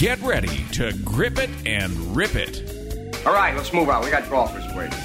Get 0.00 0.18
ready 0.22 0.64
to 0.72 0.94
grip 1.04 1.38
it 1.38 1.50
and 1.66 2.16
rip 2.16 2.34
it. 2.34 2.74
All 3.26 3.34
right, 3.34 3.54
let's 3.54 3.70
move 3.74 3.90
on. 3.90 4.02
We 4.02 4.10
got 4.10 4.30
golfers 4.30 4.64
waiting. 4.74 4.98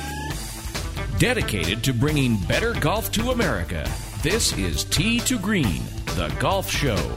Dedicated 1.20 1.84
to 1.84 1.92
bringing 1.92 2.38
better 2.44 2.71
golf 2.76 3.12
to 3.12 3.31
America, 3.31 3.92
this 4.23 4.58
is 4.58 4.86
Tee 4.86 5.20
to 5.20 5.38
Green, 5.38 5.84
the 6.16 6.34
golf 6.39 6.71
show. 6.71 7.13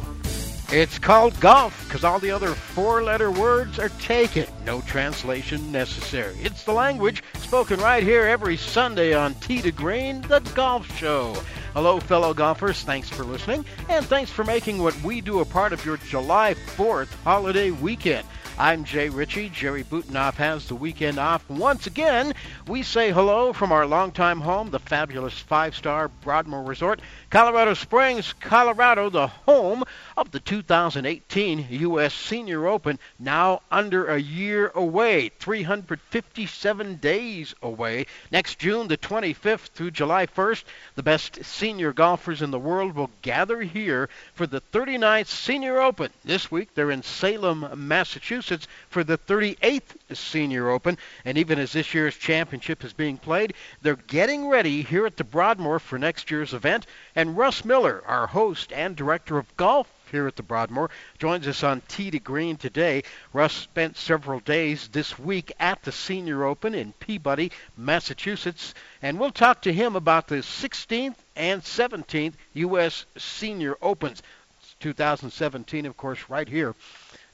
It's 0.73 0.99
called 0.99 1.39
golf 1.39 1.85
because 1.87 2.03
all 2.03 2.19
the 2.19 2.33
other 2.33 2.49
four 2.49 3.05
letter 3.05 3.31
words 3.31 3.79
are 3.79 3.91
taken. 3.91 4.47
No 4.67 4.81
translation 4.81 5.71
necessary. 5.71 6.35
It's 6.41 6.65
the 6.65 6.73
language 6.73 7.23
spoken 7.35 7.79
right 7.79 8.03
here 8.03 8.25
every 8.25 8.57
Sunday 8.57 9.15
on 9.15 9.37
Tee 9.37 9.63
to 9.63 9.71
Green, 9.71 10.23
the 10.23 10.41
golf 10.57 10.93
show. 10.99 11.41
Hello, 11.79 12.01
fellow 12.01 12.35
golfers. 12.35 12.83
Thanks 12.83 13.09
for 13.09 13.23
listening, 13.23 13.65
and 13.89 14.05
thanks 14.05 14.33
for 14.33 14.43
making 14.43 14.83
what 14.83 15.01
we 15.05 15.21
do 15.21 15.39
a 15.39 15.45
part 15.45 15.73
of 15.73 15.87
your 15.87 15.97
July 15.97 16.55
4th 16.55 17.07
holiday 17.23 17.71
weekend. 17.71 18.27
I'm 18.61 18.83
Jay 18.83 19.09
Ritchie. 19.09 19.51
Jerry 19.51 19.85
Butenoff 19.85 20.35
has 20.35 20.67
the 20.67 20.75
weekend 20.75 21.17
off 21.17 21.49
once 21.49 21.87
again. 21.87 22.35
We 22.67 22.83
say 22.83 23.13
hello 23.13 23.53
from 23.53 23.71
our 23.71 23.87
longtime 23.87 24.41
home, 24.41 24.71
the 24.73 24.81
fabulous 24.81 25.39
five 25.39 25.77
star 25.77 26.09
Broadmoor 26.09 26.65
Resort, 26.65 27.01
Colorado 27.31 27.75
Springs, 27.75 28.33
Colorado, 28.33 29.11
the 29.11 29.29
home 29.29 29.85
of 30.17 30.33
the 30.33 30.41
2018 30.41 31.69
U.S. 31.71 32.13
Senior 32.13 32.67
Open, 32.67 32.99
now 33.21 33.61
under 33.71 34.07
a 34.07 34.19
year 34.19 34.73
away, 34.75 35.29
357 35.39 36.97
days 36.97 37.55
away. 37.63 38.07
Next 38.33 38.59
June 38.59 38.89
the 38.89 38.97
25th 38.97 39.69
through 39.69 39.93
July 39.93 40.27
1st, 40.27 40.65
the 40.97 41.05
best 41.05 41.45
senior 41.45 41.93
golfers 41.93 42.43
in 42.43 42.51
the 42.51 42.59
world 42.59 42.97
will 42.97 43.11
gather 43.23 43.61
here 43.61 44.09
for 44.35 44.49
the 44.49 44.61
39th 44.73 45.29
Senior 45.29 45.81
Open. 45.81 46.11
This 46.25 46.51
week 46.51 46.75
they're 46.75 46.91
in 46.91 47.05
Salem, 47.05 47.71
Massachusetts 47.77 48.48
for 48.89 49.05
the 49.05 49.19
38th 49.19 50.17
Senior 50.17 50.71
Open. 50.71 50.99
And 51.25 51.39
even 51.39 51.59
as 51.59 51.73
this 51.73 51.95
year's 51.95 52.17
championship 52.17 52.85
is 52.85 52.93
being 52.93 53.19
played, 53.19 53.55
they're 53.83 53.97
getting 53.97 54.49
ready 54.49 54.83
here 54.83 55.07
at 55.07 55.17
the 55.17 55.25
Broadmoor 55.25 55.79
for 55.79 55.99
next 55.99 56.31
year's 56.31 56.55
event. 56.55 56.87
And 57.15 57.37
Russ 57.37 57.65
Miller, 57.65 58.03
our 58.07 58.27
host 58.27 58.73
and 58.73 58.97
director 58.97 59.39
of 59.39 59.57
golf 59.57 59.89
here 60.11 60.27
at 60.27 60.37
the 60.37 60.43
Broadmoor, 60.43 60.91
joins 61.19 61.47
us 61.47 61.63
on 61.63 61.83
Tee 61.89 62.11
to 62.11 62.19
Green 62.19 62.57
today. 62.57 63.03
Russ 63.33 63.53
spent 63.53 63.97
several 63.97 64.41
days 64.41 64.89
this 64.89 65.19
week 65.19 65.53
at 65.61 65.83
the 65.83 65.93
Senior 65.93 66.45
Open 66.45 66.75
in 66.75 66.93
Peabody, 66.95 67.53
Massachusetts, 67.77 68.75
and 69.03 69.19
we'll 69.19 69.31
talk 69.31 69.63
to 69.63 69.73
him 69.73 69.97
about 69.97 70.29
the 70.29 70.37
16th 70.37 71.17
and 71.37 71.63
17th 71.63 72.35
U.S. 72.55 73.05
Senior 73.17 73.77
Opens. 73.83 74.23
It's 74.61 74.75
2017, 74.81 75.87
of 75.87 75.97
course, 75.97 76.19
right 76.29 76.49
here 76.49 76.75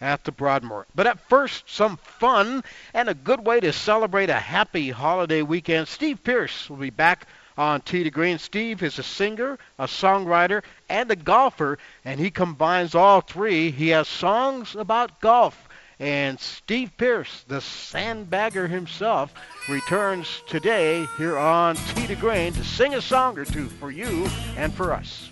at 0.04 0.22
the 0.22 0.32
Broadmoor. 0.32 0.86
But 0.94 1.06
at 1.06 1.28
first, 1.30 1.64
some 1.66 1.96
fun 1.96 2.62
and 2.92 3.08
a 3.08 3.14
good 3.14 3.44
way 3.44 3.58
to 3.60 3.72
celebrate 3.72 4.28
a 4.28 4.34
happy 4.34 4.90
holiday 4.90 5.40
weekend. 5.40 5.88
Steve 5.88 6.22
Pierce 6.22 6.68
will 6.68 6.76
be 6.76 6.90
back 6.90 7.26
on 7.56 7.80
Tee 7.80 8.04
to 8.04 8.10
Green. 8.10 8.38
Steve 8.38 8.82
is 8.82 8.98
a 8.98 9.02
singer, 9.02 9.58
a 9.78 9.86
songwriter, 9.86 10.62
and 10.90 11.10
a 11.10 11.16
golfer, 11.16 11.78
and 12.04 12.20
he 12.20 12.30
combines 12.30 12.94
all 12.94 13.22
three. 13.22 13.70
He 13.70 13.88
has 13.88 14.06
songs 14.06 14.76
about 14.76 15.20
golf. 15.20 15.68
And 15.98 16.38
Steve 16.38 16.90
Pierce, 16.98 17.44
the 17.48 17.60
sandbagger 17.60 18.68
himself, 18.68 19.32
returns 19.70 20.42
today 20.46 21.06
here 21.16 21.38
on 21.38 21.76
Tee 21.76 22.08
to 22.08 22.16
Green 22.16 22.52
to 22.52 22.64
sing 22.64 22.94
a 22.94 23.00
song 23.00 23.38
or 23.38 23.46
two 23.46 23.68
for 23.68 23.90
you 23.90 24.28
and 24.56 24.74
for 24.74 24.92
us. 24.92 25.30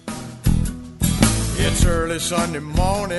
It's 1.58 1.84
early 1.84 2.18
Sunday 2.20 2.60
morning, 2.60 3.18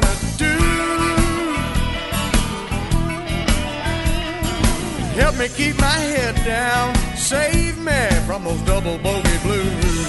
me 5.41 5.47
keep 5.49 5.75
my 5.79 5.87
head 5.87 6.35
down, 6.45 6.95
save 7.15 7.75
me 7.79 8.07
from 8.27 8.43
those 8.43 8.61
double 8.61 8.99
bogey 8.99 9.37
blues. 9.41 10.07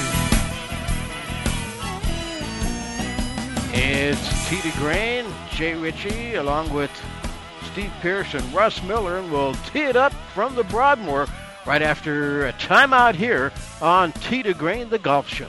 It's 3.72 4.48
Tee 4.50 4.60
to 4.60 4.78
Green, 4.78 5.24
Jay 5.52 5.74
Ritchie, 5.74 6.34
along 6.34 6.70
with 6.74 6.90
Steve 7.72 7.90
Pierce 8.02 8.34
and 8.34 8.52
Russ 8.52 8.82
Miller, 8.82 9.20
and 9.20 9.32
we'll 9.32 9.54
tee 9.72 9.84
it 9.84 9.96
up 9.96 10.12
from 10.34 10.54
the 10.54 10.64
Broadmoor 10.64 11.26
right 11.64 11.80
after 11.80 12.46
a 12.46 12.52
timeout 12.54 13.14
here 13.14 13.52
on 13.80 14.12
Tee 14.12 14.42
to 14.42 14.52
Green, 14.52 14.90
the 14.90 14.98
golf 14.98 15.28
show. 15.28 15.48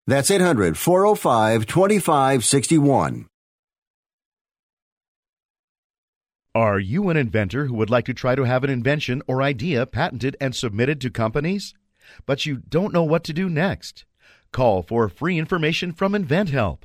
That's 0.11 0.29
800 0.29 0.77
405 0.77 1.65
2561. 1.65 3.27
Are 6.53 6.79
you 6.79 7.07
an 7.07 7.15
inventor 7.15 7.67
who 7.67 7.75
would 7.75 7.89
like 7.89 8.03
to 8.07 8.13
try 8.13 8.35
to 8.35 8.43
have 8.43 8.65
an 8.65 8.69
invention 8.69 9.21
or 9.25 9.41
idea 9.41 9.85
patented 9.85 10.35
and 10.41 10.53
submitted 10.53 10.99
to 10.99 11.09
companies? 11.11 11.73
But 12.25 12.45
you 12.45 12.57
don't 12.57 12.91
know 12.91 13.05
what 13.05 13.23
to 13.23 13.31
do 13.31 13.49
next? 13.49 14.03
Call 14.51 14.83
for 14.83 15.07
free 15.07 15.39
information 15.39 15.93
from 15.93 16.11
InventHelp. 16.11 16.79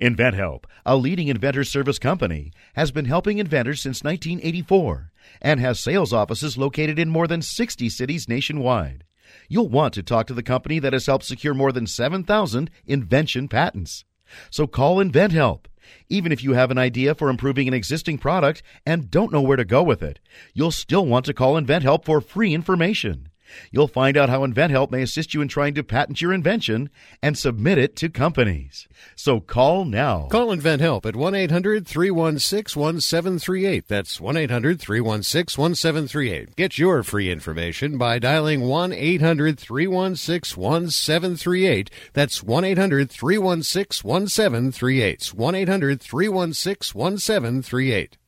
InventHelp, 0.00 0.64
a 0.84 0.96
leading 0.96 1.28
inventor 1.28 1.62
service 1.62 2.00
company, 2.00 2.50
has 2.74 2.90
been 2.90 3.04
helping 3.04 3.38
inventors 3.38 3.82
since 3.82 4.02
1984 4.02 5.12
and 5.40 5.60
has 5.60 5.78
sales 5.78 6.12
offices 6.12 6.58
located 6.58 6.98
in 6.98 7.08
more 7.08 7.28
than 7.28 7.40
60 7.40 7.88
cities 7.88 8.28
nationwide. 8.28 9.04
You'll 9.48 9.68
want 9.68 9.94
to 9.94 10.02
talk 10.02 10.26
to 10.28 10.34
the 10.34 10.42
company 10.42 10.78
that 10.78 10.92
has 10.92 11.06
helped 11.06 11.24
secure 11.24 11.54
more 11.54 11.72
than 11.72 11.86
7,000 11.86 12.70
invention 12.86 13.48
patents. 13.48 14.04
So 14.50 14.66
call 14.66 14.96
InventHelp. 14.96 15.66
Even 16.08 16.32
if 16.32 16.42
you 16.42 16.54
have 16.54 16.70
an 16.70 16.78
idea 16.78 17.14
for 17.14 17.28
improving 17.28 17.68
an 17.68 17.74
existing 17.74 18.18
product 18.18 18.62
and 18.86 19.10
don't 19.10 19.32
know 19.32 19.42
where 19.42 19.56
to 19.56 19.64
go 19.64 19.82
with 19.82 20.02
it, 20.02 20.18
you'll 20.54 20.70
still 20.70 21.04
want 21.04 21.26
to 21.26 21.34
call 21.34 21.60
InventHelp 21.60 22.04
for 22.04 22.20
free 22.20 22.54
information. 22.54 23.28
You'll 23.70 23.88
find 23.88 24.16
out 24.16 24.28
how 24.28 24.46
InventHelp 24.46 24.90
may 24.90 25.02
assist 25.02 25.34
you 25.34 25.40
in 25.40 25.48
trying 25.48 25.74
to 25.74 25.84
patent 25.84 26.20
your 26.20 26.32
invention 26.32 26.90
and 27.22 27.36
submit 27.36 27.78
it 27.78 27.96
to 27.96 28.08
companies. 28.08 28.88
So 29.16 29.40
call 29.40 29.84
now. 29.84 30.28
Call 30.30 30.48
InventHelp 30.48 31.06
at 31.06 31.16
1 31.16 31.34
800 31.34 31.86
316 31.86 32.80
1738. 32.80 33.88
That's 33.88 34.20
1 34.20 34.36
800 34.36 34.80
316 34.80 35.60
1738. 35.60 36.56
Get 36.56 36.78
your 36.78 37.02
free 37.02 37.30
information 37.30 37.98
by 37.98 38.18
dialing 38.18 38.62
1 38.62 38.92
800 38.92 39.58
316 39.58 40.60
1738. 40.60 41.90
That's 42.12 42.42
1 42.42 42.64
800 42.64 43.10
316 43.10 44.08
1738. 44.08 45.34
1 45.34 45.54
800 45.54 46.00
316 46.00 46.98
1738. 46.98 48.18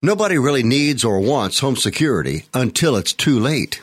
Nobody 0.00 0.38
really 0.38 0.62
needs 0.62 1.04
or 1.04 1.18
wants 1.18 1.58
home 1.58 1.74
security 1.74 2.44
until 2.54 2.96
it's 2.96 3.12
too 3.12 3.40
late. 3.40 3.82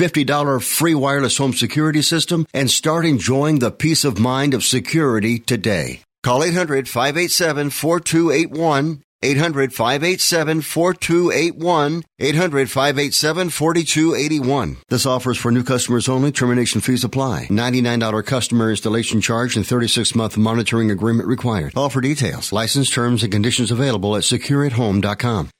$50 0.00 0.62
free 0.62 0.94
wireless 0.94 1.36
home 1.36 1.52
security 1.52 2.00
system 2.00 2.46
and 2.54 2.70
start 2.70 3.04
enjoying 3.04 3.58
the 3.58 3.70
peace 3.70 4.02
of 4.02 4.18
mind 4.18 4.54
of 4.54 4.64
security 4.64 5.38
today. 5.38 6.00
Call 6.22 6.42
800 6.42 6.88
587 6.88 7.68
4281. 7.68 9.02
800 9.22 9.74
587 9.74 10.62
4281. 10.62 12.04
800 12.18 12.70
587 12.70 13.50
4281. 13.50 14.76
This 14.88 15.04
offer 15.04 15.32
is 15.32 15.36
for 15.36 15.52
new 15.52 15.62
customers 15.62 16.08
only. 16.08 16.32
Termination 16.32 16.80
fees 16.80 17.04
apply. 17.04 17.48
$99 17.50 18.24
customer 18.24 18.70
installation 18.70 19.20
charge 19.20 19.54
and 19.56 19.66
36 19.66 20.14
month 20.14 20.38
monitoring 20.38 20.90
agreement 20.90 21.28
required. 21.28 21.74
For 21.74 22.00
details. 22.00 22.54
License 22.54 22.88
terms 22.88 23.22
and 23.22 23.30
conditions 23.30 23.70
available 23.70 24.16
at 24.16 24.22
secureathome.com. 24.22 25.50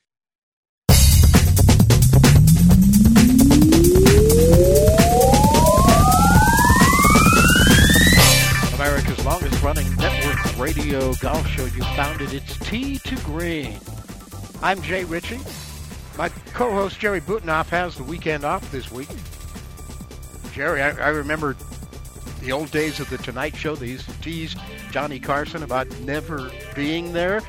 radio 10.77 11.13
golf 11.15 11.45
show. 11.49 11.65
You 11.65 11.83
found 11.97 12.21
it. 12.21 12.33
It's 12.33 12.57
Tee 12.61 12.99
to 13.01 13.17
Green. 13.23 13.77
I'm 14.63 14.81
Jay 14.83 15.03
Ritchie. 15.03 15.41
My 16.17 16.29
co-host 16.53 17.01
Jerry 17.01 17.21
Butenoff 17.21 17.67
has 17.71 17.97
the 17.97 18.05
weekend 18.05 18.45
off 18.45 18.71
this 18.71 18.89
week. 18.93 19.09
Jerry, 20.53 20.81
I, 20.81 20.91
I 20.91 21.09
remember 21.09 21.57
the 22.41 22.53
old 22.53 22.71
days 22.71 23.01
of 23.01 23.11
the 23.11 23.19
Tonight 23.19 23.57
Show. 23.57 23.75
They 23.75 23.89
used 23.89 24.09
to 24.11 24.21
tease 24.21 24.55
Johnny 24.93 25.19
Carson 25.19 25.65
about 25.65 25.91
never 26.03 26.53
being 26.77 27.13
there. 27.13 27.41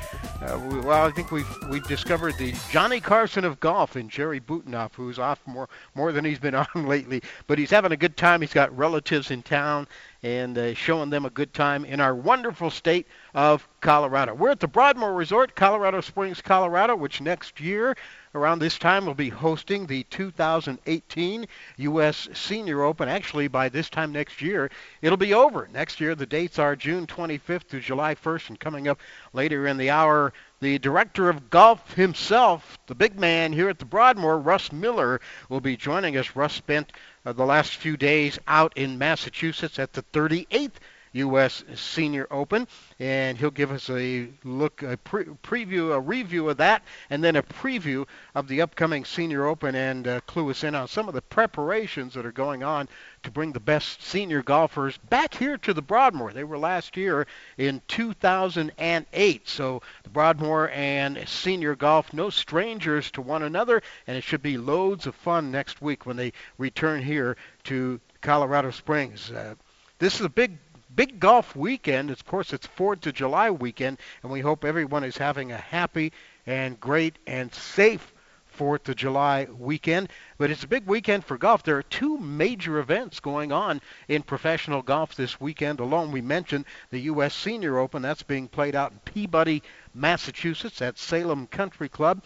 Uh, 0.41 0.59
we, 0.71 0.79
well, 0.79 1.06
I 1.06 1.12
think 1.12 1.29
we've 1.29 1.47
we've 1.69 1.88
discovered 1.88 2.35
the 2.39 2.56
Johnny 2.71 3.00
Carson 3.00 3.45
of 3.45 3.59
golf 3.59 3.95
in 3.95 4.09
Jerry 4.09 4.39
Butenoff, 4.39 4.95
who's 4.95 5.19
off 5.19 5.39
more 5.45 5.69
more 5.94 6.12
than 6.12 6.25
he's 6.25 6.39
been 6.39 6.56
on 6.75 6.88
lately. 6.88 7.21
But 7.45 7.59
he's 7.59 7.69
having 7.69 7.91
a 7.91 7.97
good 7.97 8.17
time. 8.17 8.41
He's 8.41 8.53
got 8.53 8.75
relatives 8.75 9.29
in 9.29 9.44
town 9.44 9.88
and 10.23 10.57
uh, 10.57 10.73
showing 10.73 11.09
them 11.09 11.25
a 11.25 11.29
good 11.29 11.53
time 11.53 11.83
in 11.85 12.00
our 12.00 12.13
wonderful 12.13 12.69
state 12.69 13.07
of 13.33 13.68
Colorado. 13.81 14.33
We're 14.33 14.51
at 14.51 14.59
the 14.59 14.68
Broadmoor 14.68 15.13
Resort, 15.13 15.56
Colorado 15.56 16.01
Springs, 16.01 16.41
Colorado, 16.41 16.95
which 16.95 17.21
next 17.21 17.59
year 17.59 17.95
around 18.33 18.59
this 18.59 18.77
time 18.77 19.05
we'll 19.05 19.13
be 19.13 19.29
hosting 19.29 19.85
the 19.85 20.03
2018 20.03 21.45
U.S. 21.77 22.29
Senior 22.33 22.83
Open. 22.83 23.09
Actually, 23.09 23.47
by 23.47 23.69
this 23.69 23.89
time 23.89 24.11
next 24.11 24.41
year, 24.41 24.69
it'll 25.01 25.17
be 25.17 25.33
over. 25.33 25.67
Next 25.73 25.99
year, 25.99 26.15
the 26.15 26.25
dates 26.25 26.59
are 26.59 26.75
June 26.75 27.07
25th 27.07 27.67
to 27.69 27.79
July 27.79 28.15
1st, 28.15 28.49
and 28.49 28.59
coming 28.59 28.87
up 28.87 28.99
later 29.33 29.67
in 29.67 29.77
the 29.77 29.89
hour, 29.89 30.33
the 30.59 30.79
director 30.79 31.29
of 31.29 31.49
golf 31.49 31.93
himself, 31.93 32.77
the 32.87 32.95
big 32.95 33.19
man 33.19 33.51
here 33.51 33.69
at 33.69 33.79
the 33.79 33.85
Broadmoor, 33.85 34.37
Russ 34.37 34.71
Miller, 34.71 35.19
will 35.49 35.61
be 35.61 35.75
joining 35.75 36.17
us. 36.17 36.35
Russ 36.35 36.53
spent 36.53 36.93
uh, 37.25 37.33
the 37.33 37.45
last 37.45 37.75
few 37.75 37.97
days 37.97 38.39
out 38.47 38.73
in 38.77 38.97
Massachusetts 38.97 39.79
at 39.79 39.93
the 39.93 40.03
38th 40.13 40.73
U.S. 41.13 41.63
Senior 41.75 42.27
Open, 42.31 42.67
and 42.99 43.37
he'll 43.37 43.51
give 43.51 43.71
us 43.71 43.89
a 43.89 44.29
look, 44.43 44.81
a 44.81 44.97
pre- 44.97 45.25
preview, 45.25 45.93
a 45.93 45.99
review 45.99 46.49
of 46.49 46.57
that, 46.57 46.83
and 47.09 47.23
then 47.23 47.35
a 47.35 47.43
preview 47.43 48.07
of 48.33 48.47
the 48.47 48.61
upcoming 48.61 49.03
Senior 49.03 49.45
Open, 49.45 49.75
and 49.75 50.07
uh, 50.07 50.21
clue 50.21 50.49
us 50.49 50.63
in 50.63 50.73
on 50.73 50.87
some 50.87 51.07
of 51.07 51.13
the 51.13 51.21
preparations 51.21 52.13
that 52.13 52.25
are 52.25 52.31
going 52.31 52.63
on 52.63 52.87
to 53.23 53.31
bring 53.31 53.51
the 53.51 53.59
best 53.59 54.01
senior 54.01 54.41
golfers 54.41 54.97
back 55.09 55.33
here 55.33 55.57
to 55.57 55.73
the 55.73 55.81
Broadmoor. 55.81 56.33
They 56.33 56.43
were 56.43 56.57
last 56.57 56.95
year 56.95 57.27
in 57.57 57.81
2008, 57.87 59.47
so 59.47 59.81
the 60.03 60.09
Broadmoor 60.09 60.69
and 60.69 61.27
senior 61.27 61.75
golf, 61.75 62.13
no 62.13 62.29
strangers 62.29 63.11
to 63.11 63.21
one 63.21 63.43
another, 63.43 63.81
and 64.07 64.17
it 64.17 64.23
should 64.23 64.41
be 64.41 64.57
loads 64.57 65.07
of 65.07 65.15
fun 65.15 65.51
next 65.51 65.81
week 65.81 66.05
when 66.05 66.15
they 66.15 66.33
return 66.57 67.03
here 67.03 67.35
to 67.65 67.99
Colorado 68.21 68.71
Springs. 68.71 69.31
Uh, 69.31 69.55
this 69.99 70.15
is 70.15 70.25
a 70.25 70.29
big 70.29 70.57
big 70.95 71.19
golf 71.19 71.55
weekend. 71.55 72.11
Of 72.11 72.25
course, 72.25 72.53
it's 72.53 72.67
4th 72.67 73.05
of 73.07 73.13
July 73.13 73.49
weekend, 73.49 73.99
and 74.23 74.31
we 74.31 74.41
hope 74.41 74.65
everyone 74.65 75.03
is 75.03 75.17
having 75.17 75.51
a 75.51 75.57
happy 75.57 76.11
and 76.45 76.79
great 76.79 77.17
and 77.27 77.53
safe 77.53 78.13
4th 78.57 78.89
of 78.89 78.95
July 78.95 79.47
weekend. 79.57 80.09
But 80.38 80.51
it's 80.51 80.63
a 80.63 80.67
big 80.67 80.85
weekend 80.85 81.25
for 81.25 81.38
golf. 81.38 81.63
There 81.63 81.77
are 81.77 81.83
two 81.83 82.17
major 82.17 82.79
events 82.79 83.19
going 83.19 83.51
on 83.51 83.81
in 84.07 84.23
professional 84.23 84.81
golf 84.81 85.15
this 85.15 85.39
weekend 85.39 85.79
alone. 85.79 86.11
We 86.11 86.21
mentioned 86.21 86.65
the 86.89 86.99
U.S. 87.01 87.33
Senior 87.33 87.77
Open. 87.79 88.01
That's 88.01 88.23
being 88.23 88.47
played 88.47 88.75
out 88.75 88.91
in 88.91 88.99
Peabody, 88.99 89.63
Massachusetts 89.93 90.81
at 90.81 90.97
Salem 90.97 91.47
Country 91.47 91.89
Club. 91.89 92.23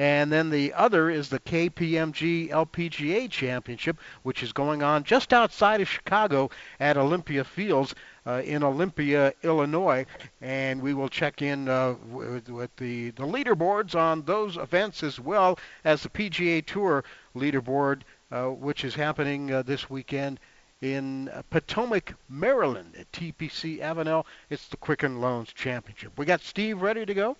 And 0.00 0.32
then 0.32 0.48
the 0.48 0.72
other 0.72 1.10
is 1.10 1.28
the 1.28 1.40
KPMG 1.40 2.48
LPGA 2.48 3.30
Championship, 3.30 3.98
which 4.22 4.42
is 4.42 4.50
going 4.50 4.82
on 4.82 5.04
just 5.04 5.34
outside 5.34 5.82
of 5.82 5.90
Chicago 5.90 6.48
at 6.80 6.96
Olympia 6.96 7.44
Fields 7.44 7.94
uh, 8.24 8.40
in 8.42 8.62
Olympia, 8.62 9.34
Illinois. 9.42 10.06
And 10.40 10.80
we 10.80 10.94
will 10.94 11.10
check 11.10 11.42
in 11.42 11.68
uh, 11.68 11.96
with, 12.08 12.48
with 12.48 12.74
the, 12.76 13.10
the 13.10 13.24
leaderboards 13.24 13.94
on 13.94 14.22
those 14.22 14.56
events 14.56 15.02
as 15.02 15.20
well 15.20 15.58
as 15.84 16.02
the 16.02 16.08
PGA 16.08 16.64
Tour 16.64 17.04
leaderboard, 17.36 18.00
uh, 18.32 18.46
which 18.46 18.86
is 18.86 18.94
happening 18.94 19.52
uh, 19.52 19.60
this 19.60 19.90
weekend 19.90 20.40
in 20.80 21.28
Potomac, 21.50 22.14
Maryland 22.26 22.94
at 22.98 23.12
TPC 23.12 23.80
Avenel. 23.80 24.24
It's 24.48 24.66
the 24.68 24.78
Quicken 24.78 25.20
Loans 25.20 25.52
Championship. 25.52 26.16
We 26.16 26.24
got 26.24 26.40
Steve 26.40 26.80
ready 26.80 27.04
to 27.04 27.12
go? 27.12 27.36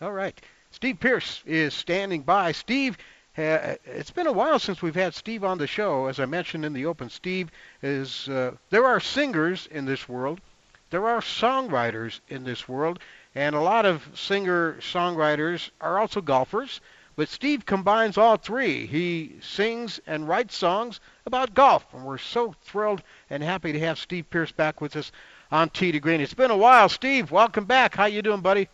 All 0.00 0.10
right. 0.10 0.40
Steve 0.72 0.98
Pierce 1.00 1.42
is 1.44 1.74
standing 1.74 2.22
by. 2.22 2.50
Steve, 2.52 2.96
uh, 3.36 3.76
it's 3.84 4.10
been 4.10 4.26
a 4.26 4.32
while 4.32 4.58
since 4.58 4.80
we've 4.80 4.94
had 4.94 5.14
Steve 5.14 5.44
on 5.44 5.58
the 5.58 5.66
show. 5.66 6.06
As 6.06 6.18
I 6.18 6.24
mentioned 6.24 6.64
in 6.64 6.72
the 6.72 6.86
open, 6.86 7.10
Steve 7.10 7.50
is. 7.82 8.26
Uh, 8.26 8.52
there 8.70 8.86
are 8.86 8.98
singers 8.98 9.68
in 9.70 9.84
this 9.84 10.08
world, 10.08 10.40
there 10.88 11.06
are 11.06 11.20
songwriters 11.20 12.20
in 12.28 12.44
this 12.44 12.68
world, 12.68 13.00
and 13.34 13.54
a 13.54 13.60
lot 13.60 13.84
of 13.84 14.08
singer 14.14 14.78
songwriters 14.80 15.70
are 15.80 15.98
also 15.98 16.22
golfers. 16.22 16.80
But 17.16 17.28
Steve 17.28 17.66
combines 17.66 18.16
all 18.16 18.38
three. 18.38 18.86
He 18.86 19.36
sings 19.42 20.00
and 20.06 20.26
writes 20.26 20.56
songs 20.56 21.00
about 21.26 21.52
golf, 21.52 21.84
and 21.92 22.06
we're 22.06 22.16
so 22.16 22.54
thrilled 22.62 23.02
and 23.28 23.42
happy 23.42 23.72
to 23.72 23.80
have 23.80 23.98
Steve 23.98 24.30
Pierce 24.30 24.52
back 24.52 24.80
with 24.80 24.96
us 24.96 25.12
on 25.50 25.68
Tee 25.68 25.92
to 25.92 26.00
Green. 26.00 26.22
It's 26.22 26.32
been 26.32 26.50
a 26.50 26.56
while, 26.56 26.88
Steve. 26.88 27.30
Welcome 27.30 27.66
back. 27.66 27.94
How 27.94 28.06
you 28.06 28.22
doing, 28.22 28.40
buddy? 28.40 28.68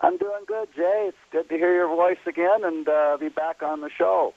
I'm 0.00 0.16
doing 0.16 0.44
good, 0.46 0.68
Jay. 0.76 1.06
It's 1.08 1.16
good 1.32 1.48
to 1.48 1.56
hear 1.56 1.74
your 1.74 1.88
voice 1.88 2.18
again 2.26 2.64
and 2.64 2.88
uh, 2.88 3.16
be 3.18 3.28
back 3.28 3.62
on 3.62 3.80
the 3.80 3.90
show. 3.90 4.34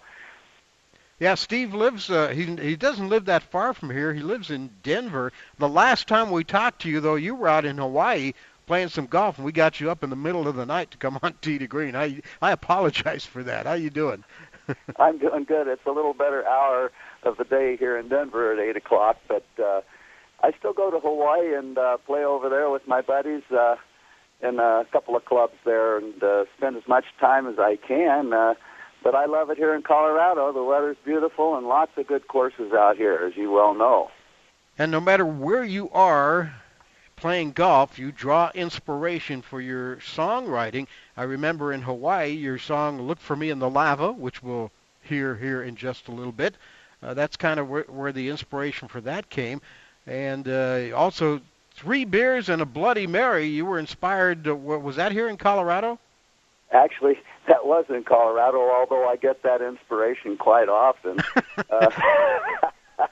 Yeah, 1.20 1.36
Steve 1.36 1.76
lives. 1.76 2.10
Uh, 2.10 2.30
he 2.30 2.56
he 2.56 2.76
doesn't 2.76 3.10
live 3.10 3.26
that 3.26 3.44
far 3.44 3.76
from 3.76 3.92
here. 3.92 4.12
He 4.12 4.22
lives 4.22 4.50
in 4.50 4.72
Denver. 4.82 5.32
The 5.60 5.70
last 5.70 6.08
time 6.08 6.32
we 6.32 6.44
talked 6.44 6.82
to 6.82 6.90
you, 6.90 7.00
though, 7.00 7.14
you 7.14 7.36
were 7.36 7.48
out 7.48 7.64
in 7.64 7.78
Hawaii 7.78 8.34
playing 8.66 8.90
some 8.90 9.06
golf, 9.06 9.38
and 9.38 9.46
we 9.46 9.52
got 9.52 9.80
you 9.80 9.92
up 9.92 10.04
in 10.04 10.10
the 10.10 10.16
middle 10.16 10.48
of 10.48 10.56
the 10.56 10.66
night 10.66 10.90
to 10.92 10.98
come 10.98 11.20
on 11.22 11.36
Tee 11.42 11.60
to 11.60 11.68
Green. 11.68 11.96
I 11.96 12.22
I 12.42 12.52
apologize 12.52 13.24
for 13.24 13.44
that. 13.44 13.68
How 13.68 13.74
you 13.74 13.92
doing? 13.92 14.24
I'm 14.98 15.20
doing 15.20 15.44
good. 15.44 15.68
It's 15.68 15.86
a 15.86 15.92
little 15.92 16.14
better 16.16 16.48
hour 16.48 16.92
of 17.22 17.38
the 17.38 17.44
day 17.44 17.78
here 17.78 17.98
in 18.00 18.08
Denver 18.08 18.54
at 18.54 18.60
eight 18.60 18.78
o'clock, 18.78 19.18
but 19.28 19.46
uh, 19.64 19.82
I 20.42 20.54
still 20.58 20.74
go 20.74 20.90
to 20.90 21.00
Hawaii 21.00 21.54
and 21.54 21.78
uh, 21.78 21.98
play 21.98 22.24
over 22.24 22.50
there 22.50 22.72
with 22.72 22.88
my 22.88 23.02
buddies. 23.02 23.44
Uh, 23.52 23.76
in 24.44 24.60
a 24.60 24.86
couple 24.92 25.16
of 25.16 25.26
clubs 25.26 25.54
there 25.66 25.98
and 25.98 26.22
uh, 26.24 26.46
spend 26.58 26.78
as 26.78 26.88
much 26.88 27.06
time 27.20 27.48
as 27.48 27.60
I 27.60 27.76
can. 27.76 28.34
Uh, 28.34 28.56
but 29.04 29.16
I 29.16 29.26
love 29.26 29.50
it 29.50 29.58
here 29.58 29.74
in 29.74 29.82
Colorado. 29.82 30.52
The 30.52 30.64
weather's 30.64 30.98
beautiful 31.04 31.58
and 31.58 31.68
lots 31.68 31.92
of 31.98 32.08
good 32.08 32.28
courses 32.28 32.72
out 32.74 32.98
here, 32.98 33.16
as 33.26 33.36
you 33.36 33.52
well 33.52 33.74
know. 33.74 34.12
And 34.78 34.92
no 34.92 35.00
matter 35.00 35.26
where 35.26 35.64
you 35.64 35.90
are 35.90 36.54
playing 37.16 37.52
golf, 37.52 38.00
you 38.00 38.12
draw 38.12 38.52
inspiration 38.54 39.42
for 39.42 39.62
your 39.62 39.98
songwriting. 39.98 40.88
I 41.18 41.24
remember 41.24 41.74
in 41.74 41.82
Hawaii, 41.82 42.32
your 42.32 42.58
song 42.58 43.02
"Look 43.02 43.20
for 43.20 43.36
Me 43.36 43.50
in 43.50 43.60
the 43.60 43.70
Lava," 43.70 44.12
which 44.12 44.42
we'll 44.42 44.72
hear 45.02 45.36
here 45.36 45.64
in 45.64 45.76
just 45.76 46.08
a 46.08 46.12
little 46.12 46.32
bit. 46.32 46.56
Uh, 47.04 47.14
that's 47.14 47.38
kind 47.38 47.60
of 47.60 47.70
where, 47.70 47.84
where 47.84 48.12
the 48.12 48.30
inspiration 48.30 48.88
for 48.88 49.02
that 49.02 49.30
came. 49.30 49.62
And 50.06 50.48
uh, 50.48 50.92
also 50.96 51.42
Three 51.82 52.06
beers 52.06 52.48
and 52.50 52.62
a 52.62 52.66
Bloody 52.66 53.08
Mary. 53.08 53.46
You 53.46 53.66
were 53.66 53.80
inspired. 53.80 54.44
To, 54.46 54.56
was 54.56 54.96
that 54.96 55.12
here 55.12 55.28
in 55.28 55.38
Colorado? 55.38 56.00
actually, 56.72 57.16
that 57.48 57.66
was 57.66 57.86
in 57.90 58.04
Colorado, 58.04 58.60
although 58.72 59.08
I 59.08 59.16
get 59.16 59.44
that 59.44 59.62
inspiration 59.62 60.38
quite 60.38 60.70
often. 60.70 61.20
uh, 61.70 61.90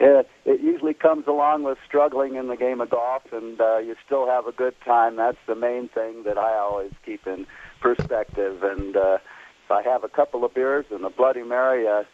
it, 0.00 0.28
it 0.44 0.60
usually 0.60 0.94
comes 0.94 1.26
along 1.26 1.64
with 1.64 1.78
struggling 1.86 2.36
in 2.36 2.48
the 2.48 2.56
game 2.56 2.80
of 2.80 2.90
golf, 2.90 3.22
and 3.32 3.60
uh, 3.60 3.78
you 3.78 3.96
still 4.04 4.26
have 4.26 4.46
a 4.46 4.52
good 4.52 4.74
time. 4.84 5.16
That's 5.16 5.38
the 5.46 5.54
main 5.54 5.88
thing 5.88 6.24
that 6.24 6.38
I 6.38 6.56
always 6.58 6.92
keep 7.04 7.26
in 7.26 7.46
perspective. 7.80 8.62
And 8.62 8.96
uh, 8.96 9.18
if 9.64 9.70
I 9.70 9.82
have 9.82 10.04
a 10.04 10.08
couple 10.08 10.44
of 10.44 10.54
beers 10.54 10.86
and 10.90 11.04
a 11.04 11.10
Bloody 11.10 11.42
Mary, 11.42 11.86
uh, 11.86 12.04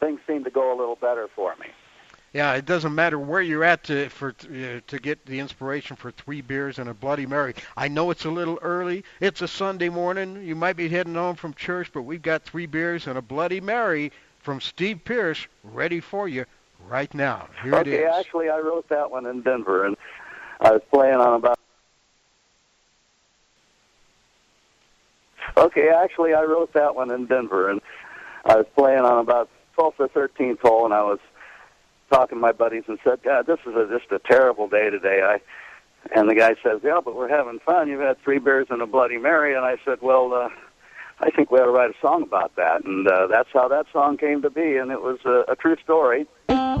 things 0.00 0.20
seem 0.26 0.44
to 0.44 0.50
go 0.50 0.72
a 0.72 0.76
little 0.78 0.96
better 0.96 1.28
for 1.34 1.56
me. 1.56 1.66
Yeah, 2.32 2.54
it 2.54 2.66
doesn't 2.66 2.94
matter 2.94 3.18
where 3.18 3.40
you're 3.40 3.64
at 3.64 3.84
to 3.84 4.08
for 4.10 4.34
uh, 4.44 4.80
to 4.86 4.98
get 4.98 5.24
the 5.24 5.38
inspiration 5.38 5.96
for 5.96 6.10
three 6.10 6.42
beers 6.42 6.78
and 6.78 6.88
a 6.88 6.94
Bloody 6.94 7.24
Mary. 7.24 7.54
I 7.76 7.88
know 7.88 8.10
it's 8.10 8.26
a 8.26 8.30
little 8.30 8.58
early. 8.60 9.04
It's 9.20 9.40
a 9.40 9.48
Sunday 9.48 9.88
morning. 9.88 10.42
You 10.44 10.54
might 10.54 10.76
be 10.76 10.88
heading 10.88 11.14
home 11.14 11.36
from 11.36 11.54
church, 11.54 11.90
but 11.92 12.02
we've 12.02 12.22
got 12.22 12.42
three 12.42 12.66
beers 12.66 13.06
and 13.06 13.16
a 13.16 13.22
Bloody 13.22 13.60
Mary 13.60 14.12
from 14.40 14.60
Steve 14.60 15.04
Pierce 15.04 15.46
ready 15.64 16.00
for 16.00 16.28
you 16.28 16.44
right 16.86 17.12
now. 17.14 17.48
Here 17.62 17.74
okay, 17.76 17.92
it 17.92 18.00
is. 18.00 18.14
actually, 18.14 18.50
I 18.50 18.58
wrote 18.58 18.88
that 18.90 19.10
one 19.10 19.24
in 19.24 19.40
Denver, 19.40 19.86
and 19.86 19.96
I 20.60 20.72
was 20.72 20.82
playing 20.92 21.16
on 21.16 21.34
about. 21.34 21.58
Okay, 25.56 25.88
actually, 25.88 26.34
I 26.34 26.42
wrote 26.42 26.74
that 26.74 26.94
one 26.94 27.10
in 27.10 27.24
Denver, 27.24 27.70
and 27.70 27.80
I 28.44 28.56
was 28.56 28.66
playing 28.76 29.00
on 29.00 29.18
about 29.18 29.48
12th 29.78 29.94
or 29.98 30.08
13th 30.08 30.60
hole, 30.60 30.84
and 30.84 30.92
I 30.92 31.02
was 31.02 31.18
talking 32.10 32.38
to 32.38 32.40
my 32.40 32.52
buddies 32.52 32.84
and 32.88 32.98
said, 33.04 33.22
"God, 33.22 33.46
this 33.46 33.58
is 33.66 33.74
a, 33.74 33.86
just 33.90 34.10
a 34.12 34.18
terrible 34.18 34.68
day 34.68 34.90
today." 34.90 35.22
I 35.22 35.40
and 36.14 36.28
the 36.28 36.34
guy 36.34 36.54
says, 36.62 36.80
"Yeah, 36.82 37.00
but 37.04 37.14
we're 37.14 37.28
having 37.28 37.58
fun. 37.60 37.88
You've 37.88 38.00
had 38.00 38.20
three 38.22 38.38
beers 38.38 38.68
and 38.70 38.82
a 38.82 38.86
Bloody 38.86 39.18
Mary." 39.18 39.54
And 39.54 39.64
I 39.64 39.76
said, 39.84 39.98
"Well, 40.00 40.32
uh, 40.32 40.48
I 41.20 41.30
think 41.30 41.50
we 41.50 41.58
ought 41.58 41.66
to 41.66 41.70
write 41.70 41.90
a 41.90 42.00
song 42.00 42.22
about 42.22 42.56
that." 42.56 42.84
And 42.84 43.06
uh, 43.06 43.26
that's 43.26 43.48
how 43.52 43.68
that 43.68 43.86
song 43.92 44.16
came 44.16 44.42
to 44.42 44.50
be, 44.50 44.76
and 44.76 44.90
it 44.90 45.02
was 45.02 45.18
a, 45.24 45.52
a 45.52 45.56
true 45.56 45.76
story. 45.82 46.26
Uh, 46.48 46.76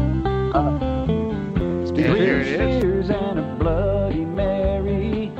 Three 1.86 2.02
beers 2.02 3.10
and 3.10 3.38
a 3.38 3.56
Bloody 3.58 4.24
Mary. 4.24 5.32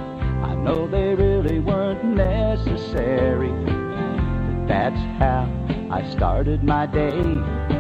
I 0.42 0.54
know 0.57 0.88
they 0.88 1.14
really 1.14 1.61
weren't 1.61 2.04
necessary, 2.04 3.52
but 3.52 4.66
that's 4.66 5.00
how 5.18 5.49
I 5.90 6.09
started 6.11 6.64
my 6.64 6.87
day 6.87 7.77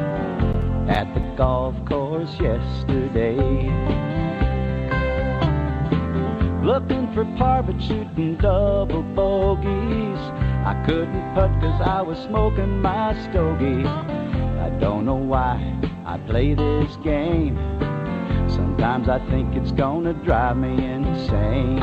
at 0.88 1.12
the 1.12 1.20
golf 1.36 1.74
course 1.84 2.34
yesterday. 2.40 3.36
Looking 6.64 7.12
for 7.14 7.24
par 7.36 7.62
but 7.62 7.80
shooting 7.80 8.36
double 8.36 9.02
bogeys. 9.02 10.18
I 10.64 10.82
couldn't 10.86 11.34
putt 11.34 11.50
cause 11.60 11.80
I 11.82 12.00
was 12.02 12.18
smoking 12.20 12.80
my 12.80 13.12
stogie. 13.24 13.86
I 13.86 14.70
don't 14.80 15.04
know 15.04 15.16
why 15.16 15.54
I 16.06 16.18
play 16.26 16.54
this 16.54 16.96
game. 17.04 17.56
Sometimes 18.48 19.08
I 19.08 19.18
think 19.30 19.54
it's 19.56 19.72
gonna 19.72 20.14
drive 20.14 20.56
me 20.56 20.72
insane. 20.84 21.80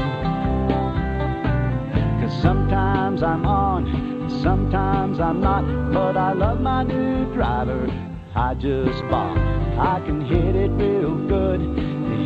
Cause 2.22 2.42
sometimes 2.42 3.22
I'm 3.22 3.46
on, 3.46 4.30
sometimes 4.42 5.20
I'm 5.20 5.42
not, 5.42 5.94
but 5.94 6.18
I 6.18 6.34
love 6.34 6.60
my 6.60 6.84
new 6.84 7.32
driver 7.34 7.88
I 8.36 8.54
just 8.54 9.02
bought. 9.10 9.38
I 9.80 10.02
can 10.06 10.20
hit 10.20 10.58
it 10.58 10.70
real 10.72 11.16
good, 11.16 11.62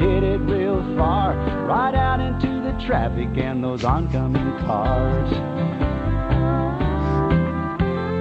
hit 0.02 0.24
it 0.24 0.40
real 0.40 0.82
far, 0.98 1.36
right 1.68 1.94
out 1.94 2.20
into 2.20 2.48
the 2.64 2.72
traffic 2.84 3.30
and 3.38 3.64
those 3.64 3.84
oncoming 3.84 4.58
cars. 4.66 5.30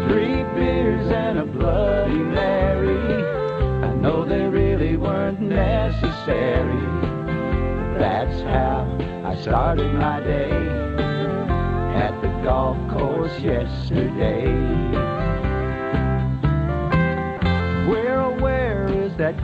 Three 0.07 0.43
beers 0.55 1.11
and 1.11 1.39
a 1.39 1.47
Bloody 1.47 2.19
Mary. 2.19 3.25
I 3.83 3.95
know 3.95 4.23
they 4.23 4.43
really 4.43 4.99
weren't 4.99 5.41
necessary. 5.41 6.85
That's 7.99 8.43
how 8.43 8.85
I 9.25 9.35
started 9.41 9.95
my 9.95 10.21
day 10.21 10.51
at 11.97 12.21
the 12.21 12.29
golf 12.45 12.77
course 12.91 13.41
yesterday. 13.41 15.18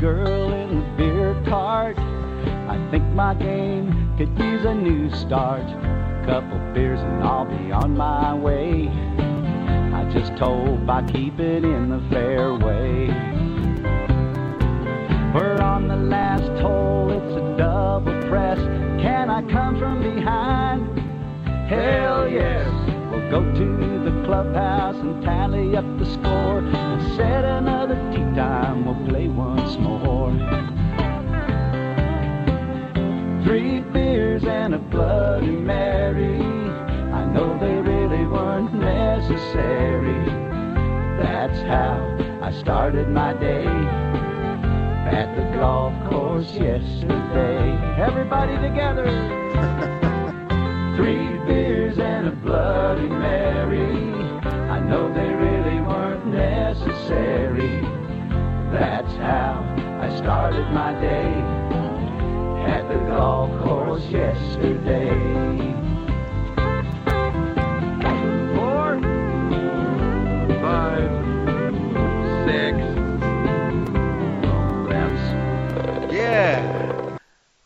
Girl 0.00 0.52
in 0.52 0.80
the 0.80 0.96
beer 0.96 1.42
cart? 1.46 1.98
I 1.98 2.88
think 2.90 3.04
my 3.14 3.34
game 3.34 4.14
could 4.16 4.36
use 4.38 4.64
a 4.64 4.74
new 4.74 5.10
start. 5.14 5.66
Couple 6.26 6.58
beers 6.72 7.00
and 7.00 7.22
I'll 7.22 7.44
be 7.44 7.70
on 7.70 7.96
my 7.96 8.34
way. 8.34 8.88
I 9.92 10.10
just 10.12 10.32
hope 10.32 10.88
I 10.88 11.02
keep 11.12 11.38
it 11.38 11.64
in 11.64 11.90
the 11.90 12.00
fairway. 12.10 13.08
We're 15.34 15.60
on 15.60 15.88
the 15.88 15.96
last 15.96 16.60
hole, 16.60 17.10
it's 17.10 17.36
a 17.36 17.56
double 17.58 18.28
press. 18.28 18.58
Can 19.02 19.30
I 19.30 19.42
come 19.50 19.78
from 19.78 20.02
behind? 20.02 20.98
Hell 21.68 22.28
yes. 22.28 22.83
Go 23.34 23.42
to 23.42 24.04
the 24.04 24.24
clubhouse 24.26 24.94
and 24.94 25.20
tally 25.20 25.76
up 25.76 25.84
the 25.98 26.06
score. 26.06 26.58
And 26.60 27.16
set 27.16 27.44
another 27.44 27.96
tee 28.12 28.22
time, 28.36 28.86
we'll 28.86 29.08
play 29.08 29.26
once 29.26 29.76
more. 29.76 30.30
Three 33.42 33.80
beers 33.80 34.44
and 34.44 34.76
a 34.76 34.78
Bloody 34.78 35.48
Mary. 35.48 36.36
I 36.40 37.24
know 37.24 37.58
they 37.58 37.74
really 37.74 38.24
weren't 38.24 38.72
necessary. 38.72 40.26
That's 41.18 41.58
how 41.62 42.38
I 42.40 42.52
started 42.52 43.08
my 43.08 43.32
day 43.32 43.66
at 45.10 45.34
the 45.34 45.58
golf 45.58 45.92
course 46.08 46.52
yesterday. 46.52 47.98
Everybody 47.98 48.54
together. 48.58 49.70
Three 50.96 51.38
beers 51.46 51.98
and 51.98 52.28
a 52.28 52.30
Bloody 52.30 53.08
Mary. 53.08 54.12
I 54.70 54.78
know 54.78 55.12
they 55.12 55.28
really 55.28 55.80
weren't 55.80 56.26
necessary. 56.26 57.80
That's 58.70 59.12
how 59.14 59.60
I 60.00 60.16
started 60.16 60.70
my 60.70 60.92
day 61.00 61.32
at 62.70 62.88
the 62.88 62.98
golf 63.10 63.50
course 63.62 64.04
yesterday. 64.06 65.83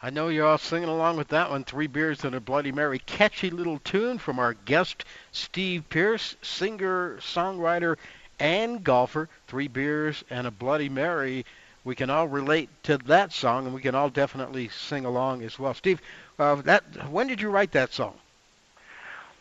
I 0.08 0.10
know 0.10 0.28
you're 0.28 0.46
all 0.46 0.56
singing 0.56 0.88
along 0.88 1.18
with 1.18 1.28
that 1.28 1.50
one. 1.50 1.64
Three 1.64 1.86
beers 1.86 2.24
and 2.24 2.34
a 2.34 2.40
Bloody 2.40 2.72
Mary. 2.72 2.98
Catchy 2.98 3.50
little 3.50 3.78
tune 3.80 4.16
from 4.16 4.38
our 4.38 4.54
guest, 4.54 5.04
Steve 5.32 5.84
Pierce, 5.90 6.34
singer, 6.40 7.18
songwriter, 7.20 7.98
and 8.40 8.82
golfer. 8.82 9.28
Three 9.48 9.68
beers 9.68 10.24
and 10.30 10.46
a 10.46 10.50
Bloody 10.50 10.88
Mary. 10.88 11.44
We 11.84 11.94
can 11.94 12.08
all 12.08 12.26
relate 12.26 12.70
to 12.84 12.96
that 12.96 13.34
song, 13.34 13.66
and 13.66 13.74
we 13.74 13.82
can 13.82 13.94
all 13.94 14.08
definitely 14.08 14.70
sing 14.70 15.04
along 15.04 15.42
as 15.42 15.58
well. 15.58 15.74
Steve, 15.74 16.00
uh, 16.38 16.54
that 16.62 16.84
when 17.10 17.26
did 17.26 17.42
you 17.42 17.50
write 17.50 17.72
that 17.72 17.92
song? 17.92 18.14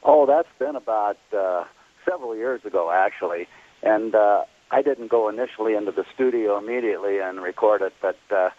Oh, 0.04 0.26
that's 0.26 0.50
been 0.60 0.76
about 0.76 1.18
uh, 1.32 1.64
several 2.04 2.36
years 2.36 2.66
ago, 2.66 2.92
actually. 2.92 3.48
And 3.84 4.14
uh, 4.14 4.44
I 4.70 4.82
didn't 4.82 5.08
go 5.08 5.30
initially 5.30 5.76
into 5.76 5.94
the 5.94 6.04
studio 6.14 6.58
immediately 6.58 7.20
and 7.20 7.42
record 7.42 7.82
it, 7.82 7.94
but 8.02 8.18
uh, 8.36 8.50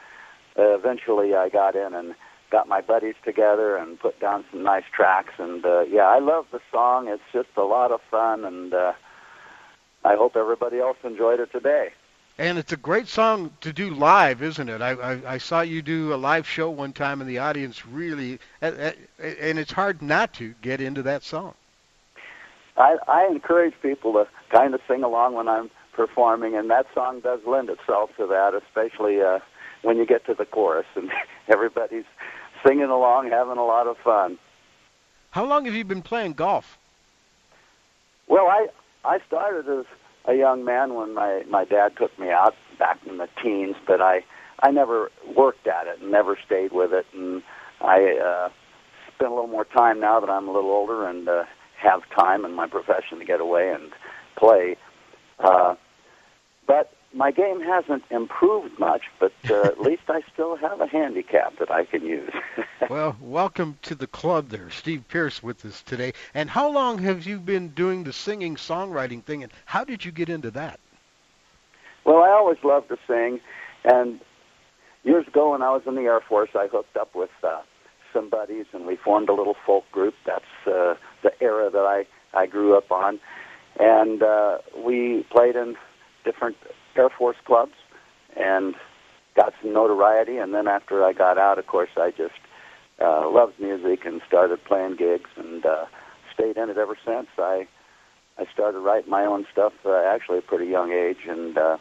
eventually 0.59 1.35
I 1.35 1.49
got 1.49 1.77
in 1.77 1.95
and 1.95 2.15
got 2.51 2.69
my 2.69 2.81
buddies 2.81 3.15
together 3.25 3.77
and 3.77 3.99
put 4.01 4.19
down 4.21 4.45
some 4.51 4.63
nice 4.63 4.85
tracks. 4.95 5.35
And 5.39 5.65
uh, 5.65 5.83
yeah, 5.83 6.09
I 6.09 6.19
love 6.19 6.47
the 6.51 6.61
song. 6.73 7.09
It's 7.09 7.23
just 7.33 7.49
a 7.57 7.63
lot 7.63 7.93
of 7.93 8.01
fun, 8.11 8.45
and 8.45 8.73
uh, 8.73 8.93
I 10.05 10.17
hope 10.17 10.37
everybody 10.37 10.79
else 10.79 10.97
enjoyed 11.05 11.41
it 11.41 11.53
today. 11.53 11.91
And 12.41 12.57
it's 12.57 12.73
a 12.73 12.77
great 12.77 13.09
song 13.09 13.51
to 13.63 13.73
do 13.73 13.91
live, 13.91 14.43
isn't 14.43 14.69
it? 14.69 14.81
I, 14.81 14.93
I, 14.93 15.35
I 15.35 15.39
saw 15.39 15.61
you 15.61 15.83
do 15.83 16.15
a 16.15 16.17
live 16.17 16.47
show 16.47 16.71
one 16.71 16.93
time, 16.93 17.21
and 17.21 17.29
the 17.29 17.39
audience 17.39 17.85
really, 17.85 18.39
and 18.61 18.95
it's 19.19 19.73
hard 19.73 20.03
not 20.03 20.35
to 20.35 20.55
get 20.63 20.81
into 20.81 21.03
that 21.03 21.25
song. 21.25 21.55
I, 22.77 22.97
I 23.09 23.27
encourage 23.27 23.75
people 23.83 24.13
to 24.13 24.29
kind 24.51 24.73
of 24.73 24.81
sing 24.87 25.03
along 25.03 25.35
when 25.35 25.49
I'm 25.49 25.69
performing, 25.95 26.55
and 26.55 26.71
that 26.71 26.87
song 26.95 27.19
does 27.21 27.41
lend 27.45 27.71
itself 27.71 28.11
to 28.19 28.27
that, 28.29 28.55
especially 28.55 29.21
uh, 29.21 29.41
when 29.83 29.97
you 29.97 30.07
get 30.07 30.25
to 30.27 30.35
the 30.35 30.45
chorus 30.45 30.87
and 30.95 31.11
everybody's 31.49 32.05
singing 32.67 32.91
along, 32.91 33.31
having 33.31 33.59
a 33.59 33.65
lot 33.65 33.87
of 33.87 33.97
fun. 33.99 34.39
How 35.31 35.45
long 35.45 35.65
have 35.67 35.75
you 35.75 35.85
been 35.85 36.03
playing 36.03 36.33
golf? 36.33 36.79
Well, 38.27 38.47
I 38.47 38.69
I 39.05 39.21
started 39.27 39.69
as 39.69 39.87
a 40.25 40.35
young 40.35 40.65
man 40.65 40.95
when 40.95 41.15
my 41.15 41.43
my 41.49 41.65
dad 41.65 41.97
took 41.97 42.17
me 42.19 42.31
out 42.31 42.55
back 42.79 42.99
in 43.07 43.19
the 43.19 43.29
teens, 43.43 43.77
but 43.87 44.01
I 44.01 44.25
I 44.61 44.71
never 44.71 45.11
worked 45.37 45.67
at 45.67 45.87
it 45.87 46.01
and 46.01 46.11
never 46.11 46.37
stayed 46.45 46.73
with 46.73 46.93
it, 46.93 47.07
and 47.15 47.43
I 47.81 48.17
uh, 48.17 48.49
spend 49.15 49.31
a 49.31 49.35
little 49.35 49.49
more 49.49 49.65
time 49.65 50.01
now 50.01 50.21
that 50.21 50.31
I'm 50.31 50.49
a 50.49 50.53
little 50.53 50.71
older 50.71 51.07
and 51.07 51.29
uh, 51.29 51.45
have 51.77 52.03
time 52.11 52.45
in 52.45 52.55
my 52.55 52.67
profession 52.67 53.19
to 53.19 53.25
get 53.25 53.41
away 53.41 53.71
and 53.73 53.93
play. 54.37 54.77
Uh, 55.39 55.77
but 56.67 56.93
my 57.19 57.33
game 57.33 57.61
hasn't 57.61 58.05
improved 58.11 58.79
much, 58.79 59.03
but 59.19 59.33
uh, 59.51 59.63
at 59.65 59.81
least 59.81 60.03
I 60.09 60.23
still 60.33 60.57
have 60.57 60.81
a 60.81 60.87
handicap 60.87 61.59
that 61.59 61.69
I 61.69 61.85
can 61.85 62.05
use. 62.05 62.31
well, 62.89 63.17
welcome 63.21 63.77
to 63.83 63.97
the 63.97 64.07
club 64.07 64.51
there. 64.51 64.71
Steve 64.71 65.03
Pierce 65.09 65.43
with 65.43 65.65
us 65.65 65.83
today. 65.83 66.13
And 66.33 66.49
how 66.49 66.71
long 66.71 66.99
have 66.99 67.27
you 67.27 67.41
been 67.41 67.71
doing 67.71 68.05
the 68.05 68.13
singing 68.13 68.55
songwriting 68.55 69.25
thing, 69.25 69.43
and 69.43 69.53
how 69.65 69.85
did 69.85 70.05
you 70.05 70.13
get 70.13 70.29
into 70.29 70.53
that? 70.53 70.79
Well, 72.05 72.23
I 72.23 72.31
always 72.31 72.59
loved 72.63 72.89
to 72.91 72.99
sing, 73.09 73.41
and 73.85 74.21
years 75.03 75.27
ago 75.27 75.51
when 75.51 75.63
I 75.63 75.71
was 75.71 75.83
in 75.87 75.97
the 75.97 76.03
Air 76.03 76.21
Force, 76.21 76.51
I 76.55 76.69
hooked 76.69 76.97
up 76.97 77.17
with 77.17 77.31
uh, 77.43 77.63
some 78.13 78.31
buddies, 78.31 78.67
and 78.73 78.87
we 78.87 78.95
formed 78.95 79.29
a 79.29 79.35
little 79.35 79.57
folk 79.67 79.91
group. 79.91 80.15
That's 80.25 80.45
uh, 80.69 80.95
the 81.25 81.33
era 81.41 81.69
that 81.69 81.79
I, 81.79 82.07
I 82.33 82.47
grew 82.47 82.77
up 82.77 82.93
on. 82.93 83.19
And 83.81 84.23
uh, 84.23 84.59
we 84.77 85.27
played 85.31 85.57
in 85.57 85.77
different 86.25 86.57
Air 86.99 87.09
Force 87.11 87.37
clubs 87.45 87.75
and 88.37 88.75
got 89.37 89.55
some 89.63 89.73
notoriety. 89.73 90.37
And 90.37 90.53
then 90.53 90.69
after 90.69 91.05
I 91.05 91.13
got 91.13 91.39
out, 91.39 91.59
of 91.59 91.67
course, 91.67 91.91
I 91.97 92.11
just 92.11 92.35
uh, 93.01 93.31
loved 93.31 93.59
music 93.61 94.05
and 94.05 94.21
started 94.27 94.63
playing 94.65 94.97
gigs 94.97 95.31
and 95.37 95.65
uh, 95.65 95.87
stayed 96.35 96.57
in 96.57 96.69
it 96.69 96.77
ever 96.77 96.97
since. 97.05 97.29
I 97.39 97.67
I 98.39 98.47
started 98.53 98.79
writing 98.81 99.11
my 99.11 99.25
own 99.25 99.47
stuff 99.51 99.73
uh, 99.85 99.97
actually 100.07 100.39
at 100.39 100.45
a 100.45 100.47
pretty 100.47 100.67
young 100.67 100.93
age 100.93 101.27
and 101.29 101.59
uh, 101.59 101.79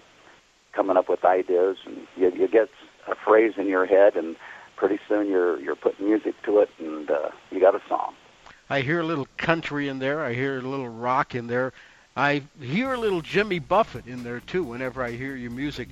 coming 0.73 0.97
up 0.97 1.07
with 1.07 1.23
ideas. 1.23 1.77
And 1.85 2.07
you, 2.15 2.31
you 2.31 2.47
get 2.47 2.69
a 3.07 3.15
phrase 3.15 3.53
in 3.57 3.67
your 3.67 3.85
head, 3.85 4.15
and 4.15 4.35
pretty 4.75 4.99
soon 5.07 5.27
you're 5.27 5.59
you're 5.59 5.75
putting 5.75 6.05
music 6.05 6.35
to 6.43 6.59
it, 6.59 6.69
and 6.79 7.09
uh, 7.09 7.29
you 7.51 7.59
got 7.59 7.75
a 7.75 7.81
song. 7.87 8.13
I 8.69 8.81
hear 8.81 8.99
a 8.99 9.03
little 9.03 9.27
country 9.37 9.87
in 9.87 9.99
there. 9.99 10.23
I 10.23 10.33
hear 10.33 10.57
a 10.57 10.61
little 10.61 10.89
rock 10.89 11.35
in 11.35 11.47
there. 11.47 11.73
I 12.17 12.41
hear 12.59 12.93
a 12.93 12.99
little 12.99 13.21
Jimmy 13.21 13.59
Buffett 13.59 14.07
in 14.07 14.23
there 14.23 14.39
too. 14.39 14.63
Whenever 14.63 15.03
I 15.03 15.11
hear 15.11 15.35
your 15.35 15.51
music, 15.51 15.87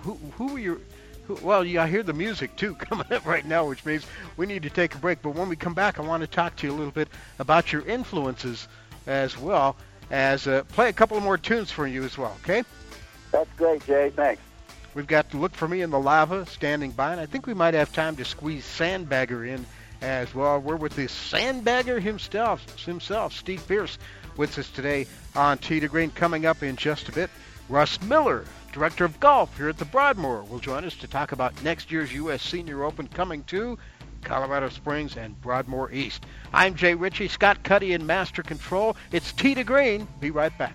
who 0.00 0.12
who 0.36 0.56
are 0.56 0.58
your 0.58 0.78
who, 1.26 1.38
well, 1.42 1.64
yeah, 1.64 1.84
I 1.84 1.88
hear 1.88 2.02
the 2.02 2.12
music 2.12 2.54
too 2.56 2.74
coming 2.78 3.10
up 3.10 3.24
right 3.24 3.46
now, 3.46 3.66
which 3.66 3.86
means 3.86 4.06
we 4.36 4.44
need 4.44 4.62
to 4.64 4.70
take 4.70 4.94
a 4.94 4.98
break. 4.98 5.22
But 5.22 5.30
when 5.30 5.48
we 5.48 5.56
come 5.56 5.72
back, 5.72 5.98
I 5.98 6.02
want 6.02 6.20
to 6.20 6.26
talk 6.26 6.56
to 6.56 6.66
you 6.66 6.72
a 6.74 6.76
little 6.76 6.92
bit 6.92 7.08
about 7.38 7.72
your 7.72 7.80
influences 7.86 8.68
as 9.06 9.38
well 9.38 9.74
as 10.10 10.46
uh, 10.46 10.64
play 10.64 10.90
a 10.90 10.92
couple 10.92 11.18
more 11.20 11.38
tunes 11.38 11.70
for 11.70 11.86
you 11.86 12.04
as 12.04 12.18
well. 12.18 12.36
Okay? 12.44 12.62
That's 13.32 13.50
great, 13.56 13.84
Jay. 13.86 14.12
Thanks. 14.14 14.42
We've 14.92 15.06
got 15.06 15.30
to 15.30 15.38
look 15.38 15.54
for 15.54 15.66
me 15.66 15.80
in 15.80 15.88
the 15.88 16.00
lava 16.00 16.44
standing 16.44 16.90
by, 16.90 17.12
and 17.12 17.20
I 17.20 17.26
think 17.26 17.46
we 17.46 17.54
might 17.54 17.72
have 17.74 17.90
time 17.92 18.16
to 18.16 18.24
squeeze 18.26 18.64
Sandbagger 18.64 19.48
in 19.48 19.64
as 20.02 20.34
well. 20.34 20.58
We're 20.58 20.76
with 20.76 20.96
the 20.96 21.06
Sandbagger 21.06 22.02
himself, 22.02 22.84
himself, 22.84 23.32
Steve 23.32 23.66
Pierce 23.66 23.98
with 24.40 24.58
us 24.58 24.70
today 24.70 25.06
on 25.36 25.58
Tee 25.58 25.80
to 25.80 25.86
Green. 25.86 26.10
Coming 26.10 26.46
up 26.46 26.62
in 26.62 26.74
just 26.74 27.10
a 27.10 27.12
bit, 27.12 27.28
Russ 27.68 28.00
Miller, 28.00 28.46
Director 28.72 29.04
of 29.04 29.20
Golf 29.20 29.54
here 29.58 29.68
at 29.68 29.76
the 29.76 29.84
Broadmoor, 29.84 30.44
will 30.44 30.58
join 30.58 30.84
us 30.86 30.96
to 30.96 31.06
talk 31.06 31.32
about 31.32 31.62
next 31.62 31.92
year's 31.92 32.10
U.S. 32.14 32.40
Senior 32.42 32.84
Open 32.84 33.06
coming 33.06 33.44
to 33.44 33.78
Colorado 34.22 34.70
Springs 34.70 35.18
and 35.18 35.38
Broadmoor 35.42 35.92
East. 35.92 36.24
I'm 36.54 36.74
Jay 36.74 36.94
Ritchie, 36.94 37.28
Scott 37.28 37.62
Cuddy 37.62 37.92
in 37.92 38.06
Master 38.06 38.42
Control. 38.42 38.96
It's 39.12 39.30
Tee 39.32 39.54
to 39.54 39.62
Green. 39.62 40.08
Be 40.20 40.30
right 40.30 40.56
back. 40.56 40.74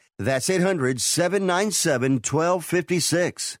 That's 0.21 0.51
800 0.51 1.01
797 1.01 2.21
1256. 2.21 3.57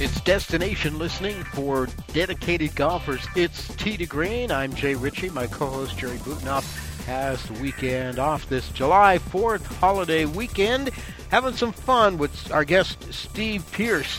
It's 0.00 0.20
destination 0.22 0.98
listening 0.98 1.44
for 1.44 1.86
dedicated 2.14 2.74
golfers. 2.74 3.26
It's 3.36 3.68
Tee 3.76 3.98
to 3.98 4.06
Green. 4.06 4.50
I'm 4.50 4.72
Jay 4.72 4.94
Ritchie. 4.94 5.28
My 5.28 5.46
co-host 5.46 5.98
Jerry 5.98 6.16
Butenoff 6.16 6.64
has 7.04 7.42
the 7.42 7.52
weekend 7.60 8.18
off 8.18 8.48
this 8.48 8.70
July 8.70 9.18
4th 9.18 9.66
holiday 9.76 10.24
weekend, 10.24 10.88
having 11.28 11.52
some 11.52 11.72
fun 11.72 12.16
with 12.16 12.50
our 12.52 12.64
guest 12.64 13.12
Steve 13.12 13.70
Pierce. 13.72 14.18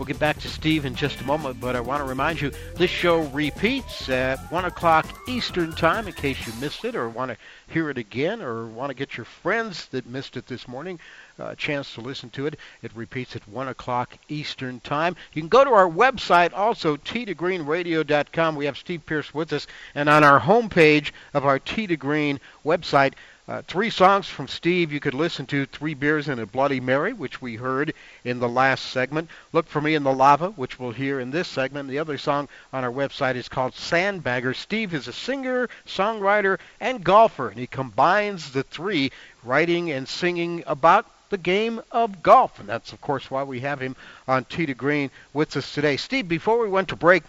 We'll 0.00 0.06
get 0.06 0.18
back 0.18 0.38
to 0.38 0.48
Steve 0.48 0.86
in 0.86 0.94
just 0.94 1.20
a 1.20 1.24
moment, 1.24 1.60
but 1.60 1.76
I 1.76 1.80
want 1.80 2.02
to 2.02 2.08
remind 2.08 2.40
you 2.40 2.52
this 2.74 2.88
show 2.88 3.20
repeats 3.20 4.08
at 4.08 4.38
1 4.50 4.64
o'clock 4.64 5.04
Eastern 5.28 5.72
Time 5.72 6.06
in 6.06 6.14
case 6.14 6.46
you 6.46 6.54
missed 6.58 6.86
it 6.86 6.96
or 6.96 7.06
want 7.10 7.32
to 7.32 7.36
hear 7.66 7.90
it 7.90 7.98
again 7.98 8.40
or 8.40 8.64
want 8.66 8.88
to 8.88 8.94
get 8.94 9.18
your 9.18 9.26
friends 9.26 9.88
that 9.88 10.06
missed 10.06 10.38
it 10.38 10.46
this 10.46 10.66
morning 10.66 10.98
uh, 11.38 11.48
a 11.48 11.56
chance 11.56 11.94
to 11.94 12.00
listen 12.00 12.30
to 12.30 12.46
it. 12.46 12.58
It 12.82 12.92
repeats 12.94 13.36
at 13.36 13.46
1 13.48 13.68
o'clock 13.68 14.16
Eastern 14.28 14.80
Time. 14.80 15.16
You 15.32 15.42
can 15.42 15.48
go 15.48 15.64
to 15.64 15.70
our 15.70 15.88
website 15.88 16.52
also, 16.54 16.96
t2greenradio.com. 16.96 18.56
We 18.56 18.64
have 18.64 18.78
Steve 18.78 19.04
Pierce 19.04 19.34
with 19.34 19.52
us. 19.52 19.66
And 19.94 20.08
on 20.08 20.24
our 20.24 20.40
homepage 20.40 21.12
of 21.34 21.44
our 21.44 21.58
Tee 21.58 21.86
to 21.86 21.96
Green 21.96 22.40
website, 22.64 23.14
uh, 23.50 23.62
three 23.66 23.90
songs 23.90 24.28
from 24.28 24.46
Steve 24.46 24.92
you 24.92 25.00
could 25.00 25.12
listen 25.12 25.44
to 25.44 25.66
Three 25.66 25.94
Beers 25.94 26.28
and 26.28 26.40
a 26.40 26.46
Bloody 26.46 26.78
Mary, 26.78 27.12
which 27.12 27.42
we 27.42 27.56
heard 27.56 27.92
in 28.22 28.38
the 28.38 28.48
last 28.48 28.92
segment. 28.92 29.28
Look 29.52 29.66
for 29.66 29.80
Me 29.80 29.96
in 29.96 30.04
the 30.04 30.12
Lava, 30.12 30.50
which 30.50 30.78
we'll 30.78 30.92
hear 30.92 31.18
in 31.18 31.32
this 31.32 31.48
segment. 31.48 31.88
The 31.88 31.98
other 31.98 32.16
song 32.16 32.48
on 32.72 32.84
our 32.84 32.92
website 32.92 33.34
is 33.34 33.48
called 33.48 33.72
Sandbagger. 33.72 34.54
Steve 34.54 34.94
is 34.94 35.08
a 35.08 35.12
singer, 35.12 35.68
songwriter, 35.84 36.60
and 36.80 37.02
golfer, 37.02 37.48
and 37.48 37.58
he 37.58 37.66
combines 37.66 38.52
the 38.52 38.62
three, 38.62 39.10
writing 39.42 39.90
and 39.90 40.06
singing 40.06 40.62
about 40.68 41.06
the 41.30 41.38
game 41.38 41.82
of 41.90 42.22
golf. 42.22 42.60
And 42.60 42.68
that's, 42.68 42.92
of 42.92 43.00
course, 43.00 43.32
why 43.32 43.42
we 43.42 43.58
have 43.60 43.80
him 43.80 43.96
on 44.28 44.44
Tee 44.44 44.66
to 44.66 44.74
Green 44.74 45.10
with 45.32 45.56
us 45.56 45.74
today. 45.74 45.96
Steve, 45.96 46.28
before 46.28 46.60
we 46.60 46.68
went 46.68 46.90
to 46.90 46.96
break, 46.96 47.24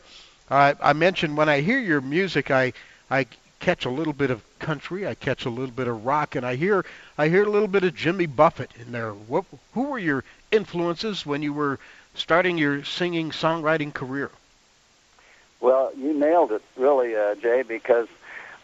uh, 0.51 0.75
I 0.79 0.93
mentioned 0.93 1.35
when 1.35 1.49
I 1.49 1.61
hear 1.61 1.79
your 1.79 2.01
music, 2.01 2.51
I, 2.51 2.73
I 3.09 3.25
catch 3.61 3.85
a 3.85 3.89
little 3.89 4.11
bit 4.11 4.31
of 4.31 4.43
country, 4.59 5.07
I 5.07 5.13
catch 5.13 5.45
a 5.45 5.49
little 5.49 5.73
bit 5.73 5.87
of 5.87 6.05
rock, 6.05 6.35
and 6.35 6.45
I 6.45 6.55
hear 6.55 6.83
I 7.17 7.29
hear 7.29 7.43
a 7.43 7.49
little 7.49 7.67
bit 7.67 7.83
of 7.83 7.95
Jimmy 7.95 8.25
Buffett 8.25 8.71
in 8.77 8.91
there. 8.91 9.11
What, 9.11 9.45
who 9.73 9.83
were 9.83 9.99
your 9.99 10.23
influences 10.51 11.25
when 11.25 11.41
you 11.41 11.53
were 11.53 11.79
starting 12.15 12.57
your 12.57 12.83
singing 12.83 13.29
songwriting 13.29 13.93
career? 13.93 14.31
Well, 15.61 15.91
you 15.95 16.13
nailed 16.13 16.51
it, 16.51 16.63
really, 16.75 17.15
uh, 17.15 17.35
Jay, 17.35 17.61
because 17.61 18.07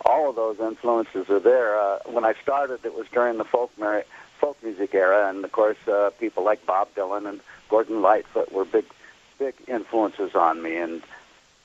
all 0.04 0.30
of 0.30 0.36
those 0.36 0.60
influences 0.60 1.30
are 1.30 1.40
there. 1.40 1.80
Uh, 1.80 2.00
when 2.06 2.26
I 2.26 2.34
started, 2.42 2.84
it 2.84 2.94
was 2.96 3.08
during 3.12 3.38
the 3.38 3.46
folk 3.46 3.72
mer- 3.78 4.06
folk 4.40 4.58
music 4.64 4.96
era, 4.96 5.30
and 5.30 5.46
of 5.46 5.52
course, 5.52 5.78
uh, 5.88 6.10
people 6.20 6.44
like 6.44 6.66
Bob 6.66 6.90
Dylan 6.96 7.30
and 7.30 7.40
Gordon 7.70 8.02
Lightfoot 8.02 8.52
were 8.52 8.66
big, 8.66 8.86
big 9.38 9.54
influences 9.68 10.34
on 10.34 10.62
me. 10.62 10.78
And 10.78 11.04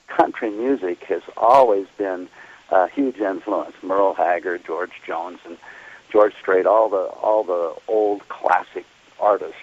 country 0.06 0.50
music 0.50 1.04
has 1.04 1.22
always 1.36 1.86
been 1.96 2.28
a 2.72 2.88
huge 2.88 3.18
influence. 3.18 3.74
Merle 3.82 4.14
Haggard, 4.14 4.64
George 4.64 4.92
Jones, 5.06 5.38
and 5.44 5.58
George 6.10 6.34
Strait, 6.40 6.66
all 6.66 6.88
the 6.88 7.04
all 7.22 7.44
the 7.44 7.74
old 7.86 8.26
classic 8.28 8.86
artists. 9.20 9.56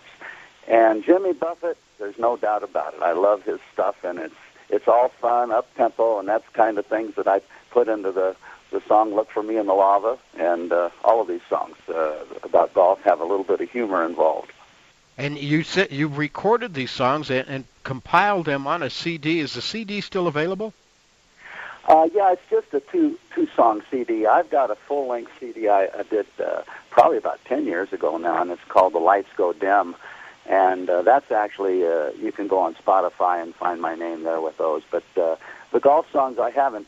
And 0.67 1.03
Jimmy 1.03 1.33
Buffett, 1.33 1.77
there's 1.97 2.19
no 2.19 2.37
doubt 2.37 2.63
about 2.63 2.93
it. 2.93 3.01
I 3.01 3.13
love 3.13 3.43
his 3.43 3.59
stuff, 3.73 3.95
and 4.03 4.19
it's 4.19 4.35
it's 4.69 4.87
all 4.87 5.09
fun, 5.09 5.51
up 5.51 5.73
tempo, 5.75 6.19
and 6.19 6.27
that's 6.27 6.47
kind 6.49 6.77
of 6.77 6.85
things 6.85 7.15
that 7.15 7.27
I 7.27 7.41
put 7.71 7.87
into 7.87 8.11
the 8.11 8.35
the 8.71 8.81
song 8.87 9.15
"Look 9.15 9.31
for 9.31 9.41
Me 9.41 9.57
in 9.57 9.65
the 9.65 9.73
Lava," 9.73 10.19
and 10.37 10.71
uh, 10.71 10.91
all 11.03 11.21
of 11.21 11.27
these 11.27 11.41
songs 11.49 11.75
uh, 11.89 12.23
about 12.43 12.73
golf 12.75 13.01
have 13.01 13.19
a 13.19 13.25
little 13.25 13.43
bit 13.43 13.59
of 13.59 13.71
humor 13.71 14.05
involved. 14.05 14.53
And 15.17 15.37
you 15.37 15.63
said 15.63 15.91
you 15.91 16.07
recorded 16.07 16.73
these 16.73 16.91
songs 16.91 17.29
and, 17.31 17.47
and 17.49 17.65
compiled 17.83 18.45
them 18.45 18.67
on 18.67 18.83
a 18.83 18.89
CD. 18.89 19.39
Is 19.39 19.53
the 19.53 19.61
CD 19.61 19.99
still 20.01 20.27
available? 20.27 20.73
Uh, 21.87 22.07
yeah, 22.13 22.31
it's 22.31 22.41
just 22.49 22.73
a 22.73 22.79
two 22.91 23.17
two 23.33 23.47
song 23.55 23.81
CD. 23.89 24.25
I've 24.25 24.49
got 24.49 24.69
a 24.69 24.75
full 24.75 25.07
length 25.07 25.31
CD 25.39 25.69
I, 25.69 25.85
I 25.85 26.03
did 26.03 26.27
uh, 26.39 26.61
probably 26.91 27.17
about 27.17 27.43
ten 27.45 27.65
years 27.65 27.91
ago 27.93 28.17
now, 28.17 28.41
and 28.41 28.51
it's 28.51 28.63
called 28.67 28.93
"The 28.93 28.99
Lights 28.99 29.29
Go 29.35 29.53
Dim," 29.53 29.95
and 30.45 30.89
uh, 30.89 31.01
that's 31.01 31.31
actually 31.31 31.85
uh, 31.85 32.11
you 32.11 32.31
can 32.31 32.47
go 32.47 32.59
on 32.59 32.75
Spotify 32.75 33.41
and 33.41 33.55
find 33.55 33.81
my 33.81 33.95
name 33.95 34.23
there 34.23 34.41
with 34.41 34.57
those. 34.57 34.83
But 34.91 35.03
uh, 35.17 35.37
the 35.71 35.79
golf 35.79 36.11
songs 36.11 36.37
I 36.37 36.51
haven't 36.51 36.87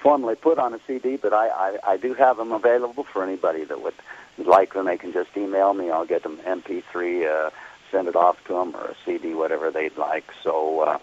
formally 0.00 0.34
put 0.34 0.58
on 0.58 0.74
a 0.74 0.80
CD, 0.86 1.16
but 1.16 1.32
I, 1.32 1.48
I, 1.48 1.92
I 1.92 1.96
do 1.96 2.12
have 2.14 2.36
them 2.36 2.52
available 2.52 3.04
for 3.04 3.22
anybody 3.22 3.64
that 3.64 3.80
would 3.82 3.94
like 4.36 4.74
them. 4.74 4.86
They 4.86 4.98
can 4.98 5.12
just 5.12 5.30
email 5.36 5.72
me. 5.74 5.90
I'll 5.90 6.04
get 6.06 6.24
them 6.24 6.38
MP3, 6.38 7.46
uh, 7.46 7.50
send 7.90 8.08
it 8.08 8.16
off 8.16 8.42
to 8.46 8.54
them, 8.54 8.74
or 8.74 8.88
a 8.88 8.96
CD, 9.06 9.32
whatever 9.34 9.70
they'd 9.70 9.96
like. 9.96 10.24
So 10.42 10.80
uh, 10.80 10.98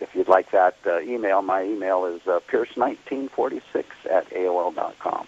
if 0.00 0.14
you'd 0.14 0.28
like 0.28 0.50
that 0.50 0.76
uh, 0.86 1.00
email, 1.00 1.42
my 1.42 1.62
email 1.64 2.06
is 2.06 2.20
uh, 2.26 2.40
pierce1946 2.50 3.84
at 4.10 4.28
AOL 4.30 4.74
dot 4.74 4.98
com. 4.98 5.26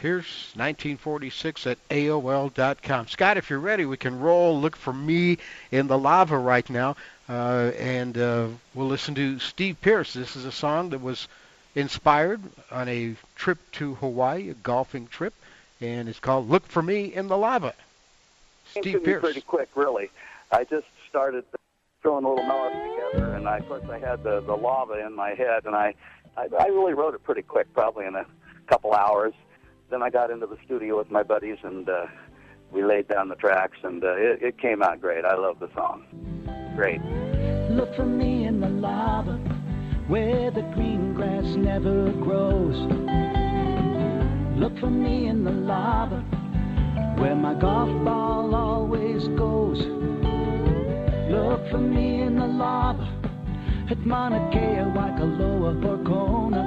Pierce1946 0.00 1.70
at 1.70 1.88
AOL.com. 1.88 3.08
Scott, 3.08 3.36
if 3.36 3.48
you're 3.48 3.60
ready, 3.60 3.86
we 3.86 3.96
can 3.96 4.18
roll. 4.18 4.60
Look 4.60 4.76
for 4.76 4.92
me 4.92 5.38
in 5.70 5.86
the 5.86 5.96
lava 5.96 6.36
right 6.36 6.68
now. 6.68 6.96
Uh, 7.28 7.70
and 7.78 8.18
uh, 8.18 8.48
we'll 8.74 8.88
listen 8.88 9.14
to 9.14 9.38
Steve 9.38 9.80
Pierce. 9.80 10.12
This 10.12 10.36
is 10.36 10.44
a 10.44 10.52
song 10.52 10.90
that 10.90 11.00
was 11.00 11.26
inspired 11.74 12.42
on 12.70 12.88
a 12.88 13.14
trip 13.34 13.58
to 13.72 13.94
Hawaii, 13.94 14.50
a 14.50 14.54
golfing 14.54 15.06
trip, 15.06 15.32
and 15.80 16.08
it's 16.08 16.20
called 16.20 16.50
"Look 16.50 16.66
for 16.66 16.82
Me 16.82 17.04
in 17.04 17.28
the 17.28 17.38
Lava." 17.38 17.72
Steve 18.70 19.02
Pierce. 19.04 19.22
Pretty 19.22 19.40
quick, 19.40 19.70
really. 19.74 20.10
I 20.52 20.64
just 20.64 20.86
started 21.08 21.44
throwing 22.04 22.24
a 22.24 22.28
little 22.28 22.44
melodies 22.44 22.82
together, 22.92 23.34
and 23.34 23.48
I, 23.48 23.56
of 23.58 23.66
course 23.66 23.82
I 23.90 23.98
had 23.98 24.22
the 24.22 24.42
the 24.42 24.54
lava 24.54 25.04
in 25.04 25.16
my 25.16 25.30
head, 25.30 25.64
and 25.64 25.74
I, 25.74 25.94
I 26.36 26.48
I 26.60 26.66
really 26.66 26.92
wrote 26.92 27.14
it 27.14 27.24
pretty 27.24 27.42
quick, 27.42 27.72
probably 27.72 28.04
in 28.04 28.14
a 28.14 28.26
couple 28.68 28.92
hours. 28.92 29.32
Then 29.90 30.02
I 30.02 30.10
got 30.10 30.30
into 30.30 30.46
the 30.46 30.58
studio 30.66 30.98
with 30.98 31.10
my 31.10 31.22
buddies, 31.22 31.56
and 31.62 31.88
uh, 31.88 32.06
we 32.70 32.84
laid 32.84 33.08
down 33.08 33.28
the 33.30 33.36
tracks, 33.36 33.78
and 33.82 34.04
uh, 34.04 34.16
it, 34.16 34.42
it 34.42 34.58
came 34.58 34.82
out 34.82 35.00
great. 35.00 35.24
I 35.24 35.34
love 35.34 35.58
the 35.60 35.70
song. 35.74 36.04
Great. 36.76 37.00
Look 37.70 37.94
for 37.96 38.04
me 38.04 38.44
in 38.44 38.60
the 38.60 38.68
lava 38.68 39.38
where 40.06 40.50
the 40.50 40.62
green 40.74 41.14
grass 41.14 41.56
never 41.56 42.10
grows. 42.12 42.76
Look 44.58 44.78
for 44.78 44.90
me 44.90 45.28
in 45.28 45.44
the 45.44 45.52
lava 45.52 46.20
where 47.18 47.34
my 47.34 47.54
golf 47.54 47.88
ball 48.04 48.54
always. 48.54 49.03
For 51.70 51.78
me 51.78 52.22
in 52.22 52.36
the 52.36 52.46
lava 52.46 53.08
at 53.90 53.98
Mauna 54.06 54.48
Kea, 54.52 54.84
Waikoloa, 54.94 55.84
or 55.84 56.04
Kona. 56.04 56.62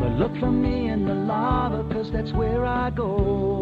But 0.00 0.12
look 0.18 0.36
for 0.40 0.50
me 0.50 0.88
in 0.88 1.06
the 1.06 1.14
lava, 1.14 1.84
cause 1.92 2.10
that's 2.10 2.32
where 2.32 2.64
I 2.66 2.90
go. 2.90 3.58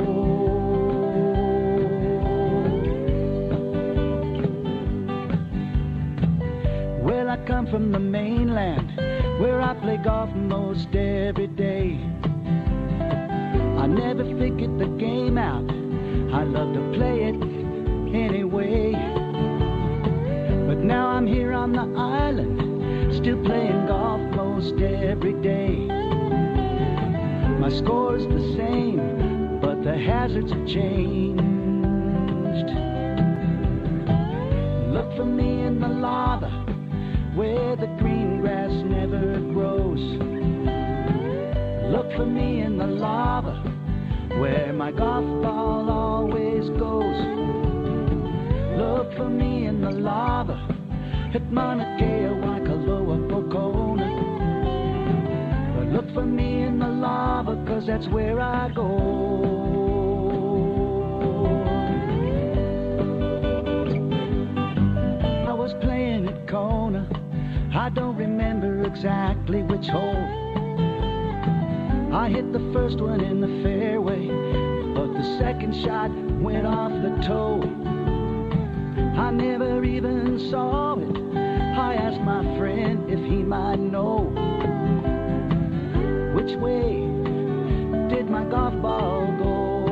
Well, 7.03 7.29
I 7.29 7.37
come 7.47 7.67
from 7.67 7.93
the 7.93 7.99
mainland 7.99 8.97
where 9.41 9.61
I 9.61 9.75
play 9.75 9.99
golf 9.99 10.31
most 10.35 10.95
every 10.95 11.49
day. 11.49 12.01
I 13.79 13.87
never 13.87 14.25
figured 14.39 14.79
the 14.79 14.89
game 14.99 15.39
out. 15.39 15.69
I 16.33 16.45
love 16.45 16.73
to 16.75 16.93
play 16.97 17.25
it 17.25 17.35
anyway. 18.15 19.22
Now 20.83 21.07
I'm 21.11 21.29
here 21.29 21.53
on 21.53 21.73
the 21.73 21.89
island, 21.97 23.15
still 23.15 23.41
playing 23.45 23.87
golf 23.87 24.21
most 24.35 24.75
every 24.81 25.35
day. 25.35 25.77
My 27.61 27.69
score's 27.69 28.27
the 28.27 28.57
same, 28.57 29.61
but 29.61 29.85
the 29.85 29.97
hazards 29.97 30.51
have 30.51 30.67
changed. 30.67 31.43
Look 34.93 35.17
for 35.17 35.25
me 35.25 35.63
in 35.63 35.79
the 35.79 35.87
lava 35.87 36.51
where 37.37 37.77
the 37.77 37.87
green 38.01 38.41
grass 38.41 38.73
never 38.85 39.39
grows. 39.53 40.01
Look 41.93 42.13
for 42.17 42.27
me 42.27 42.61
in 42.61 42.77
the 42.77 42.89
lava 42.89 43.55
where 44.37 44.73
my 44.73 44.91
golf 44.91 45.43
ball 45.45 45.89
always 45.89 46.69
goes. 46.71 47.17
Look 48.77 49.15
for 49.17 49.29
me 49.29 49.67
in 49.67 49.81
the 49.81 49.93
lava 49.93 50.62
at 51.35 51.51
Mauna 51.51 51.97
Kea, 51.99 52.29
Waikoloa, 52.45 53.33
or 53.33 53.43
Kona. 53.51 54.09
But 55.75 55.87
look 55.89 56.13
for 56.13 56.27
me 56.27 56.63
in 56.65 56.79
the 56.79 56.87
lava, 56.87 57.57
cause 57.67 57.87
that's 57.87 58.07
where 58.09 58.39
I 58.39 58.69
go. 58.75 58.99
I 65.49 65.53
was 65.55 65.73
playing 65.81 66.29
at 66.29 66.47
Kona. 66.47 67.09
I 67.75 67.89
don't 67.89 68.17
remember 68.17 68.85
exactly 68.85 69.63
which 69.63 69.87
hole. 69.87 70.41
I 72.13 72.29
hit 72.29 72.53
the 72.53 72.71
first 72.75 73.01
one 73.01 73.23
in 73.23 73.41
the 73.41 73.63
fairway, 73.63 74.27
but 74.95 75.15
the 75.15 75.39
second 75.39 75.75
shot 75.77 76.11
went 76.43 76.67
off 76.67 76.93
the 76.93 77.23
toe. 77.27 77.63
I 79.17 79.31
never 79.31 79.83
even 79.83 80.39
saw. 80.51 80.92
I 81.83 81.95
asked 81.95 82.21
my 82.21 82.43
friend 82.59 83.11
if 83.11 83.19
he 83.19 83.43
might 83.43 83.81
know 83.81 84.19
which 86.33 86.57
way 86.59 87.01
did 88.09 88.31
my 88.31 88.45
golf 88.45 88.81
ball 88.81 89.27
go. 89.43 89.83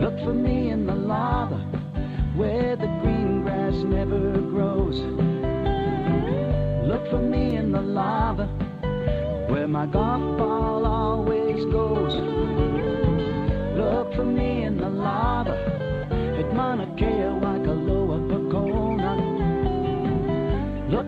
Look 0.00 0.18
for 0.24 0.32
me 0.32 0.70
in 0.70 0.86
the 0.86 0.94
lava 0.94 1.58
where 2.36 2.74
the 2.74 2.86
green 3.02 3.42
grass 3.42 3.74
never 3.84 4.40
grows. 4.40 4.96
Look 6.88 7.06
for 7.10 7.20
me 7.20 7.56
in 7.56 7.70
the 7.70 7.82
lava 7.82 8.46
where 9.50 9.68
my 9.68 9.84
golf 9.84 10.38
ball 10.38 10.86
always 10.86 11.66
goes. 11.66 12.14
Look 13.76 14.14
for 14.14 14.24
me 14.24 14.62
in 14.62 14.77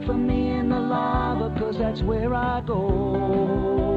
for 0.07 0.15
me 0.15 0.51
in 0.59 0.69
the 0.69 0.79
lava, 0.79 1.55
cause 1.59 1.77
that's 1.79 2.03
where 2.03 2.35
I 2.35 2.61
go. 2.61 3.90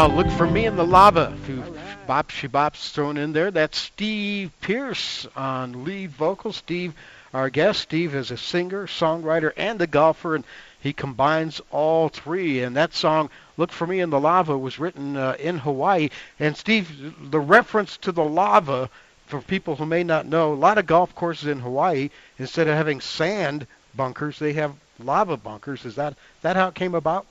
Called 0.00 0.14
Look 0.14 0.30
for 0.30 0.46
Me 0.46 0.64
in 0.64 0.76
the 0.76 0.86
Lava. 0.86 1.30
A 1.30 1.44
few 1.44 1.62
bop 2.06 2.30
bops 2.30 2.90
thrown 2.90 3.18
in 3.18 3.34
there. 3.34 3.50
That's 3.50 3.76
Steve 3.76 4.50
Pierce 4.62 5.26
on 5.36 5.84
lead 5.84 6.12
vocals. 6.12 6.56
Steve, 6.56 6.94
our 7.34 7.50
guest, 7.50 7.80
Steve 7.80 8.14
is 8.14 8.30
a 8.30 8.38
singer, 8.38 8.86
songwriter, 8.86 9.52
and 9.58 9.78
a 9.82 9.86
golfer, 9.86 10.36
and 10.36 10.44
he 10.80 10.94
combines 10.94 11.60
all 11.70 12.08
three. 12.08 12.62
And 12.62 12.74
that 12.78 12.94
song, 12.94 13.28
Look 13.58 13.72
for 13.72 13.86
Me 13.86 14.00
in 14.00 14.08
the 14.08 14.18
Lava, 14.18 14.56
was 14.56 14.78
written 14.78 15.18
uh, 15.18 15.36
in 15.38 15.58
Hawaii. 15.58 16.08
And 16.38 16.56
Steve, 16.56 17.30
the 17.30 17.38
reference 17.38 17.98
to 17.98 18.10
the 18.10 18.24
lava, 18.24 18.88
for 19.26 19.42
people 19.42 19.76
who 19.76 19.84
may 19.84 20.02
not 20.02 20.24
know, 20.24 20.54
a 20.54 20.54
lot 20.54 20.78
of 20.78 20.86
golf 20.86 21.14
courses 21.14 21.48
in 21.48 21.60
Hawaii, 21.60 22.08
instead 22.38 22.68
of 22.68 22.74
having 22.74 23.02
sand 23.02 23.66
bunkers, 23.94 24.38
they 24.38 24.54
have 24.54 24.72
lava 24.98 25.36
bunkers. 25.36 25.84
Is 25.84 25.96
that 25.96 26.14
that 26.40 26.56
how 26.56 26.68
it 26.68 26.74
came 26.74 26.94
about? 26.94 27.26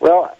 Well, 0.00 0.34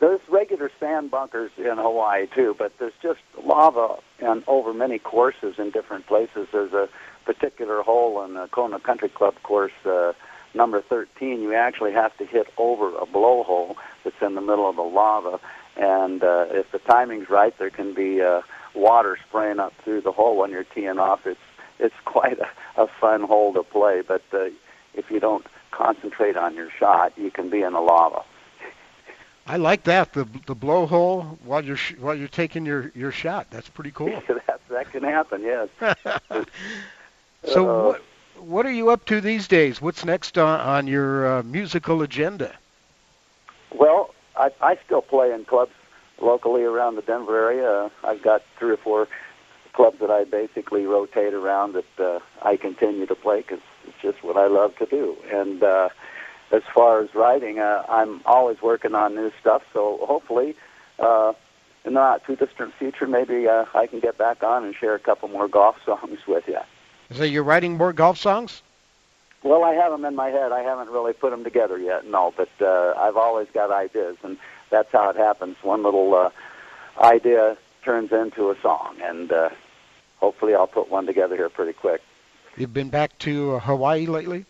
there's 0.00 0.20
regular 0.28 0.70
sand 0.80 1.10
bunkers 1.10 1.50
in 1.56 1.76
Hawaii 1.76 2.26
too, 2.34 2.54
but 2.58 2.72
there's 2.78 2.94
just 3.02 3.20
lava 3.42 3.96
and 4.20 4.42
over 4.46 4.74
many 4.74 4.98
courses 4.98 5.54
in 5.58 5.70
different 5.70 6.06
places. 6.06 6.48
There's 6.52 6.72
a 6.72 6.88
particular 7.24 7.82
hole 7.82 8.22
in 8.24 8.34
the 8.34 8.48
Kona 8.48 8.80
Country 8.80 9.08
Club 9.08 9.34
course, 9.42 9.72
uh, 9.86 10.12
number 10.52 10.82
13. 10.82 11.40
You 11.40 11.54
actually 11.54 11.92
have 11.92 12.16
to 12.18 12.26
hit 12.26 12.48
over 12.58 12.96
a 12.96 13.06
blowhole 13.06 13.76
that's 14.02 14.20
in 14.20 14.34
the 14.34 14.40
middle 14.40 14.68
of 14.68 14.76
the 14.76 14.82
lava, 14.82 15.40
and 15.76 16.22
uh, 16.22 16.46
if 16.50 16.70
the 16.72 16.80
timing's 16.80 17.30
right, 17.30 17.56
there 17.58 17.70
can 17.70 17.94
be 17.94 18.20
uh, 18.20 18.42
water 18.74 19.16
spraying 19.28 19.58
up 19.58 19.72
through 19.82 20.00
the 20.02 20.12
hole 20.12 20.36
when 20.36 20.50
you're 20.50 20.64
teeing 20.64 20.98
off. 20.98 21.26
It's 21.26 21.40
it's 21.78 21.94
quite 22.04 22.38
a, 22.38 22.82
a 22.82 22.88
fun 23.00 23.22
hole 23.22 23.52
to 23.54 23.62
play, 23.62 24.02
but 24.06 24.22
uh, 24.32 24.46
if 24.94 25.10
you 25.10 25.20
don't 25.20 25.46
concentrate 25.70 26.36
on 26.36 26.54
your 26.54 26.68
shot, 26.78 27.16
you 27.16 27.30
can 27.30 27.48
be 27.48 27.62
in 27.62 27.72
the 27.72 27.80
lava. 27.80 28.22
I 29.46 29.56
like 29.56 29.84
that 29.84 30.12
the 30.12 30.24
the 30.46 30.56
blowhole 30.56 31.38
while 31.44 31.62
you're 31.64 31.76
sh- 31.76 31.96
while 31.98 32.14
you're 32.14 32.28
taking 32.28 32.64
your 32.64 32.90
your 32.94 33.12
shot. 33.12 33.48
That's 33.50 33.68
pretty 33.68 33.90
cool. 33.90 34.08
that 34.46 34.60
that 34.68 34.90
can 34.90 35.02
happen, 35.02 35.42
yes. 35.42 35.68
so 37.44 37.64
Uh, 37.68 37.86
what 37.88 38.02
what 38.38 38.66
are 38.66 38.72
you 38.72 38.90
up 38.90 39.04
to 39.06 39.20
these 39.20 39.46
days? 39.46 39.80
What's 39.82 40.04
next 40.04 40.38
on 40.38 40.60
on 40.60 40.86
your 40.86 41.38
uh, 41.38 41.42
musical 41.42 42.02
agenda? 42.02 42.54
Well, 43.74 44.14
I, 44.36 44.50
I 44.60 44.78
still 44.84 45.02
play 45.02 45.32
in 45.32 45.44
clubs 45.44 45.72
locally 46.20 46.62
around 46.62 46.96
the 46.96 47.02
Denver 47.02 47.36
area. 47.36 47.90
I've 48.02 48.22
got 48.22 48.42
three 48.58 48.72
or 48.72 48.76
four 48.76 49.08
clubs 49.72 49.98
that 50.00 50.10
I 50.10 50.24
basically 50.24 50.86
rotate 50.86 51.34
around 51.34 51.74
that 51.74 51.98
uh, 51.98 52.20
I 52.42 52.56
continue 52.56 53.06
to 53.06 53.14
play 53.14 53.38
because 53.42 53.60
it's 53.86 54.00
just 54.00 54.22
what 54.22 54.36
I 54.36 54.46
love 54.46 54.76
to 54.76 54.86
do. 54.86 55.16
And 55.30 55.62
uh, 55.62 55.88
as 56.54 56.62
far 56.72 57.00
as 57.00 57.14
writing, 57.14 57.58
uh, 57.58 57.84
I'm 57.88 58.20
always 58.24 58.62
working 58.62 58.94
on 58.94 59.14
new 59.14 59.32
stuff. 59.40 59.62
So 59.72 59.98
hopefully, 60.02 60.54
uh, 60.98 61.32
in 61.84 61.94
the 61.94 62.00
not 62.00 62.24
too 62.24 62.36
distant 62.36 62.72
future, 62.74 63.06
maybe 63.06 63.48
uh, 63.48 63.64
I 63.74 63.86
can 63.86 64.00
get 64.00 64.16
back 64.16 64.42
on 64.42 64.64
and 64.64 64.74
share 64.74 64.94
a 64.94 65.00
couple 65.00 65.28
more 65.28 65.48
golf 65.48 65.76
songs 65.84 66.20
with 66.26 66.46
you. 66.46 66.60
So 67.10 67.24
you're 67.24 67.42
writing 67.42 67.76
more 67.76 67.92
golf 67.92 68.18
songs? 68.18 68.62
Well, 69.42 69.64
I 69.64 69.74
have 69.74 69.92
them 69.92 70.04
in 70.06 70.14
my 70.14 70.28
head. 70.28 70.52
I 70.52 70.62
haven't 70.62 70.88
really 70.88 71.12
put 71.12 71.30
them 71.30 71.44
together 71.44 71.76
yet, 71.78 72.06
no. 72.06 72.32
But 72.34 72.48
uh, 72.60 72.94
I've 72.96 73.16
always 73.16 73.48
got 73.52 73.70
ideas, 73.70 74.16
and 74.22 74.38
that's 74.70 74.90
how 74.90 75.10
it 75.10 75.16
happens. 75.16 75.56
One 75.62 75.82
little 75.82 76.14
uh, 76.14 76.30
idea 76.98 77.58
turns 77.84 78.10
into 78.12 78.50
a 78.50 78.56
song, 78.62 78.96
and 79.02 79.30
uh, 79.30 79.50
hopefully, 80.18 80.54
I'll 80.54 80.66
put 80.66 80.88
one 80.88 81.04
together 81.04 81.36
here 81.36 81.50
pretty 81.50 81.74
quick. 81.74 82.00
You've 82.56 82.72
been 82.72 82.88
back 82.88 83.18
to 83.18 83.56
uh, 83.56 83.58
Hawaii 83.58 84.06
lately? 84.06 84.46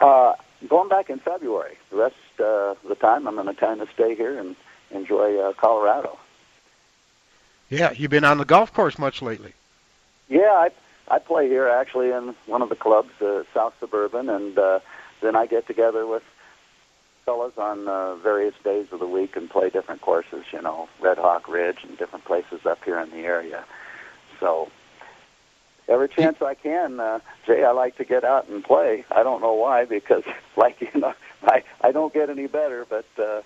Uh, 0.00 0.34
going 0.68 0.88
back 0.88 1.10
in 1.10 1.18
February. 1.18 1.76
The 1.90 1.96
rest 1.96 2.16
uh, 2.40 2.70
of 2.70 2.78
the 2.88 2.94
time, 2.94 3.26
I'm 3.26 3.34
going 3.34 3.46
to 3.46 3.54
kind 3.54 3.80
of 3.80 3.88
stay 3.90 4.14
here 4.14 4.38
and 4.38 4.56
enjoy 4.90 5.38
uh, 5.38 5.52
Colorado. 5.54 6.18
Yeah, 7.70 7.92
you've 7.92 8.10
been 8.10 8.24
on 8.24 8.38
the 8.38 8.44
golf 8.44 8.72
course 8.72 8.98
much 8.98 9.22
lately. 9.22 9.54
Yeah, 10.28 10.40
I 10.40 10.70
I 11.08 11.18
play 11.18 11.48
here 11.48 11.68
actually 11.68 12.10
in 12.10 12.34
one 12.46 12.62
of 12.62 12.68
the 12.68 12.76
clubs, 12.76 13.10
uh, 13.20 13.44
South 13.52 13.74
Suburban, 13.80 14.28
and 14.28 14.58
uh, 14.58 14.80
then 15.20 15.36
I 15.36 15.46
get 15.46 15.66
together 15.66 16.06
with 16.06 16.22
fellas 17.24 17.56
on 17.56 17.88
uh, 17.88 18.16
various 18.16 18.54
days 18.64 18.86
of 18.92 18.98
the 18.98 19.06
week 19.06 19.36
and 19.36 19.48
play 19.48 19.70
different 19.70 20.00
courses. 20.00 20.44
You 20.52 20.62
know, 20.62 20.88
Red 21.00 21.18
Hawk 21.18 21.48
Ridge 21.48 21.78
and 21.82 21.96
different 21.98 22.24
places 22.24 22.66
up 22.66 22.82
here 22.84 22.98
in 22.98 23.10
the 23.10 23.18
area. 23.18 23.64
So 24.40 24.70
every 25.88 26.08
chance 26.08 26.40
I 26.42 26.54
can, 26.54 27.00
uh, 27.00 27.20
Jay, 27.46 27.64
I 27.64 27.72
like 27.72 27.96
to 27.96 28.04
get 28.04 28.24
out 28.24 28.48
and 28.48 28.62
play. 28.64 29.04
I 29.10 29.22
don't 29.22 29.40
know 29.40 29.54
why, 29.54 29.84
because 29.84 30.24
like 30.56 30.80
you 30.80 31.00
know, 31.00 31.14
I 31.44 31.62
I 31.80 31.92
don't 31.92 32.12
get 32.12 32.30
any 32.30 32.46
better, 32.46 32.86
but 32.88 33.06
uh, 33.18 33.42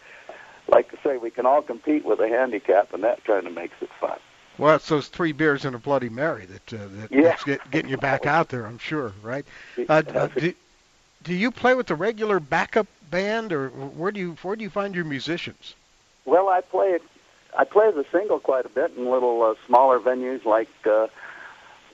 like 0.69 0.91
to 0.91 0.99
say, 1.05 1.17
we 1.17 1.31
can 1.31 1.47
all 1.47 1.63
compete 1.63 2.05
with 2.05 2.21
a 2.21 2.29
handicap, 2.29 2.93
and 2.93 3.05
that 3.05 3.25
kind 3.25 3.47
of 3.47 3.53
makes 3.53 3.75
it 3.81 3.91
fun. 4.01 4.19
Well, 4.59 4.77
it's 4.77 4.89
those 4.89 5.09
three 5.09 5.33
beers 5.33 5.65
and 5.67 5.75
a 5.75 5.79
Bloody 5.79 6.09
Mary 6.09 6.47
that 6.47 6.73
uh, 6.73 6.87
that 7.01 7.13
Yeah. 7.13 7.23
that's 7.23 7.45
get, 7.45 7.71
getting 7.71 7.91
you 7.91 7.99
back 7.99 8.27
out 8.27 8.49
there. 8.49 8.67
I'm 8.67 8.79
sure, 8.79 9.13
right? 9.23 9.45
Uh, 9.89 10.03
uh, 10.15 10.29
do, 10.29 10.55
do 11.23 11.35
you 11.35 11.51
play 11.51 11.75
with 11.75 11.89
the 11.89 11.95
regular 11.95 12.41
backup 12.41 12.87
band, 13.11 13.53
or 13.53 13.69
where 13.69 14.13
do 14.13 14.21
you 14.21 14.37
where 14.43 14.57
do 14.57 14.63
you 14.63 14.71
find 14.71 14.95
your 14.95 15.05
musicians? 15.05 15.75
Well, 16.25 16.49
I 16.49 16.63
play 16.63 16.99
I 17.57 17.65
play 17.65 17.89
as 17.89 17.97
a 17.97 18.05
single 18.11 18.39
quite 18.41 18.65
a 18.67 18.71
bit 18.71 18.93
in 18.97 19.11
little 19.11 19.43
uh, 19.43 19.55
smaller 19.67 20.01
venues 20.01 20.45
like 20.45 20.69
uh, 20.87 21.09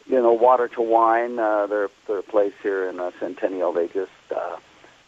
you 0.06 0.20
know 0.20 0.32
Water 0.32 0.68
to 0.68 0.82
Wine. 0.82 1.38
Uh, 1.38 1.66
they're 1.66 1.90
a 2.08 2.22
place 2.22 2.54
here 2.62 2.88
in 2.88 3.00
uh, 3.00 3.10
Centennial. 3.18 3.72
They 3.72 3.88
just 3.88 4.10
uh, 4.34 4.56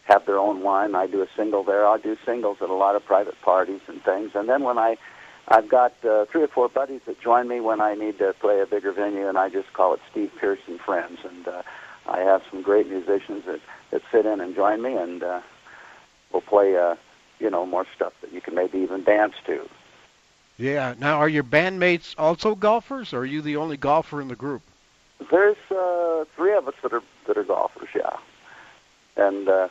have 0.03 0.25
their 0.25 0.37
own 0.37 0.61
wine. 0.61 0.95
I 0.95 1.07
do 1.07 1.21
a 1.21 1.27
single 1.35 1.63
there. 1.63 1.87
I 1.87 1.97
do 1.97 2.17
singles 2.25 2.57
at 2.61 2.69
a 2.69 2.73
lot 2.73 2.95
of 2.95 3.05
private 3.05 3.39
parties 3.41 3.81
and 3.87 4.01
things. 4.03 4.31
And 4.35 4.47
then 4.47 4.63
when 4.63 4.77
I 4.77 4.97
I've 5.47 5.69
got 5.69 5.93
uh, 6.03 6.25
three 6.25 6.43
or 6.43 6.47
four 6.47 6.69
buddies 6.69 7.01
that 7.05 7.21
join 7.21 7.47
me 7.47 7.59
when 7.59 7.79
I 7.79 7.93
need 7.93 8.17
to 8.17 8.33
play 8.33 8.61
a 8.61 8.65
bigger 8.65 8.91
venue, 8.91 9.27
and 9.27 9.37
I 9.37 9.49
just 9.49 9.71
call 9.73 9.93
it 9.93 9.99
Steve 10.09 10.31
Pierce 10.39 10.59
and 10.67 10.79
Friends. 10.79 11.19
And 11.23 11.47
uh, 11.47 11.61
I 12.07 12.19
have 12.19 12.41
some 12.49 12.61
great 12.61 12.89
musicians 12.89 13.45
that 13.45 13.61
that 13.91 14.01
sit 14.11 14.25
in 14.25 14.41
and 14.41 14.55
join 14.55 14.81
me, 14.81 14.95
and 14.95 15.21
uh, 15.21 15.41
we'll 16.31 16.41
play 16.41 16.75
uh, 16.75 16.95
you 17.39 17.49
know, 17.49 17.65
more 17.65 17.85
stuff 17.95 18.13
that 18.21 18.31
you 18.31 18.41
can 18.41 18.55
maybe 18.55 18.79
even 18.79 19.03
dance 19.03 19.35
to. 19.45 19.67
Yeah. 20.57 20.93
Now, 20.97 21.17
are 21.17 21.29
your 21.29 21.43
bandmates 21.43 22.15
also 22.17 22.55
golfers, 22.55 23.13
or 23.13 23.19
are 23.19 23.25
you 23.25 23.41
the 23.41 23.57
only 23.57 23.77
golfer 23.77 24.21
in 24.21 24.27
the 24.27 24.35
group? 24.35 24.61
There's 25.31 25.57
uh, 25.71 26.25
three 26.35 26.55
of 26.55 26.67
us 26.67 26.75
that 26.83 26.93
are 26.93 27.03
that 27.27 27.37
are 27.37 27.43
golfers, 27.43 27.89
yeah. 27.95 28.17
And 29.15 29.47
uh, 29.47 29.69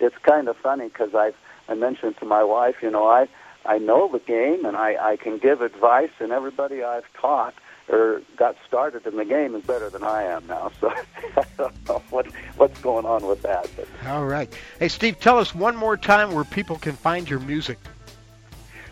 it's 0.00 0.16
kind 0.18 0.48
of 0.48 0.56
funny 0.56 0.88
because 0.88 1.14
I 1.14 1.32
I 1.68 1.74
mentioned 1.74 2.16
to 2.18 2.24
my 2.24 2.42
wife, 2.42 2.76
you 2.82 2.90
know, 2.90 3.06
I 3.06 3.28
I 3.64 3.78
know 3.78 4.10
the 4.10 4.18
game 4.18 4.64
and 4.64 4.76
I 4.76 5.12
I 5.12 5.16
can 5.16 5.38
give 5.38 5.60
advice, 5.60 6.10
and 6.20 6.32
everybody 6.32 6.82
I've 6.82 7.10
taught 7.14 7.54
or 7.88 8.20
got 8.36 8.56
started 8.66 9.06
in 9.06 9.16
the 9.16 9.24
game 9.24 9.54
is 9.54 9.64
better 9.64 9.88
than 9.88 10.02
I 10.02 10.24
am 10.24 10.44
now. 10.46 10.72
So 10.80 10.92
I 11.36 11.44
don't 11.56 11.88
know 11.88 12.02
what 12.10 12.26
what's 12.56 12.80
going 12.80 13.06
on 13.06 13.24
with 13.26 13.42
that. 13.42 13.70
But. 13.76 13.86
All 14.08 14.26
right. 14.26 14.52
Hey, 14.78 14.88
Steve, 14.88 15.18
tell 15.20 15.38
us 15.38 15.54
one 15.54 15.76
more 15.76 15.96
time 15.96 16.34
where 16.34 16.44
people 16.44 16.76
can 16.76 16.94
find 16.94 17.30
your 17.30 17.40
music. 17.40 17.78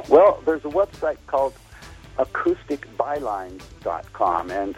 Well, 0.08 0.42
there's 0.44 0.64
a 0.64 0.68
website 0.68 1.18
called 1.26 1.54
acousticbylines.com, 2.18 4.50
and 4.50 4.76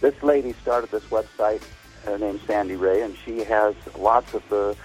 this 0.00 0.20
lady 0.22 0.54
started 0.62 0.90
this 0.90 1.04
website. 1.04 1.62
Her 2.04 2.18
name's 2.18 2.42
Sandy 2.42 2.76
Ray, 2.76 3.02
and 3.02 3.16
she 3.24 3.44
has 3.44 3.74
lots 3.98 4.34
of 4.34 4.48
the 4.48 4.76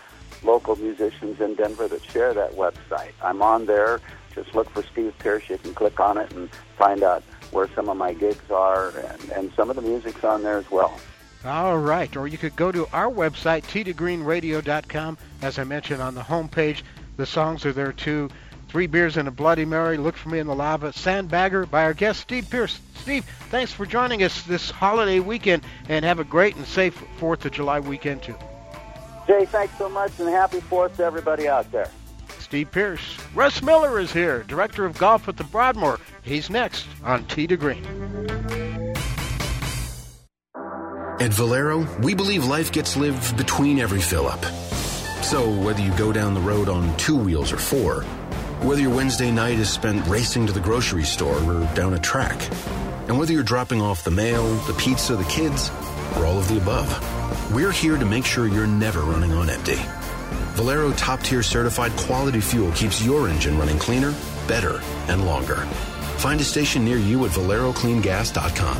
local 0.44 0.76
musicians 0.76 1.40
in 1.40 1.56
Denver 1.56 1.88
that 1.88 2.04
share 2.04 2.34
that 2.34 2.52
website. 2.52 3.14
I'm 3.22 3.42
on 3.42 3.66
there. 3.66 4.02
Just 4.34 4.54
look 4.54 4.70
for 4.70 4.84
Steve 4.84 5.14
Pierce. 5.20 5.50
You 5.50 5.58
can 5.58 5.74
click 5.74 6.00
on 6.00 6.18
it 6.18 6.32
and 6.34 6.50
find 6.78 7.04
out 7.04 7.24
where 7.52 7.70
some 7.74 7.88
of 7.88 7.96
my 7.96 8.14
gigs 8.14 8.52
are, 8.52 8.90
and, 8.90 9.30
and 9.32 9.54
some 9.54 9.70
of 9.70 9.78
the 9.78 9.82
music's 9.82 10.24
on 10.24 10.44
there 10.44 10.58
as 10.58 10.70
well. 10.70 11.00
All 11.46 11.78
right. 11.78 12.16
Or 12.18 12.28
you 12.28 12.38
could 12.38 12.56
go 12.56 12.72
to 12.72 12.88
our 12.92 13.10
website, 13.10 13.64
tdgreenradio.com. 13.64 15.18
As 15.42 15.60
I 15.60 15.64
mentioned 15.64 16.02
on 16.02 16.16
the 16.16 16.22
homepage, 16.22 16.82
the 17.18 17.26
songs 17.26 17.66
are 17.66 17.74
there 17.74 17.94
too. 17.94 18.30
Three 18.76 18.88
Beers 18.88 19.16
and 19.16 19.26
a 19.26 19.32
Bloody 19.32 19.64
Mary, 19.64 19.96
Look 19.96 20.18
for 20.18 20.28
Me 20.28 20.40
in 20.40 20.48
the 20.48 20.54
Lava, 20.54 20.90
Sandbagger 20.90 21.72
by 21.72 21.86
our 21.86 21.94
guest 21.94 22.20
Steve 22.20 22.50
Pierce. 22.50 22.78
Steve, 22.96 23.24
thanks 23.50 23.72
for 23.72 23.86
joining 23.86 24.22
us 24.22 24.42
this 24.42 24.70
holiday 24.70 25.22
weekend 25.22 25.64
and 25.88 26.04
have 26.04 26.20
a 26.20 26.26
great 26.26 26.58
and 26.58 26.68
safe 26.68 27.02
4th 27.18 27.46
of 27.46 27.54
July 27.54 27.80
weekend 27.80 28.22
too. 28.22 28.36
Jay, 29.28 29.46
thanks 29.46 29.78
so 29.78 29.88
much 29.88 30.20
and 30.20 30.28
happy 30.28 30.60
4th 30.60 30.98
to 30.98 31.06
everybody 31.06 31.48
out 31.48 31.72
there. 31.72 31.90
Steve 32.38 32.70
Pierce. 32.70 33.18
Russ 33.34 33.62
Miller 33.62 33.98
is 33.98 34.12
here, 34.12 34.44
Director 34.44 34.84
of 34.84 34.98
Golf 34.98 35.30
at 35.30 35.38
the 35.38 35.46
Broadmoor. 35.46 35.98
He's 36.24 36.50
next 36.50 36.86
on 37.02 37.24
Tee 37.28 37.48
to 37.48 37.56
Green. 37.56 37.86
At 41.22 41.32
Valero, 41.32 41.88
we 42.02 42.14
believe 42.14 42.44
life 42.44 42.74
gets 42.74 42.98
lived 42.98 43.38
between 43.38 43.80
every 43.80 44.02
fill 44.02 44.28
up. 44.28 44.44
So 45.24 45.50
whether 45.50 45.82
you 45.82 45.92
go 45.98 46.12
down 46.12 46.34
the 46.34 46.42
road 46.42 46.70
on 46.70 46.96
two 46.98 47.18
wheels 47.18 47.52
or 47.52 47.58
four, 47.58 48.06
whether 48.66 48.82
your 48.82 48.96
Wednesday 48.96 49.30
night 49.30 49.60
is 49.60 49.70
spent 49.70 50.08
racing 50.08 50.48
to 50.48 50.52
the 50.52 50.60
grocery 50.60 51.04
store 51.04 51.38
or 51.38 51.70
down 51.76 51.94
a 51.94 52.00
track, 52.00 52.50
and 53.08 53.18
whether 53.18 53.32
you're 53.32 53.44
dropping 53.44 53.80
off 53.80 54.04
the 54.04 54.10
mail, 54.10 54.56
the 54.66 54.74
pizza, 54.74 55.16
the 55.16 55.24
kids, 55.26 55.70
or 56.16 56.26
all 56.26 56.40
of 56.40 56.48
the 56.48 56.58
above, 56.58 56.90
we're 57.54 57.72
here 57.72 57.96
to 57.96 58.06
make 58.06 58.26
sure 58.26 58.48
you're 58.48 58.66
never 58.66 59.02
running 59.02 59.34
on 59.34 59.52
empty. 59.52 59.80
Valero 60.56 60.92
top 60.94 61.22
tier 61.22 61.44
certified 61.44 61.92
quality 61.92 62.40
fuel 62.42 62.72
keeps 62.72 63.06
your 63.06 63.30
engine 63.30 63.56
running 63.58 63.78
cleaner, 63.78 64.16
better, 64.48 64.82
and 65.10 65.26
longer. 65.26 65.58
Find 66.18 66.42
a 66.42 66.44
station 66.44 66.84
near 66.84 66.98
you 66.98 67.24
at 67.26 67.32
valerocleangas.com. 67.32 68.78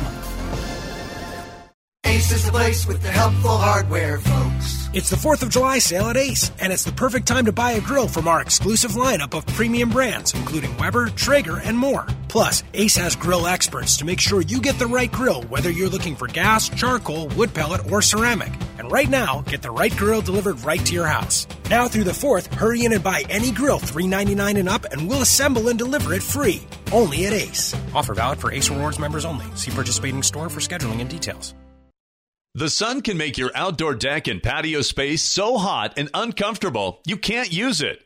Ace 2.06 2.32
is 2.32 2.44
the 2.44 2.50
place 2.50 2.86
with 2.86 3.02
the 3.02 3.12
helpful 3.12 3.56
hardware, 3.56 4.18
folks. 4.18 4.75
It's 4.96 5.10
the 5.10 5.16
4th 5.16 5.42
of 5.42 5.50
July 5.50 5.78
sale 5.78 6.08
at 6.08 6.16
Ace, 6.16 6.50
and 6.58 6.72
it's 6.72 6.84
the 6.84 6.90
perfect 6.90 7.28
time 7.28 7.44
to 7.44 7.52
buy 7.52 7.72
a 7.72 7.82
grill 7.82 8.08
from 8.08 8.26
our 8.26 8.40
exclusive 8.40 8.92
lineup 8.92 9.36
of 9.36 9.46
premium 9.48 9.90
brands, 9.90 10.32
including 10.32 10.74
Weber, 10.78 11.08
Traeger, 11.08 11.58
and 11.58 11.76
more. 11.76 12.06
Plus, 12.28 12.62
Ace 12.72 12.96
has 12.96 13.14
grill 13.14 13.46
experts 13.46 13.98
to 13.98 14.06
make 14.06 14.20
sure 14.20 14.40
you 14.40 14.58
get 14.58 14.78
the 14.78 14.86
right 14.86 15.12
grill, 15.12 15.42
whether 15.50 15.68
you're 15.68 15.90
looking 15.90 16.16
for 16.16 16.28
gas, 16.28 16.70
charcoal, 16.70 17.28
wood 17.36 17.52
pellet, 17.52 17.92
or 17.92 18.00
ceramic. 18.00 18.54
And 18.78 18.90
right 18.90 19.10
now, 19.10 19.42
get 19.42 19.60
the 19.60 19.70
right 19.70 19.94
grill 19.94 20.22
delivered 20.22 20.64
right 20.64 20.86
to 20.86 20.94
your 20.94 21.06
house. 21.06 21.46
Now 21.68 21.88
through 21.88 22.04
the 22.04 22.12
4th, 22.12 22.46
hurry 22.54 22.86
in 22.86 22.94
and 22.94 23.04
buy 23.04 23.22
any 23.28 23.52
grill 23.52 23.78
$3.99 23.78 24.58
and 24.58 24.68
up, 24.70 24.86
and 24.86 25.06
we'll 25.06 25.20
assemble 25.20 25.68
and 25.68 25.78
deliver 25.78 26.14
it 26.14 26.22
free. 26.22 26.66
Only 26.90 27.26
at 27.26 27.34
Ace. 27.34 27.76
Offer 27.94 28.14
valid 28.14 28.38
for 28.38 28.50
Ace 28.50 28.70
Rewards 28.70 28.98
members 28.98 29.26
only. 29.26 29.44
See 29.56 29.70
participating 29.70 30.22
store 30.22 30.48
for 30.48 30.60
scheduling 30.60 31.02
and 31.02 31.10
details. 31.10 31.52
The 32.56 32.70
sun 32.70 33.02
can 33.02 33.18
make 33.18 33.36
your 33.36 33.50
outdoor 33.54 33.94
deck 33.94 34.28
and 34.28 34.42
patio 34.42 34.80
space 34.80 35.22
so 35.22 35.58
hot 35.58 35.92
and 35.98 36.08
uncomfortable 36.14 37.02
you 37.04 37.18
can't 37.18 37.52
use 37.52 37.82
it. 37.82 38.05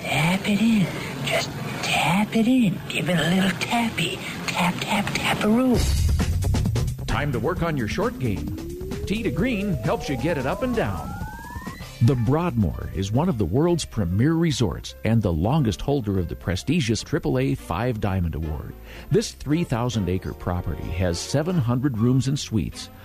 Tap 0.00 0.48
it 0.48 0.60
in. 0.60 0.86
Just 1.24 1.50
tap 1.82 2.34
it 2.36 2.46
in. 2.46 2.78
Give 2.88 3.08
it 3.08 3.18
a 3.18 3.30
little 3.34 3.58
tappy. 3.60 4.18
Tap, 4.46 4.74
tap, 4.80 5.04
taparoo. 5.06 5.76
Time 7.06 7.32
to 7.32 7.38
work 7.38 7.62
on 7.62 7.76
your 7.76 7.88
short 7.88 8.18
game. 8.18 8.56
Tee 9.06 9.22
to 9.22 9.30
Green 9.30 9.74
helps 9.74 10.08
you 10.08 10.16
get 10.16 10.38
it 10.38 10.46
up 10.46 10.62
and 10.62 10.74
down. 10.74 11.10
The 12.02 12.14
Broadmoor 12.14 12.90
is 12.94 13.12
one 13.12 13.30
of 13.30 13.38
the 13.38 13.46
world's 13.46 13.86
premier 13.86 14.34
resorts 14.34 14.94
and 15.04 15.22
the 15.22 15.32
longest 15.32 15.80
holder 15.80 16.18
of 16.18 16.28
the 16.28 16.36
prestigious 16.36 17.02
AAA 17.02 17.56
Five 17.56 17.98
Diamond 17.98 18.34
Award. 18.34 18.74
This 19.10 19.32
3,000 19.32 20.08
acre 20.10 20.34
property 20.34 20.82
has 20.82 21.18
700 21.18 21.96
rooms 21.96 22.28
and 22.28 22.38
suites, 22.38 22.90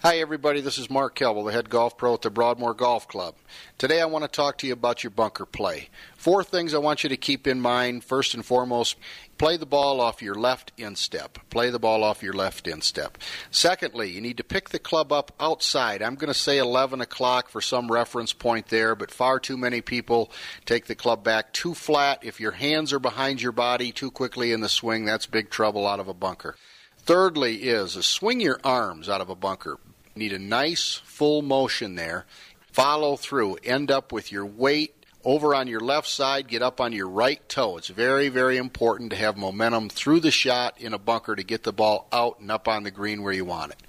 Hi, 0.00 0.18
everybody. 0.18 0.60
This 0.60 0.78
is 0.78 0.88
Mark 0.88 1.18
Kelble, 1.18 1.44
the 1.44 1.50
head 1.50 1.70
golf 1.70 1.98
pro 1.98 2.14
at 2.14 2.22
the 2.22 2.30
Broadmoor 2.30 2.72
Golf 2.72 3.08
Club. 3.08 3.34
Today, 3.78 4.00
I 4.00 4.04
want 4.04 4.22
to 4.22 4.28
talk 4.28 4.56
to 4.58 4.66
you 4.68 4.72
about 4.72 5.02
your 5.02 5.10
bunker 5.10 5.44
play. 5.44 5.88
Four 6.16 6.44
things 6.44 6.72
I 6.72 6.78
want 6.78 7.02
you 7.02 7.08
to 7.08 7.16
keep 7.16 7.48
in 7.48 7.60
mind. 7.60 8.04
First 8.04 8.32
and 8.32 8.46
foremost, 8.46 8.94
play 9.38 9.56
the 9.56 9.66
ball 9.66 10.00
off 10.00 10.22
your 10.22 10.36
left 10.36 10.70
instep. 10.78 11.40
Play 11.50 11.70
the 11.70 11.80
ball 11.80 12.04
off 12.04 12.22
your 12.22 12.32
left 12.32 12.68
instep. 12.68 13.18
Secondly, 13.50 14.08
you 14.08 14.20
need 14.20 14.36
to 14.36 14.44
pick 14.44 14.68
the 14.68 14.78
club 14.78 15.12
up 15.12 15.32
outside. 15.40 16.00
I'm 16.00 16.14
going 16.14 16.32
to 16.32 16.32
say 16.32 16.58
11 16.58 17.00
o'clock 17.00 17.48
for 17.48 17.60
some 17.60 17.90
reference 17.90 18.32
point 18.32 18.68
there, 18.68 18.94
but 18.94 19.10
far 19.10 19.40
too 19.40 19.56
many 19.56 19.80
people 19.80 20.30
take 20.64 20.86
the 20.86 20.94
club 20.94 21.24
back 21.24 21.52
too 21.52 21.74
flat. 21.74 22.20
If 22.22 22.38
your 22.38 22.52
hands 22.52 22.92
are 22.92 23.00
behind 23.00 23.42
your 23.42 23.50
body 23.50 23.90
too 23.90 24.12
quickly 24.12 24.52
in 24.52 24.60
the 24.60 24.68
swing, 24.68 25.06
that's 25.06 25.26
big 25.26 25.50
trouble 25.50 25.88
out 25.88 25.98
of 25.98 26.06
a 26.06 26.14
bunker. 26.14 26.54
Thirdly, 26.98 27.62
is 27.62 27.96
uh, 27.96 28.02
swing 28.02 28.38
your 28.38 28.60
arms 28.62 29.08
out 29.08 29.22
of 29.22 29.30
a 29.30 29.34
bunker. 29.34 29.78
Need 30.18 30.32
a 30.32 30.38
nice 30.38 31.00
full 31.04 31.42
motion 31.42 31.94
there. 31.94 32.26
Follow 32.72 33.16
through. 33.16 33.56
End 33.64 33.90
up 33.90 34.12
with 34.12 34.30
your 34.32 34.44
weight 34.44 34.94
over 35.24 35.54
on 35.54 35.68
your 35.68 35.80
left 35.80 36.08
side, 36.08 36.48
get 36.48 36.62
up 36.62 36.80
on 36.80 36.92
your 36.92 37.08
right 37.08 37.46
toe. 37.48 37.76
It's 37.76 37.88
very, 37.88 38.28
very 38.28 38.56
important 38.56 39.10
to 39.10 39.16
have 39.16 39.36
momentum 39.36 39.88
through 39.90 40.20
the 40.20 40.30
shot 40.30 40.80
in 40.80 40.94
a 40.94 40.98
bunker 40.98 41.36
to 41.36 41.42
get 41.42 41.64
the 41.64 41.72
ball 41.72 42.08
out 42.12 42.40
and 42.40 42.50
up 42.50 42.66
on 42.66 42.84
the 42.84 42.90
green 42.90 43.22
where 43.22 43.32
you 43.32 43.44
want 43.44 43.72
it. 43.72 43.82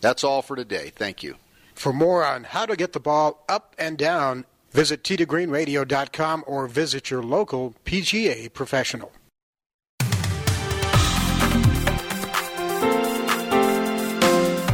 That's 0.00 0.22
all 0.22 0.42
for 0.42 0.56
today. 0.56 0.92
Thank 0.94 1.22
you. 1.22 1.36
For 1.74 1.92
more 1.92 2.24
on 2.24 2.44
how 2.44 2.66
to 2.66 2.76
get 2.76 2.92
the 2.92 3.00
ball 3.00 3.44
up 3.48 3.74
and 3.78 3.98
down, 3.98 4.44
visit 4.72 5.02
tgreenradio.com 5.02 6.44
or 6.46 6.68
visit 6.68 7.10
your 7.10 7.22
local 7.22 7.74
PGA 7.84 8.52
professional. 8.52 9.10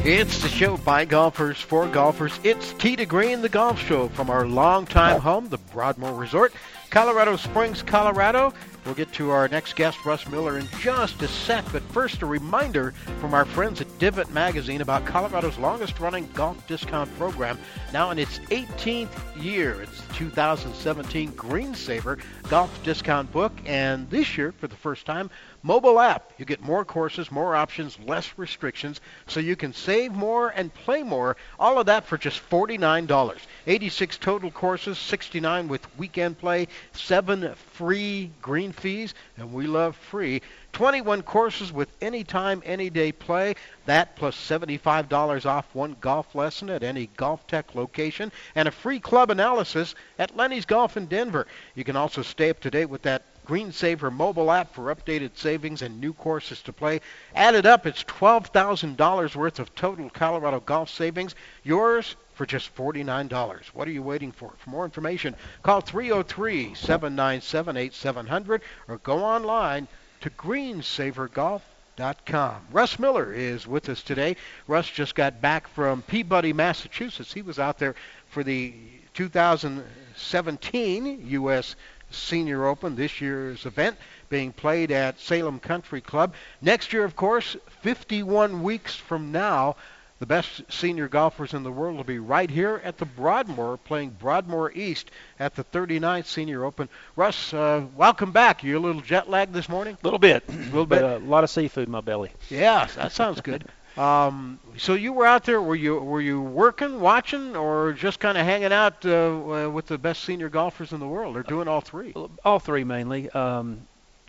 It's 0.02 0.40
the 0.40 0.48
show 0.48 0.78
by 0.78 1.04
golfers 1.04 1.60
for 1.60 1.86
golfers. 1.86 2.40
It's 2.42 2.72
Tee 2.72 2.96
to 2.96 3.04
Green, 3.04 3.42
the 3.42 3.50
golf 3.50 3.78
show 3.78 4.08
from 4.08 4.30
our 4.30 4.46
longtime 4.46 5.20
home, 5.20 5.50
the 5.50 5.58
Broadmoor 5.58 6.14
Resort, 6.14 6.54
Colorado 6.88 7.36
Springs, 7.36 7.82
Colorado. 7.82 8.54
We'll 8.86 8.94
get 8.94 9.12
to 9.12 9.28
our 9.28 9.46
next 9.48 9.76
guest, 9.76 10.02
Russ 10.06 10.26
Miller, 10.26 10.56
in 10.56 10.66
just 10.80 11.20
a 11.20 11.28
sec. 11.28 11.66
But 11.70 11.82
first, 11.82 12.22
a 12.22 12.26
reminder 12.26 12.92
from 13.20 13.34
our 13.34 13.44
friends 13.44 13.82
at 13.82 13.98
Divot 13.98 14.30
Magazine 14.30 14.80
about 14.80 15.04
Colorado's 15.04 15.58
longest 15.58 16.00
running 16.00 16.26
golf 16.32 16.66
discount 16.66 17.14
program, 17.18 17.58
now 17.92 18.10
in 18.10 18.18
its 18.18 18.38
18th 18.48 19.10
year. 19.36 19.82
It's 19.82 20.00
the 20.00 20.14
2017 20.14 21.32
Greensaver 21.32 22.20
Golf 22.48 22.82
Discount 22.82 23.30
Book, 23.32 23.52
and 23.66 24.08
this 24.08 24.38
year, 24.38 24.52
for 24.52 24.66
the 24.66 24.76
first 24.76 25.04
time, 25.04 25.28
Mobile 25.62 26.00
app. 26.00 26.32
You 26.38 26.46
get 26.46 26.62
more 26.62 26.86
courses, 26.86 27.30
more 27.30 27.54
options, 27.54 27.98
less 27.98 28.32
restrictions, 28.38 29.00
so 29.26 29.40
you 29.40 29.56
can 29.56 29.74
save 29.74 30.12
more 30.12 30.48
and 30.48 30.72
play 30.72 31.02
more. 31.02 31.36
All 31.58 31.78
of 31.78 31.86
that 31.86 32.06
for 32.06 32.16
just 32.16 32.40
$49. 32.48 33.38
86 33.66 34.18
total 34.18 34.50
courses, 34.50 34.98
69 34.98 35.68
with 35.68 35.98
weekend 35.98 36.38
play, 36.38 36.68
7 36.92 37.54
free 37.74 38.30
green 38.40 38.72
fees, 38.72 39.14
and 39.36 39.52
we 39.52 39.66
love 39.66 39.96
free. 39.96 40.40
21 40.72 41.22
courses 41.22 41.72
with 41.72 41.88
anytime, 42.00 42.62
any 42.64 42.88
day 42.88 43.12
play. 43.12 43.54
That 43.86 44.16
plus 44.16 44.36
$75 44.36 45.44
off 45.44 45.66
one 45.74 45.96
golf 46.00 46.34
lesson 46.34 46.70
at 46.70 46.82
any 46.82 47.08
GolfTEC 47.18 47.74
location, 47.74 48.32
and 48.54 48.66
a 48.66 48.72
free 48.72 49.00
club 49.00 49.30
analysis 49.30 49.94
at 50.18 50.36
Lenny's 50.36 50.64
Golf 50.64 50.96
in 50.96 51.06
Denver. 51.06 51.46
You 51.74 51.84
can 51.84 51.96
also 51.96 52.22
stay 52.22 52.48
up 52.48 52.60
to 52.60 52.70
date 52.70 52.86
with 52.86 53.02
that 53.02 53.24
Greensaver 53.50 54.12
mobile 54.12 54.52
app 54.52 54.72
for 54.72 54.94
updated 54.94 55.36
savings 55.36 55.82
and 55.82 56.00
new 56.00 56.12
courses 56.12 56.62
to 56.62 56.72
play. 56.72 57.00
Added 57.34 57.66
up, 57.66 57.84
it's 57.84 58.04
$12,000 58.04 59.34
worth 59.34 59.58
of 59.58 59.74
total 59.74 60.08
Colorado 60.08 60.60
golf 60.60 60.88
savings. 60.88 61.34
Yours 61.64 62.14
for 62.34 62.46
just 62.46 62.72
$49. 62.76 63.64
What 63.74 63.88
are 63.88 63.90
you 63.90 64.04
waiting 64.04 64.30
for? 64.30 64.52
For 64.58 64.70
more 64.70 64.84
information, 64.84 65.34
call 65.64 65.80
303 65.80 66.74
797 66.74 67.76
8700 67.76 68.62
or 68.86 68.98
go 68.98 69.24
online 69.24 69.88
to 70.20 70.30
greensavergolf.com. 70.30 72.66
Russ 72.70 73.00
Miller 73.00 73.32
is 73.32 73.66
with 73.66 73.88
us 73.88 74.04
today. 74.04 74.36
Russ 74.68 74.88
just 74.88 75.16
got 75.16 75.40
back 75.40 75.66
from 75.66 76.02
Peabody, 76.02 76.52
Massachusetts. 76.52 77.32
He 77.32 77.42
was 77.42 77.58
out 77.58 77.80
there 77.80 77.96
for 78.28 78.44
the 78.44 78.74
2017 79.14 81.26
U.S. 81.26 81.74
Senior 82.10 82.66
Open, 82.66 82.96
this 82.96 83.20
year's 83.20 83.66
event 83.66 83.96
being 84.28 84.52
played 84.52 84.90
at 84.90 85.20
Salem 85.20 85.58
Country 85.60 86.00
Club. 86.00 86.34
Next 86.60 86.92
year, 86.92 87.04
of 87.04 87.16
course, 87.16 87.56
51 87.82 88.62
weeks 88.62 88.94
from 88.94 89.32
now, 89.32 89.76
the 90.20 90.26
best 90.26 90.62
senior 90.68 91.08
golfers 91.08 91.54
in 91.54 91.62
the 91.62 91.72
world 91.72 91.96
will 91.96 92.04
be 92.04 92.18
right 92.18 92.50
here 92.50 92.80
at 92.84 92.98
the 92.98 93.06
Broadmoor 93.06 93.78
playing 93.78 94.10
Broadmoor 94.10 94.70
East 94.72 95.10
at 95.38 95.54
the 95.54 95.64
39th 95.64 96.26
Senior 96.26 96.64
Open. 96.64 96.90
Russ, 97.16 97.54
uh, 97.54 97.86
welcome 97.96 98.30
back. 98.30 98.62
You 98.62 98.78
a 98.78 98.80
little 98.80 99.00
jet 99.00 99.30
lagged 99.30 99.54
this 99.54 99.68
morning? 99.68 99.96
A 100.02 100.06
little 100.06 100.18
bit. 100.18 100.44
A 100.48 100.52
little 100.52 100.84
bit. 100.84 101.02
A 101.02 101.18
lot 101.18 101.42
of 101.42 101.48
seafood 101.48 101.86
in 101.86 101.92
my 101.92 102.02
belly. 102.02 102.30
Yeah, 102.50 102.86
that 102.96 103.12
sounds 103.12 103.40
good. 103.40 103.64
Um, 104.00 104.58
so 104.78 104.94
you 104.94 105.12
were 105.12 105.26
out 105.26 105.44
there. 105.44 105.60
Were 105.60 105.74
you 105.74 105.96
were 105.98 106.22
you 106.22 106.40
working, 106.40 107.00
watching, 107.00 107.54
or 107.54 107.92
just 107.92 108.18
kind 108.18 108.38
of 108.38 108.46
hanging 108.46 108.72
out 108.72 109.04
uh, 109.04 109.68
with 109.70 109.86
the 109.88 109.98
best 109.98 110.24
senior 110.24 110.48
golfers 110.48 110.92
in 110.92 111.00
the 111.00 111.06
world, 111.06 111.36
or 111.36 111.42
doing 111.42 111.68
all 111.68 111.82
three? 111.82 112.14
All 112.42 112.58
three 112.58 112.82
mainly. 112.82 113.28
Um, 113.30 113.82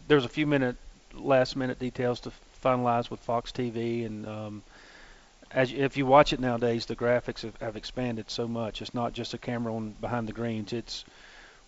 there's 0.10 0.26
a 0.26 0.30
few 0.30 0.46
minute, 0.46 0.76
last 1.14 1.56
minute 1.56 1.80
details 1.80 2.20
to 2.22 2.34
finalize 2.62 3.10
with 3.10 3.22
Fox 3.22 3.54
TV, 3.54 4.06
and 4.06 4.28
um, 4.28 4.64
as 5.52 5.72
if 5.72 5.96
you 5.96 6.06
watch 6.06 6.34
it 6.34 6.42
nowadays, 6.42 6.86
the 6.86 6.96
graphics 6.98 7.44
have, 7.44 7.56
have 7.62 7.78
expanded 7.78 8.30
so 8.30 8.50
much. 8.50 8.82
It's 8.82 8.94
not 8.94 9.14
just 9.14 9.34
a 9.34 9.38
camera 9.38 9.74
on 9.74 9.96
behind 10.02 10.28
the 10.28 10.34
greens. 10.34 10.74
It's 10.74 11.06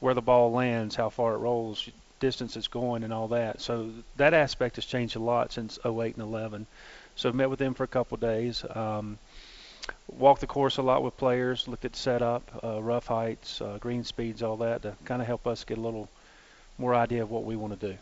where 0.02 0.14
the 0.14 0.22
ball 0.22 0.52
lands, 0.52 0.96
how 0.96 1.10
far 1.10 1.36
it 1.36 1.38
rolls, 1.38 1.90
distance 2.20 2.58
it's 2.58 2.68
going, 2.68 3.04
and 3.04 3.14
all 3.14 3.30
that. 3.30 3.62
So 3.62 3.92
that 4.18 4.34
aspect 4.34 4.76
has 4.76 4.86
changed 4.86 5.16
a 5.16 5.20
lot 5.20 5.54
since 5.54 5.80
08 5.86 6.16
and 6.16 6.24
11. 6.24 6.68
So 7.16 7.30
I've 7.30 7.36
met 7.36 7.50
with 7.50 7.60
them 7.60 7.74
for 7.74 7.84
a 7.84 7.88
couple 7.88 8.16
of 8.16 8.22
days. 8.22 8.66
Um, 8.74 9.20
walked 10.08 10.42
the 10.42 10.48
course 10.48 10.78
a 10.78 10.82
lot 10.82 11.04
with 11.04 11.18
players, 11.18 11.68
looked 11.68 11.86
at 11.86 11.96
setup, 11.96 12.62
uh, 12.64 12.82
rough 12.82 13.08
heights, 13.08 13.62
uh, 13.62 13.78
green 13.80 14.04
speeds, 14.04 14.42
all 14.42 14.58
that 14.58 14.82
to 14.84 14.96
kind 15.06 15.22
of 15.22 15.28
help 15.28 15.48
us 15.48 15.64
get 15.64 15.78
a 15.78 15.82
little 15.82 16.10
more 16.78 16.96
idea 16.96 17.22
of 17.22 17.30
what 17.30 17.44
we 17.44 17.56
want 17.56 17.80
to 17.80 17.92
do. 17.92 17.98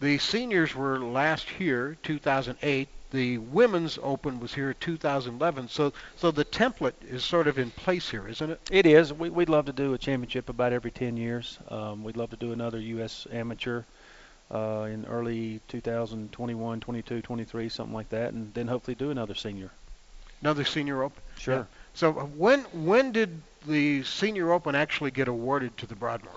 The 0.00 0.18
seniors 0.18 0.74
were 0.74 0.98
last 0.98 1.48
here, 1.48 1.96
2008. 2.02 2.88
The 3.12 3.38
women's 3.38 3.98
open 4.02 4.40
was 4.40 4.52
here 4.52 4.74
2011. 4.74 5.68
So, 5.68 5.92
so 6.16 6.30
the 6.30 6.44
template 6.44 6.94
is 7.08 7.24
sort 7.24 7.46
of 7.46 7.58
in 7.58 7.70
place 7.70 8.10
here, 8.10 8.28
isn't 8.28 8.50
it? 8.50 8.60
It 8.70 8.84
is. 8.84 9.12
We, 9.12 9.30
would 9.30 9.48
love 9.48 9.66
to 9.66 9.72
do 9.72 9.94
a 9.94 9.98
championship 9.98 10.48
about 10.48 10.72
every 10.72 10.90
10 10.90 11.16
years. 11.16 11.58
Um, 11.68 12.04
we'd 12.04 12.16
love 12.16 12.30
to 12.30 12.36
do 12.36 12.52
another 12.52 12.78
U.S. 12.78 13.26
amateur 13.32 13.84
uh, 14.50 14.88
in 14.90 15.04
early 15.06 15.60
2021, 15.68 16.80
22, 16.80 17.22
23, 17.22 17.68
something 17.68 17.94
like 17.94 18.08
that, 18.10 18.32
and 18.32 18.52
then 18.54 18.68
hopefully 18.68 18.94
do 18.94 19.10
another 19.10 19.34
senior. 19.34 19.70
Another 20.40 20.64
senior 20.64 21.02
open. 21.02 21.22
Sure. 21.38 21.54
Yeah. 21.54 21.64
So 21.94 22.10
uh, 22.10 22.24
when 22.24 22.60
when 22.72 23.12
did 23.12 23.42
the 23.66 24.02
senior 24.04 24.52
open 24.52 24.74
actually 24.74 25.10
get 25.10 25.28
awarded 25.28 25.76
to 25.78 25.86
the 25.86 25.94
Broadmoor? 25.94 26.34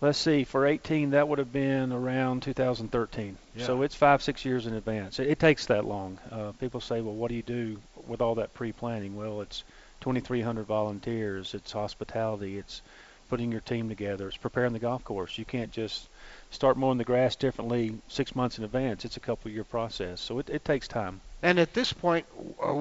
Let's 0.00 0.18
see. 0.18 0.44
For 0.44 0.64
18, 0.64 1.10
that 1.10 1.26
would 1.26 1.40
have 1.40 1.52
been 1.52 1.92
around 1.92 2.42
2013. 2.44 3.36
Yeah. 3.56 3.66
So 3.66 3.82
it's 3.82 3.96
five, 3.96 4.22
six 4.22 4.44
years 4.44 4.66
in 4.66 4.74
advance. 4.74 5.18
It, 5.18 5.26
it 5.26 5.38
takes 5.40 5.66
that 5.66 5.84
long. 5.84 6.18
Uh, 6.30 6.52
people 6.52 6.80
say, 6.80 7.00
well, 7.00 7.14
what 7.14 7.30
do 7.30 7.34
you 7.34 7.42
do 7.42 7.80
with 8.06 8.20
all 8.20 8.36
that 8.36 8.54
pre-planning? 8.54 9.16
Well, 9.16 9.40
it's 9.40 9.64
2,300 10.02 10.66
volunteers. 10.66 11.52
It's 11.52 11.72
hospitality. 11.72 12.58
It's 12.58 12.80
putting 13.28 13.52
your 13.52 13.60
team 13.60 13.88
together. 13.88 14.28
It's 14.28 14.36
preparing 14.36 14.72
the 14.72 14.78
golf 14.78 15.04
course. 15.04 15.38
You 15.38 15.44
can't 15.44 15.70
just 15.70 16.08
start 16.50 16.76
mowing 16.76 16.98
the 16.98 17.04
grass 17.04 17.36
differently 17.36 17.98
six 18.08 18.34
months 18.34 18.58
in 18.58 18.64
advance. 18.64 19.04
It's 19.04 19.16
a 19.16 19.20
couple 19.20 19.50
year 19.50 19.64
process, 19.64 20.20
so 20.20 20.38
it, 20.38 20.50
it 20.50 20.64
takes 20.64 20.88
time. 20.88 21.20
And 21.42 21.58
at 21.58 21.74
this 21.74 21.92
point, 21.92 22.26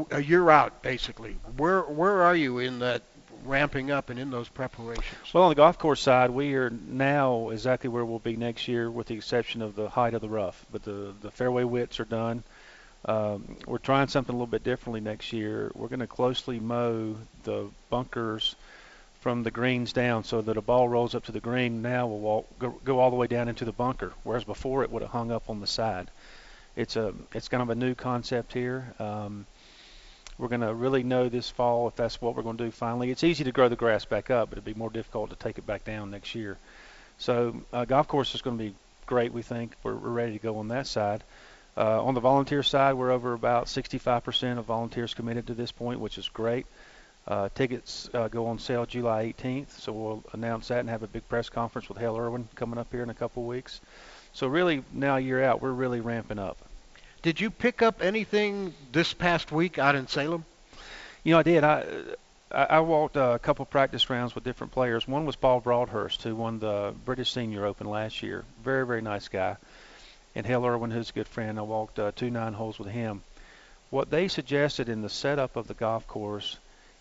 a 0.10 0.22
year 0.22 0.50
out, 0.50 0.82
basically, 0.82 1.38
where 1.58 1.82
where 1.82 2.24
are 2.24 2.36
you 2.36 2.60
in 2.60 2.80
that 2.80 3.04
ramping 3.46 3.92
up 3.92 4.10
and 4.10 4.20
in 4.20 4.32
those 4.32 4.50
preparations? 4.50 5.34
Well, 5.34 5.44
on 5.44 5.50
the 5.50 5.56
golf 5.56 5.78
course 5.78 6.02
side, 6.02 6.32
we 6.32 6.56
are 6.56 6.70
now 6.70 7.50
exactly 7.50 7.90
where 7.90 8.04
we'll 8.04 8.20
be 8.20 8.36
next 8.36 8.68
year, 8.68 8.90
with 8.90 9.08
the 9.08 9.16
exception 9.16 9.62
of 9.62 9.76
the 9.76 9.90
height 9.90 10.16
of 10.16 10.22
the 10.22 10.30
rough. 10.30 10.66
But 10.72 10.84
the 10.84 11.14
the 11.22 11.30
fairway 11.32 11.66
widths 11.66 12.00
are 12.00 12.06
done. 12.06 12.44
Um, 13.06 13.58
we're 13.66 13.78
trying 13.78 14.08
something 14.08 14.34
a 14.34 14.38
little 14.38 14.48
bit 14.48 14.64
differently 14.64 15.02
next 15.02 15.32
year. 15.32 15.72
We're 15.76 15.88
going 15.88 16.00
to 16.00 16.08
closely 16.08 16.60
mow 16.60 17.16
the 17.44 17.70
bunkers 17.90 18.56
from 19.20 19.44
the 19.44 19.52
greens 19.52 19.94
down 19.94 20.24
so 20.24 20.42
that 20.42 20.58
a 20.58 20.62
ball 20.62 20.88
rolls 20.88 21.16
up 21.16 21.26
to 21.26 21.32
the 21.32 21.40
green 21.40 21.82
now 21.82 22.08
will 22.08 22.20
walk, 22.20 22.60
go, 22.60 22.70
go 22.84 23.00
all 23.00 23.10
the 23.10 23.16
way 23.16 23.28
down 23.28 23.50
into 23.50 23.66
the 23.66 23.72
bunker, 23.72 24.14
whereas 24.24 24.44
before 24.44 24.84
it 24.84 24.92
would 24.92 25.02
have 25.02 25.12
hung 25.12 25.32
up 25.32 25.50
on 25.50 25.60
the 25.60 25.68
side. 25.68 26.10
it's 26.76 26.96
a 26.96 27.14
it's 27.34 27.48
kind 27.48 27.64
of 27.64 27.70
a 27.70 27.76
new 27.76 27.96
concept 27.96 28.54
here. 28.54 28.94
Um, 29.00 29.46
we're 30.38 30.50
going 30.50 30.62
to 30.62 30.74
really 30.74 31.02
know 31.02 31.30
this 31.30 31.50
fall 31.50 31.88
if 31.88 31.96
that's 31.96 32.22
what 32.22 32.36
we're 32.36 32.44
going 32.44 32.58
to 32.58 32.66
do 32.66 32.72
finally. 32.72 33.10
It's 33.10 33.24
easy 33.24 33.44
to 33.46 33.52
grow 33.52 33.70
the 33.70 33.76
grass 33.76 34.06
back 34.06 34.30
up, 34.30 34.50
but 34.50 34.60
it'd 34.60 34.66
be 34.66 34.76
more 34.76 34.92
difficult 34.92 35.32
to 35.32 35.36
take 35.36 35.58
it 35.58 35.66
back 35.66 35.84
down 35.84 36.12
next 36.12 36.36
year. 36.36 36.58
So 37.18 37.62
uh, 37.74 37.86
golf 37.86 38.08
course 38.08 38.36
is 38.36 38.44
going 38.44 38.58
to 38.58 38.64
be 38.64 38.76
great. 39.08 39.34
We 39.34 39.42
think 39.42 39.74
we're, 39.82 39.96
we're 39.96 40.10
ready 40.10 40.34
to 40.34 40.40
go 40.40 40.60
on 40.60 40.68
that 40.68 40.86
side. 40.86 41.24
Uh, 41.76 42.04
on 42.04 42.14
the 42.14 42.20
volunteer 42.20 42.62
side, 42.64 42.94
we're 42.94 43.12
over 43.12 43.34
about 43.34 43.66
65% 43.66 44.60
of 44.60 44.66
volunteers 44.66 45.14
committed 45.14 45.48
to 45.48 45.54
this 45.54 45.72
point, 45.72 46.00
which 46.00 46.18
is 46.18 46.28
great. 46.30 46.68
Uh, 47.28 47.50
tickets 47.56 48.10
uh, 48.14 48.30
go 48.30 48.48
on 48.48 48.58
sale 48.58 48.86
July 48.86 49.34
18th, 49.38 49.72
so 49.80 49.92
we'll 49.92 50.24
announce 50.32 50.70
that 50.70 50.80
and 50.80 50.90
have 50.90 51.04
a 51.04 51.08
big 51.08 51.28
press 51.28 51.50
conference 51.50 51.90
with 51.90 51.98
Hale 51.98 52.18
Irwin 52.18 52.48
coming 52.56 52.80
up 52.80 52.88
here 52.90 53.04
in 53.04 53.10
a 53.10 53.14
couple 53.14 53.44
of 53.44 53.50
weeks. 53.50 53.82
So 54.32 54.48
really, 54.48 54.84
now 54.94 55.18
year 55.18 55.44
out, 55.44 55.62
we're 55.62 55.72
really 55.72 56.00
ramping 56.00 56.40
up. 56.40 56.58
Did 57.24 57.42
you 57.42 57.50
pick 57.50 57.82
up 57.82 58.02
anything 58.02 58.74
this 58.94 59.14
past 59.14 59.52
week 59.52 59.78
out 59.78 59.96
in 59.96 60.08
Salem? 60.08 60.46
You 61.26 61.34
know, 61.34 61.40
I 61.40 61.44
did. 61.44 61.64
I 61.66 61.86
I 62.50 62.80
walked 62.80 63.18
a 63.18 63.40
couple 63.42 63.66
practice 63.66 64.10
rounds 64.10 64.34
with 64.34 64.46
different 64.46 64.72
players. 64.72 65.06
One 65.06 65.26
was 65.26 65.36
Paul 65.36 65.60
Broadhurst, 65.60 66.24
who 66.24 66.34
won 66.34 66.60
the 66.60 66.94
British 67.04 67.34
Senior 67.34 67.66
Open 67.66 67.90
last 67.90 68.24
year. 68.24 68.46
Very, 68.64 68.86
very 68.86 69.02
nice 69.02 69.28
guy. 69.28 69.58
And 70.34 70.46
Hale 70.46 70.66
Irwin, 70.66 70.92
who's 70.92 71.10
a 71.10 71.14
good 71.14 71.28
friend. 71.28 71.60
I 71.60 71.64
walked 71.64 72.00
uh, 72.00 72.14
two 72.16 72.30
nine 72.32 72.54
holes 72.54 72.80
with 72.80 72.88
him. 72.88 73.22
What 73.90 74.10
they 74.10 74.30
suggested 74.30 74.88
in 74.88 75.02
the 75.02 75.10
setup 75.10 75.58
of 75.58 75.68
the 75.68 75.74
golf 75.74 76.08
course 76.08 76.58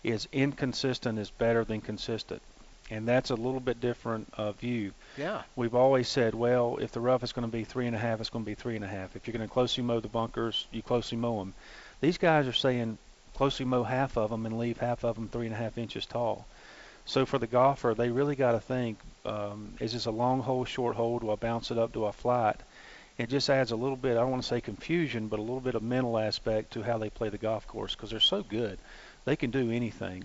is 0.07 0.27
inconsistent 0.31 1.19
is 1.19 1.29
better 1.29 1.65
than 1.65 1.81
consistent. 1.81 2.41
And 2.89 3.05
that's 3.05 3.31
a 3.31 3.35
little 3.35 3.59
bit 3.59 3.81
different 3.81 4.33
uh, 4.37 4.53
view. 4.53 4.93
Yeah. 5.17 5.41
We've 5.57 5.75
always 5.75 6.07
said, 6.07 6.33
well, 6.33 6.77
if 6.79 6.93
the 6.93 7.01
rough 7.01 7.21
is 7.21 7.33
going 7.33 7.45
to 7.45 7.51
be 7.51 7.65
three 7.65 7.85
and 7.85 7.95
a 7.95 7.99
half, 7.99 8.21
it's 8.21 8.29
going 8.29 8.45
to 8.45 8.49
be 8.49 8.55
three 8.55 8.77
and 8.77 8.85
a 8.85 8.87
half. 8.87 9.17
If 9.17 9.27
you're 9.27 9.37
going 9.37 9.47
to 9.47 9.53
closely 9.53 9.83
mow 9.83 9.99
the 9.99 10.07
bunkers, 10.07 10.67
you 10.71 10.81
closely 10.81 11.17
mow 11.17 11.39
them. 11.39 11.53
These 11.99 12.17
guys 12.17 12.47
are 12.47 12.53
saying 12.53 12.97
closely 13.35 13.65
mow 13.65 13.83
half 13.83 14.17
of 14.17 14.29
them 14.29 14.45
and 14.45 14.57
leave 14.57 14.77
half 14.77 15.03
of 15.03 15.15
them 15.15 15.27
three 15.27 15.47
and 15.47 15.55
a 15.55 15.57
half 15.57 15.77
inches 15.77 16.05
tall. 16.05 16.45
So 17.05 17.25
for 17.25 17.37
the 17.37 17.47
golfer, 17.47 17.93
they 17.93 18.09
really 18.09 18.35
got 18.35 18.53
to 18.53 18.59
think: 18.61 18.99
um, 19.25 19.73
Is 19.81 19.91
this 19.91 20.05
a 20.05 20.11
long 20.11 20.41
hole, 20.41 20.63
short 20.63 20.95
hole? 20.95 21.19
Do 21.19 21.31
I 21.31 21.35
bounce 21.35 21.71
it 21.71 21.77
up? 21.77 21.91
Do 21.91 22.05
I 22.05 22.11
fly 22.11 22.51
it? 22.51 22.61
It 23.17 23.29
just 23.29 23.49
adds 23.49 23.71
a 23.71 23.75
little 23.75 23.97
bit. 23.97 24.11
I 24.11 24.21
don't 24.21 24.31
want 24.31 24.43
to 24.43 24.47
say 24.47 24.61
confusion, 24.61 25.27
but 25.27 25.39
a 25.39 25.41
little 25.41 25.59
bit 25.59 25.75
of 25.75 25.81
mental 25.81 26.17
aspect 26.19 26.73
to 26.73 26.83
how 26.83 26.97
they 26.99 27.09
play 27.09 27.29
the 27.29 27.37
golf 27.37 27.67
course 27.67 27.95
because 27.95 28.11
they're 28.11 28.19
so 28.19 28.43
good. 28.43 28.77
They 29.27 29.35
can 29.35 29.51
do 29.51 29.71
anything. 29.71 30.23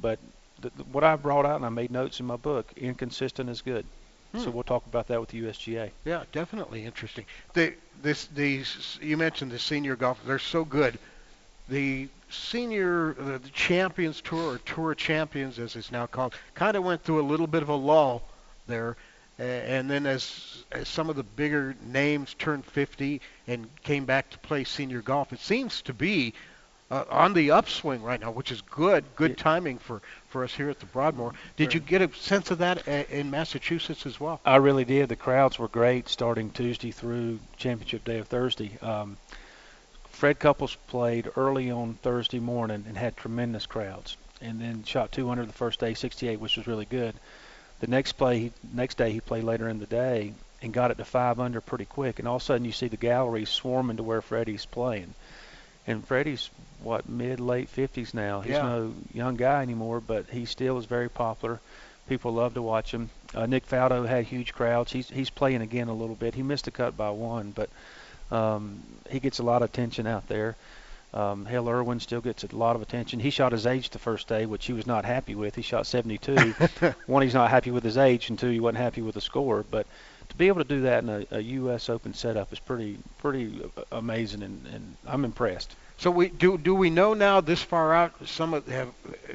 But 0.00 0.18
the, 0.62 0.70
the, 0.74 0.84
what 0.84 1.04
I 1.04 1.16
brought 1.16 1.44
out 1.44 1.56
and 1.56 1.66
I 1.66 1.68
made 1.68 1.90
notes 1.90 2.18
in 2.18 2.24
my 2.24 2.36
book, 2.36 2.72
inconsistent 2.78 3.50
is 3.50 3.60
good. 3.60 3.84
Hmm. 4.32 4.38
So 4.38 4.50
we'll 4.50 4.62
talk 4.62 4.86
about 4.86 5.08
that 5.08 5.20
with 5.20 5.28
the 5.28 5.42
USGA. 5.42 5.90
Yeah, 6.06 6.24
definitely 6.32 6.86
interesting. 6.86 7.26
The 7.52 7.74
this 8.02 8.24
these 8.34 8.98
you 9.02 9.18
mentioned 9.18 9.50
the 9.50 9.58
senior 9.58 9.96
golf. 9.96 10.18
They're 10.24 10.38
so 10.38 10.64
good. 10.64 10.98
The 11.68 12.08
senior 12.30 13.12
the, 13.12 13.38
the 13.38 13.50
Champions 13.50 14.22
Tour 14.22 14.54
or 14.54 14.58
Tour 14.64 14.94
Champions 14.94 15.58
as 15.58 15.76
it's 15.76 15.92
now 15.92 16.06
called 16.06 16.32
kind 16.54 16.74
of 16.74 16.84
went 16.84 17.02
through 17.04 17.20
a 17.20 17.28
little 17.28 17.46
bit 17.46 17.62
of 17.62 17.68
a 17.68 17.76
lull 17.76 18.22
there. 18.66 18.96
Uh, 19.38 19.42
and 19.42 19.90
then 19.90 20.06
as, 20.06 20.64
as 20.72 20.88
some 20.88 21.10
of 21.10 21.16
the 21.16 21.22
bigger 21.22 21.74
names 21.84 22.34
turned 22.38 22.64
50 22.64 23.20
and 23.46 23.68
came 23.82 24.06
back 24.06 24.30
to 24.30 24.38
play 24.38 24.64
senior 24.64 25.02
golf, 25.02 25.32
it 25.32 25.40
seems 25.40 25.82
to 25.82 25.92
be 25.92 26.32
uh, 26.92 27.04
on 27.08 27.32
the 27.32 27.50
upswing 27.50 28.02
right 28.02 28.20
now, 28.20 28.30
which 28.30 28.52
is 28.52 28.60
good. 28.60 29.02
Good 29.16 29.38
timing 29.38 29.78
for, 29.78 30.02
for 30.28 30.44
us 30.44 30.52
here 30.52 30.68
at 30.68 30.78
the 30.78 30.84
Broadmoor. 30.86 31.32
Did 31.56 31.72
you 31.72 31.80
get 31.80 32.02
a 32.02 32.12
sense 32.14 32.50
of 32.50 32.58
that 32.58 32.86
in 32.86 33.30
Massachusetts 33.30 34.04
as 34.04 34.20
well? 34.20 34.40
I 34.44 34.56
really 34.56 34.84
did. 34.84 35.08
The 35.08 35.16
crowds 35.16 35.58
were 35.58 35.68
great 35.68 36.10
starting 36.10 36.50
Tuesday 36.50 36.90
through 36.90 37.40
championship 37.56 38.04
day 38.04 38.18
of 38.18 38.28
Thursday. 38.28 38.76
Um, 38.82 39.16
Fred 40.04 40.38
Couples 40.38 40.76
played 40.86 41.30
early 41.34 41.70
on 41.70 41.94
Thursday 41.94 42.38
morning 42.38 42.84
and 42.86 42.98
had 42.98 43.16
tremendous 43.16 43.64
crowds, 43.64 44.18
and 44.42 44.60
then 44.60 44.84
shot 44.84 45.12
200 45.12 45.48
the 45.48 45.52
first 45.54 45.80
day, 45.80 45.94
68, 45.94 46.38
which 46.40 46.58
was 46.58 46.66
really 46.66 46.84
good. 46.84 47.14
The 47.80 47.86
next 47.86 48.12
play, 48.12 48.52
next 48.74 48.98
day 48.98 49.12
he 49.12 49.20
played 49.20 49.44
later 49.44 49.66
in 49.70 49.78
the 49.78 49.86
day 49.86 50.34
and 50.60 50.74
got 50.74 50.90
it 50.90 50.98
to 50.98 51.06
five 51.06 51.40
under 51.40 51.62
pretty 51.62 51.86
quick, 51.86 52.18
and 52.18 52.28
all 52.28 52.36
of 52.36 52.42
a 52.42 52.44
sudden 52.44 52.66
you 52.66 52.72
see 52.72 52.88
the 52.88 52.98
gallery 52.98 53.46
swarming 53.46 53.96
to 53.96 54.02
where 54.02 54.20
Freddie's 54.20 54.66
playing 54.66 55.14
and 55.86 56.06
Freddie's 56.06 56.50
what 56.82 57.08
mid 57.08 57.40
late 57.40 57.74
50s 57.74 58.14
now. 58.14 58.40
He's 58.40 58.52
yeah. 58.52 58.62
no 58.62 58.94
young 59.12 59.36
guy 59.36 59.62
anymore, 59.62 60.00
but 60.00 60.26
he 60.30 60.44
still 60.44 60.78
is 60.78 60.86
very 60.86 61.08
popular. 61.08 61.60
People 62.08 62.32
love 62.32 62.54
to 62.54 62.62
watch 62.62 62.92
him. 62.92 63.10
Uh, 63.34 63.46
Nick 63.46 63.66
Faldo 63.66 64.06
had 64.06 64.24
huge 64.24 64.52
crowds. 64.52 64.92
He's 64.92 65.08
he's 65.08 65.30
playing 65.30 65.62
again 65.62 65.88
a 65.88 65.94
little 65.94 66.16
bit. 66.16 66.34
He 66.34 66.42
missed 66.42 66.66
a 66.66 66.70
cut 66.70 66.96
by 66.96 67.10
one, 67.10 67.52
but 67.52 67.70
um, 68.30 68.82
he 69.08 69.20
gets 69.20 69.38
a 69.38 69.42
lot 69.42 69.62
of 69.62 69.70
attention 69.70 70.06
out 70.06 70.26
there. 70.28 70.56
Um, 71.14 71.44
Hale 71.44 71.68
Irwin 71.68 72.00
still 72.00 72.22
gets 72.22 72.42
a 72.42 72.56
lot 72.56 72.74
of 72.74 72.80
attention. 72.80 73.20
He 73.20 73.30
shot 73.30 73.52
his 73.52 73.66
age 73.66 73.90
the 73.90 73.98
first 73.98 74.28
day, 74.28 74.46
which 74.46 74.64
he 74.64 74.72
was 74.72 74.86
not 74.86 75.04
happy 75.04 75.34
with. 75.34 75.54
He 75.54 75.62
shot 75.62 75.86
72. 75.86 76.34
One, 77.06 77.22
he's 77.22 77.34
not 77.34 77.50
happy 77.50 77.70
with 77.70 77.84
his 77.84 77.98
age, 77.98 78.30
and 78.30 78.38
two, 78.38 78.48
he 78.48 78.60
wasn't 78.60 78.78
happy 78.78 79.02
with 79.02 79.14
the 79.14 79.20
score. 79.20 79.62
But 79.70 79.86
to 80.32 80.38
be 80.38 80.48
able 80.48 80.62
to 80.62 80.68
do 80.68 80.80
that 80.82 81.02
in 81.04 81.08
a, 81.08 81.26
a 81.30 81.40
U.S. 81.40 81.88
Open 81.88 82.14
setup 82.14 82.52
is 82.52 82.58
pretty 82.58 82.98
pretty 83.18 83.62
amazing, 83.90 84.42
and, 84.42 84.66
and 84.72 84.96
I'm 85.06 85.24
impressed. 85.24 85.76
So 85.98 86.10
we 86.10 86.28
do 86.28 86.58
do 86.58 86.74
we 86.74 86.90
know 86.90 87.14
now 87.14 87.40
this 87.40 87.62
far 87.62 87.94
out? 87.94 88.12
Some 88.26 88.54
of 88.54 88.66
have 88.68 88.88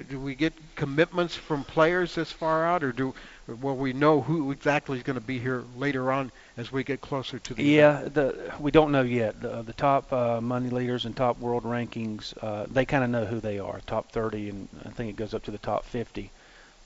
do 0.09 0.19
we 0.19 0.35
get 0.35 0.53
commitments 0.75 1.35
from 1.35 1.63
players 1.63 2.15
this 2.15 2.31
far 2.31 2.65
out, 2.65 2.83
or 2.83 2.91
do 2.91 3.13
will 3.47 3.77
we 3.77 3.93
know 3.93 4.21
who 4.21 4.51
exactly 4.51 4.97
is 4.97 5.03
going 5.03 5.19
to 5.19 5.25
be 5.25 5.39
here 5.39 5.63
later 5.77 6.11
on 6.11 6.31
as 6.57 6.71
we 6.71 6.83
get 6.83 6.99
closer 6.99 7.39
to 7.39 7.53
the? 7.53 7.63
Yeah, 7.63 8.07
the 8.11 8.51
we 8.59 8.71
don't 8.71 8.91
know 8.91 9.03
yet. 9.03 9.39
The, 9.39 9.61
the 9.61 9.73
top 9.73 10.11
uh, 10.11 10.41
money 10.41 10.69
leaders 10.69 11.05
and 11.05 11.15
top 11.15 11.39
world 11.39 11.63
rankings, 11.63 12.33
uh, 12.41 12.65
they 12.69 12.85
kind 12.85 13.03
of 13.03 13.09
know 13.09 13.25
who 13.25 13.39
they 13.39 13.59
are. 13.59 13.79
Top 13.85 14.11
30, 14.11 14.49
and 14.49 14.67
I 14.83 14.89
think 14.89 15.11
it 15.11 15.15
goes 15.15 15.33
up 15.33 15.43
to 15.43 15.51
the 15.51 15.57
top 15.59 15.85
50. 15.85 16.31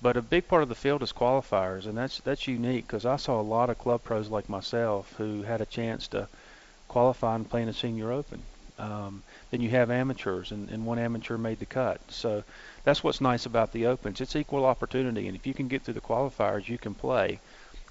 But 0.01 0.17
a 0.17 0.21
big 0.21 0.47
part 0.47 0.63
of 0.63 0.69
the 0.69 0.75
field 0.75 1.03
is 1.03 1.13
qualifiers, 1.13 1.85
and 1.85 1.95
that's 1.95 2.19
that's 2.21 2.47
unique 2.47 2.87
because 2.87 3.05
I 3.05 3.17
saw 3.17 3.39
a 3.39 3.43
lot 3.43 3.69
of 3.69 3.77
club 3.77 4.03
pros 4.03 4.29
like 4.29 4.49
myself 4.49 5.13
who 5.17 5.43
had 5.43 5.61
a 5.61 5.65
chance 5.65 6.07
to 6.09 6.27
qualify 6.87 7.35
and 7.35 7.49
play 7.49 7.61
in 7.61 7.69
a 7.69 7.73
senior 7.73 8.11
open. 8.11 8.41
Um, 8.79 9.21
then 9.51 9.61
you 9.61 9.69
have 9.69 9.91
amateurs, 9.91 10.51
and, 10.51 10.69
and 10.69 10.87
one 10.87 10.97
amateur 10.97 11.37
made 11.37 11.59
the 11.59 11.67
cut. 11.67 12.01
So 12.09 12.43
that's 12.83 13.03
what's 13.03 13.21
nice 13.21 13.45
about 13.45 13.73
the 13.73 13.85
opens. 13.85 14.19
It's 14.21 14.35
equal 14.35 14.65
opportunity, 14.65 15.27
and 15.27 15.35
if 15.35 15.45
you 15.45 15.53
can 15.53 15.67
get 15.67 15.83
through 15.83 15.93
the 15.93 16.01
qualifiers, 16.01 16.67
you 16.67 16.79
can 16.79 16.95
play, 16.95 17.39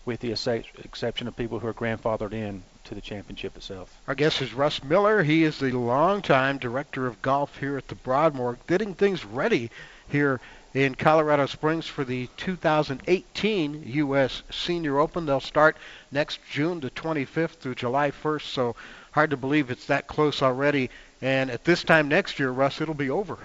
with 0.04 0.18
the 0.18 0.32
exception 0.32 1.28
of 1.28 1.36
people 1.36 1.60
who 1.60 1.68
are 1.68 1.74
grandfathered 1.74 2.32
in 2.32 2.64
to 2.84 2.94
the 2.96 3.00
championship 3.00 3.56
itself. 3.56 3.96
Our 4.08 4.16
guest 4.16 4.42
is 4.42 4.52
Russ 4.52 4.82
Miller. 4.82 5.22
He 5.22 5.44
is 5.44 5.60
the 5.60 5.70
longtime 5.70 6.58
director 6.58 7.06
of 7.06 7.22
golf 7.22 7.58
here 7.58 7.76
at 7.76 7.86
the 7.86 7.94
Broadmoor, 7.94 8.58
getting 8.66 8.94
things 8.94 9.24
ready 9.24 9.70
here 10.08 10.40
in 10.74 10.94
Colorado 10.94 11.46
Springs 11.46 11.86
for 11.86 12.04
the 12.04 12.28
2018 12.36 13.82
U.S. 13.86 14.42
Senior 14.50 14.98
Open. 14.98 15.26
They'll 15.26 15.40
start 15.40 15.76
next 16.12 16.40
June 16.50 16.80
the 16.80 16.90
25th 16.90 17.56
through 17.56 17.74
July 17.74 18.10
1st, 18.10 18.42
so 18.42 18.76
hard 19.12 19.30
to 19.30 19.36
believe 19.36 19.70
it's 19.70 19.86
that 19.86 20.06
close 20.06 20.42
already. 20.42 20.90
And 21.20 21.50
at 21.50 21.64
this 21.64 21.82
time 21.82 22.08
next 22.08 22.38
year, 22.38 22.50
Russ, 22.50 22.80
it'll 22.80 22.94
be 22.94 23.10
over. 23.10 23.38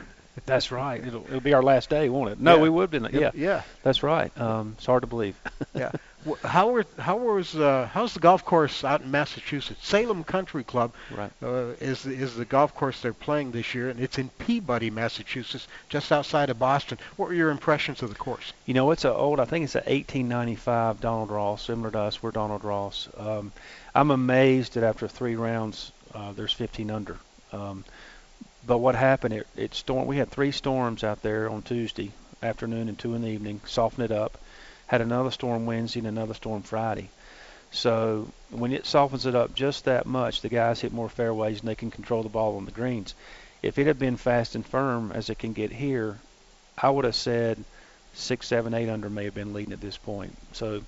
That's 0.46 0.72
right. 0.72 1.06
It'll, 1.06 1.24
it'll 1.26 1.40
be 1.40 1.54
our 1.54 1.64
last 1.64 1.90
day, 1.90 2.10
won't 2.10 2.30
it? 2.30 2.40
No, 2.40 2.56
yeah. 2.56 2.62
we 2.62 2.70
would 2.70 2.92
be. 2.92 3.00
Yeah, 3.14 3.32
yeah. 3.34 3.62
That's 3.84 4.04
right. 4.04 4.38
Um, 4.40 4.76
it's 4.78 4.86
hard 4.86 5.02
to 5.02 5.08
believe. 5.08 5.36
yeah. 5.74 5.92
How 6.44 6.70
were 6.70 6.86
how 6.98 7.18
was 7.18 7.56
uh, 7.56 7.88
how's 7.94 8.16
the 8.16 8.20
golf 8.20 8.44
course 8.44 8.84
out 8.84 9.02
in 9.02 9.12
Massachusetts? 9.12 9.88
Salem 9.88 10.24
Country 10.24 10.64
Club 10.64 10.92
right. 11.16 11.32
uh, 11.44 11.74
is 11.80 12.08
is 12.08 12.36
the 12.36 12.46
golf 12.46 12.74
course 12.74 13.00
they're 13.02 13.14
playing 13.14 13.52
this 13.52 13.76
year, 13.76 13.90
and 13.90 14.00
it's 14.00 14.18
in 14.18 14.30
Peabody, 14.40 14.90
Massachusetts, 14.90 15.68
just 15.88 16.12
outside 16.12 16.50
of 16.50 16.58
Boston. 16.58 16.98
What 17.18 17.30
were 17.30 17.36
your 17.36 17.52
impressions 17.52 18.02
of 18.02 18.10
the 18.10 18.16
course? 18.16 18.54
You 18.66 18.74
know, 18.74 18.90
it's 18.90 19.06
an 19.06 19.12
old. 19.12 19.40
I 19.40 19.46
think 19.46 19.66
it's 19.66 19.76
an 19.76 19.84
1895 19.84 21.00
Donald 21.00 21.30
Ross, 21.30 21.64
similar 21.64 21.92
to 21.92 22.00
us. 22.00 22.24
We're 22.24 22.32
Donald 22.32 22.64
Ross. 22.64 23.08
Um, 23.18 23.52
I'm 23.94 24.10
amazed 24.10 24.74
that 24.74 24.84
after 24.84 25.08
three 25.08 25.36
rounds, 25.36 25.92
uh, 26.16 26.32
there's 26.32 26.54
15 26.54 26.90
under. 26.90 27.18
Um, 27.54 27.86
but 28.66 28.80
what 28.80 28.96
happened? 28.96 29.36
It, 29.36 29.48
it 29.56 29.76
storm. 29.76 30.08
We 30.08 30.18
had 30.18 30.32
three 30.32 30.52
storms 30.52 31.04
out 31.04 31.22
there 31.22 31.52
on 31.52 31.62
Tuesday 31.62 32.14
afternoon 32.42 32.90
and 32.90 32.98
two 32.98 33.14
in 33.14 33.22
the 33.22 33.30
evening. 33.30 33.62
Softened 33.66 34.06
it 34.06 34.12
up 34.12 34.40
had 34.88 35.02
another 35.02 35.32
storm 35.32 35.66
Wednesday 35.66 36.00
and 36.00 36.08
another 36.08 36.34
storm 36.34 36.62
Friday. 36.62 37.10
So 37.72 38.32
when 38.52 38.72
it 38.72 38.86
softens 38.86 39.26
it 39.26 39.36
up 39.36 39.54
just 39.56 39.86
that 39.86 40.06
much, 40.06 40.42
the 40.42 40.50
guys 40.50 40.80
hit 40.80 40.94
more 40.94 41.10
fairways 41.10 41.60
and 41.60 41.68
they 41.68 41.76
can 41.76 41.92
control 41.92 42.24
the 42.24 42.30
ball 42.30 42.58
on 42.58 42.66
the 42.66 42.72
greens. 42.72 43.14
If 43.62 43.78
it 43.80 43.88
had 43.88 44.00
been 44.00 44.18
fast 44.18 44.56
and 44.56 44.66
firm 44.66 45.12
as 45.12 45.30
it 45.30 45.40
can 45.40 45.54
get 45.54 45.72
here, 45.72 46.20
I 46.78 46.90
would 46.90 47.06
have 47.06 47.16
said 47.16 47.64
six, 48.14 48.48
seven, 48.48 48.74
eight 48.74 48.90
under 48.90 49.10
may 49.10 49.26
have 49.26 49.34
been 49.34 49.54
leading 49.54 49.74
at 49.74 49.82
this 49.82 49.98
point. 49.98 50.38
So, 50.54 50.84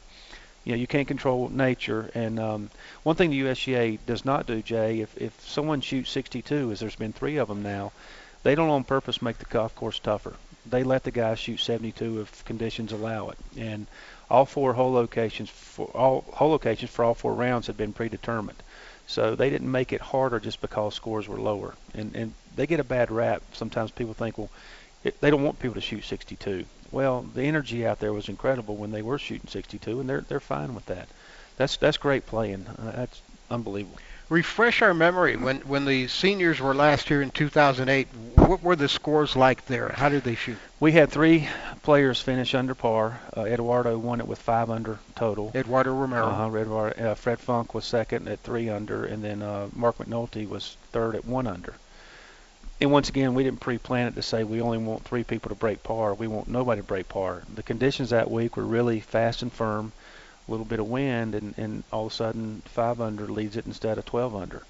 you 0.64 0.74
know, 0.74 0.78
you 0.78 0.88
can't 0.88 1.08
control 1.08 1.50
nature. 1.50 2.12
And 2.14 2.40
um, 2.40 2.70
one 3.04 3.16
thing 3.16 3.32
the 3.32 3.42
USGA 3.42 4.00
does 4.06 4.24
not 4.24 4.46
do, 4.46 4.62
Jay, 4.62 5.02
if 5.02 5.18
if 5.18 5.34
someone 5.46 5.82
shoots 5.82 6.12
62, 6.12 6.72
as 6.72 6.80
there's 6.80 6.96
been 6.96 7.14
three 7.14 7.38
of 7.38 7.48
them 7.48 7.64
now, 7.64 7.92
they 8.44 8.54
don't 8.54 8.70
on 8.70 8.84
purpose 8.84 9.22
make 9.22 9.40
the 9.40 9.46
golf 9.46 9.76
course 9.76 10.00
tougher 10.00 10.36
they 10.70 10.84
let 10.84 11.04
the 11.04 11.12
guys 11.12 11.40
shoot 11.40 11.60
72 11.60 12.22
if 12.22 12.46
conditions 12.46 12.92
allow 12.92 13.30
it. 13.30 13.38
And 13.58 13.88
all 14.30 14.46
four 14.46 14.74
hole 14.74 14.92
locations 14.92 15.50
for 15.50 15.88
all 15.88 16.26
hole 16.34 16.52
locations 16.52 16.92
for 16.92 17.06
all 17.06 17.14
four 17.14 17.34
rounds 17.34 17.68
had 17.68 17.78
been 17.78 17.94
predetermined. 17.94 18.62
So 19.08 19.36
they 19.36 19.50
didn't 19.50 19.72
make 19.72 19.94
it 19.94 20.02
harder 20.02 20.40
just 20.40 20.60
because 20.60 20.96
scores 20.96 21.28
were 21.28 21.40
lower. 21.40 21.76
And 21.94 22.16
and 22.16 22.34
they 22.56 22.68
get 22.68 22.80
a 22.80 22.84
bad 22.84 23.12
rap. 23.12 23.42
Sometimes 23.54 23.92
people 23.92 24.14
think, 24.14 24.38
well, 24.38 24.50
it, 25.04 25.20
they 25.22 25.30
don't 25.30 25.44
want 25.44 25.60
people 25.60 25.76
to 25.76 25.82
shoot 25.82 26.04
62. 26.04 26.66
Well, 26.92 27.22
the 27.22 27.44
energy 27.44 27.86
out 27.86 28.00
there 28.00 28.14
was 28.14 28.30
incredible 28.30 28.76
when 28.76 28.92
they 28.92 29.02
were 29.02 29.18
shooting 29.18 29.48
62, 29.48 30.00
and 30.00 30.10
they're 30.10 30.22
they're 30.22 30.40
fine 30.40 30.76
with 30.76 30.86
that. 30.88 31.08
That's 31.58 31.78
that's 31.78 31.98
great 31.98 32.26
playing. 32.26 32.68
Uh, 32.68 32.92
that's 32.92 33.22
unbelievable. 33.50 33.98
Refresh 34.30 34.82
our 34.82 34.94
memory 34.94 35.38
when 35.38 35.62
when 35.62 35.86
the 35.86 36.10
seniors 36.10 36.60
were 36.60 36.76
last 36.76 37.08
here 37.08 37.22
in 37.22 37.32
2008. 37.32 38.10
What 38.36 38.62
were 38.62 38.76
the 38.76 38.90
scores 38.90 39.38
like 39.38 39.66
there? 39.68 39.88
How 39.88 40.10
did 40.10 40.24
they 40.24 40.36
shoot? 40.36 40.58
We 40.82 40.92
had 40.92 41.10
three 41.10 41.48
players 41.82 42.20
finish 42.20 42.54
under 42.54 42.76
par. 42.76 43.22
Uh, 43.36 43.46
Eduardo 43.46 43.98
won 43.98 44.20
it 44.20 44.28
with 44.28 44.40
five 44.40 44.70
under 44.70 45.00
total. 45.16 45.54
Eduardo 45.56 45.94
Romero. 45.94 46.26
Uh-huh, 46.26 46.58
Eduardo, 46.58 47.12
uh, 47.12 47.16
Fred 47.16 47.40
Funk 47.40 47.74
was 47.74 47.86
second 47.86 48.28
at 48.28 48.42
three 48.42 48.70
under, 48.70 49.06
and 49.06 49.24
then 49.24 49.42
uh, 49.42 49.70
Mark 49.74 49.98
McNulty 49.98 50.48
was 50.48 50.76
third 50.92 51.16
at 51.16 51.24
one 51.24 51.48
under. 51.48 51.76
And 52.82 52.92
once 52.92 53.08
again, 53.08 53.34
we 53.34 53.46
didn't 53.46 53.62
pre-plan 53.62 54.08
it 54.08 54.16
to 54.16 54.22
say 54.22 54.44
we 54.44 54.62
only 54.62 54.78
want 54.78 55.06
three 55.06 55.24
people 55.24 55.50
to 55.50 55.56
break 55.56 55.84
par. 55.84 56.14
We 56.14 56.28
want 56.28 56.50
nobody 56.50 56.82
to 56.82 56.88
break 56.88 57.08
par. 57.08 57.44
The 57.56 57.64
conditions 57.64 58.10
that 58.10 58.30
week 58.30 58.58
were 58.58 58.66
really 58.66 59.00
fast 59.00 59.42
and 59.42 59.54
firm 59.54 59.94
a 60.48 60.52
little 60.52 60.66
bit 60.66 60.80
of 60.80 60.88
wind, 60.88 61.36
and, 61.36 61.54
and 61.58 61.84
all 61.92 62.08
of 62.08 62.12
a 62.12 62.16
sudden 62.16 62.62
five 62.66 63.02
under 63.02 63.28
leads 63.28 63.58
it 63.58 63.66
instead 63.66 63.98
of 63.98 64.06
12 64.06 64.36
under. 64.36 64.64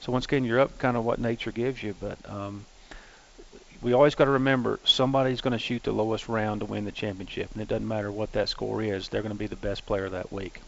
So 0.00 0.12
once 0.12 0.24
again, 0.24 0.44
you're 0.44 0.60
up 0.60 0.78
kind 0.78 0.96
of 0.96 1.04
what 1.04 1.18
nature 1.18 1.52
gives 1.52 1.82
you, 1.82 1.94
but 2.00 2.18
um, 2.28 2.64
we 3.82 3.92
always 3.92 4.14
got 4.14 4.24
to 4.24 4.32
remember 4.32 4.80
somebody's 4.84 5.40
going 5.40 5.52
to 5.52 5.58
shoot 5.58 5.82
the 5.82 5.92
lowest 5.92 6.28
round 6.28 6.60
to 6.60 6.66
win 6.66 6.84
the 6.84 6.92
championship, 6.92 7.50
and 7.52 7.62
it 7.62 7.68
doesn't 7.68 7.86
matter 7.86 8.10
what 8.10 8.32
that 8.32 8.48
score 8.48 8.82
is. 8.82 9.08
They're 9.08 9.22
going 9.22 9.34
to 9.34 9.38
be 9.38 9.46
the 9.46 9.56
best 9.56 9.86
player 9.86 10.08
that 10.08 10.32
week. 10.32 10.60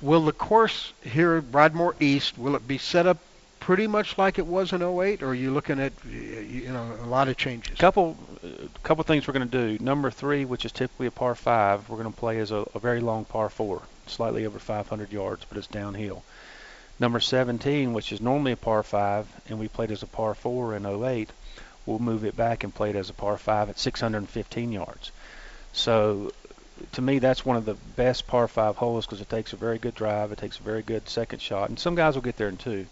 Will 0.00 0.24
the 0.24 0.32
course 0.32 0.92
here 1.02 1.36
at 1.36 1.52
Broadmoor 1.52 1.94
East 2.00 2.38
will 2.38 2.56
it 2.56 2.66
be 2.66 2.78
set 2.78 3.06
up 3.06 3.18
pretty 3.60 3.86
much 3.86 4.18
like 4.18 4.38
it 4.38 4.46
was 4.46 4.72
in 4.72 4.82
08, 4.82 5.22
or 5.22 5.28
are 5.28 5.34
you 5.34 5.52
looking 5.52 5.78
at 5.78 5.92
you 6.04 6.72
know 6.72 6.96
a 7.02 7.06
lot 7.06 7.28
of 7.28 7.36
changes? 7.36 7.78
Couple, 7.78 8.16
uh, 8.42 8.48
couple 8.82 9.04
things 9.04 9.28
we're 9.28 9.34
going 9.34 9.48
to 9.48 9.76
do. 9.76 9.84
Number 9.84 10.10
three, 10.10 10.44
which 10.44 10.64
is 10.64 10.72
typically 10.72 11.06
a 11.06 11.10
par 11.10 11.34
five, 11.34 11.88
we're 11.88 11.98
going 11.98 12.12
to 12.12 12.18
play 12.18 12.38
as 12.38 12.50
a, 12.50 12.66
a 12.74 12.78
very 12.78 13.00
long 13.00 13.24
par 13.24 13.48
four, 13.48 13.82
slightly 14.06 14.46
over 14.46 14.58
500 14.58 15.12
yards, 15.12 15.44
but 15.48 15.58
it's 15.58 15.66
downhill. 15.66 16.24
Number 16.98 17.20
17, 17.20 17.92
which 17.92 18.12
is 18.12 18.20
normally 18.20 18.52
a 18.52 18.56
par 18.56 18.82
five, 18.82 19.26
and 19.48 19.58
we 19.58 19.68
played 19.68 19.90
as 19.90 20.02
a 20.02 20.06
par 20.06 20.34
four 20.34 20.74
in 20.74 20.84
08, 20.84 21.30
we'll 21.86 21.98
move 21.98 22.24
it 22.24 22.36
back 22.36 22.64
and 22.64 22.74
play 22.74 22.90
it 22.90 22.96
as 22.96 23.08
a 23.08 23.14
par 23.14 23.38
five 23.38 23.70
at 23.70 23.78
615 23.78 24.72
yards. 24.72 25.12
So 25.72 26.32
to 26.92 27.02
me, 27.02 27.18
that's 27.18 27.44
one 27.44 27.56
of 27.56 27.64
the 27.64 27.74
best 27.96 28.26
par 28.26 28.48
five 28.48 28.76
holes 28.76 29.06
because 29.06 29.20
it 29.20 29.28
takes 29.28 29.52
a 29.52 29.56
very 29.56 29.78
good 29.78 29.94
drive, 29.94 30.32
it 30.32 30.38
takes 30.38 30.58
a 30.58 30.62
very 30.62 30.82
good 30.82 31.08
second 31.08 31.40
shot, 31.40 31.68
and 31.68 31.78
some 31.78 31.94
guys 31.94 32.14
will 32.14 32.22
get 32.22 32.36
there 32.36 32.48
in 32.48 32.56
two. 32.56 32.86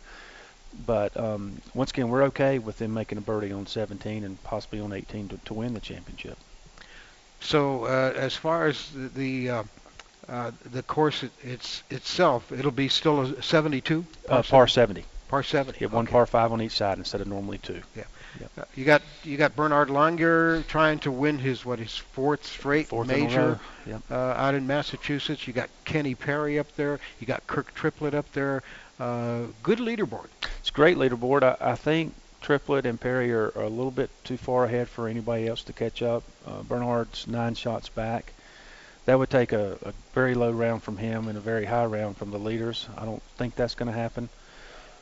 But 0.86 1.16
um, 1.16 1.60
once 1.74 1.90
again, 1.90 2.08
we're 2.08 2.24
okay 2.24 2.58
with 2.58 2.78
them 2.78 2.94
making 2.94 3.18
a 3.18 3.20
birdie 3.20 3.52
on 3.52 3.66
17 3.66 4.24
and 4.24 4.42
possibly 4.44 4.80
on 4.80 4.92
18 4.92 5.28
to, 5.28 5.38
to 5.46 5.54
win 5.54 5.74
the 5.74 5.80
championship. 5.80 6.38
So 7.40 7.84
uh, 7.84 8.12
as 8.16 8.34
far 8.34 8.66
as 8.66 8.90
the 8.90 9.08
the, 9.08 9.50
uh, 9.50 9.62
uh, 10.28 10.50
the 10.72 10.82
course 10.82 11.22
it, 11.22 11.30
it's 11.42 11.82
itself, 11.90 12.52
it'll 12.52 12.70
be 12.70 12.88
still 12.88 13.20
a 13.20 13.42
72. 13.42 14.04
Par, 14.26 14.42
par 14.42 14.68
70. 14.68 15.04
Par 15.28 15.42
70. 15.42 15.78
You 15.78 15.86
have 15.86 15.94
one 15.94 16.04
okay. 16.04 16.12
par 16.12 16.26
five 16.26 16.52
on 16.52 16.62
each 16.62 16.72
side 16.72 16.98
instead 16.98 17.20
of 17.20 17.26
normally 17.26 17.58
two. 17.58 17.82
Yeah. 17.96 18.04
Uh, 18.56 18.64
you 18.74 18.84
got 18.84 19.02
you 19.24 19.36
got 19.36 19.56
Bernhard 19.56 19.88
Langer 19.88 20.66
trying 20.66 20.98
to 21.00 21.10
win 21.10 21.38
his 21.38 21.64
what 21.64 21.78
his 21.78 21.96
fourth 21.96 22.46
straight 22.46 22.88
Fourth 22.88 23.08
major 23.08 23.58
row. 23.86 23.92
Yep. 23.92 24.02
uh, 24.10 24.14
out 24.14 24.54
in 24.54 24.66
Massachusetts. 24.66 25.46
You 25.46 25.52
got 25.52 25.70
Kenny 25.84 26.14
Perry 26.14 26.58
up 26.58 26.74
there. 26.76 27.00
You 27.20 27.26
got 27.26 27.46
Kirk 27.46 27.74
Triplett 27.74 28.14
up 28.14 28.30
there. 28.32 28.62
Uh, 28.98 29.46
good 29.62 29.78
leaderboard. 29.78 30.28
It's 30.58 30.70
a 30.70 30.72
great 30.72 30.96
leaderboard. 30.96 31.42
I, 31.42 31.72
I 31.72 31.74
think 31.76 32.14
Triplett 32.40 32.84
and 32.84 33.00
Perry 33.00 33.32
are, 33.32 33.52
are 33.54 33.62
a 33.62 33.68
little 33.68 33.92
bit 33.92 34.10
too 34.24 34.36
far 34.36 34.64
ahead 34.64 34.88
for 34.88 35.06
anybody 35.06 35.46
else 35.46 35.62
to 35.64 35.72
catch 35.72 36.02
up. 36.02 36.24
Uh, 36.46 36.62
Bernhard's 36.62 37.26
nine 37.28 37.54
shots 37.54 37.88
back. 37.88 38.32
That 39.04 39.18
would 39.18 39.30
take 39.30 39.52
a, 39.52 39.78
a 39.82 39.92
very 40.14 40.34
low 40.34 40.50
round 40.50 40.82
from 40.82 40.96
him 40.96 41.28
and 41.28 41.38
a 41.38 41.40
very 41.40 41.64
high 41.64 41.86
round 41.86 42.16
from 42.16 42.30
the 42.30 42.38
leaders. 42.38 42.88
I 42.96 43.04
don't 43.04 43.22
think 43.36 43.54
that's 43.54 43.74
going 43.74 43.90
to 43.90 43.98
happen. 43.98 44.28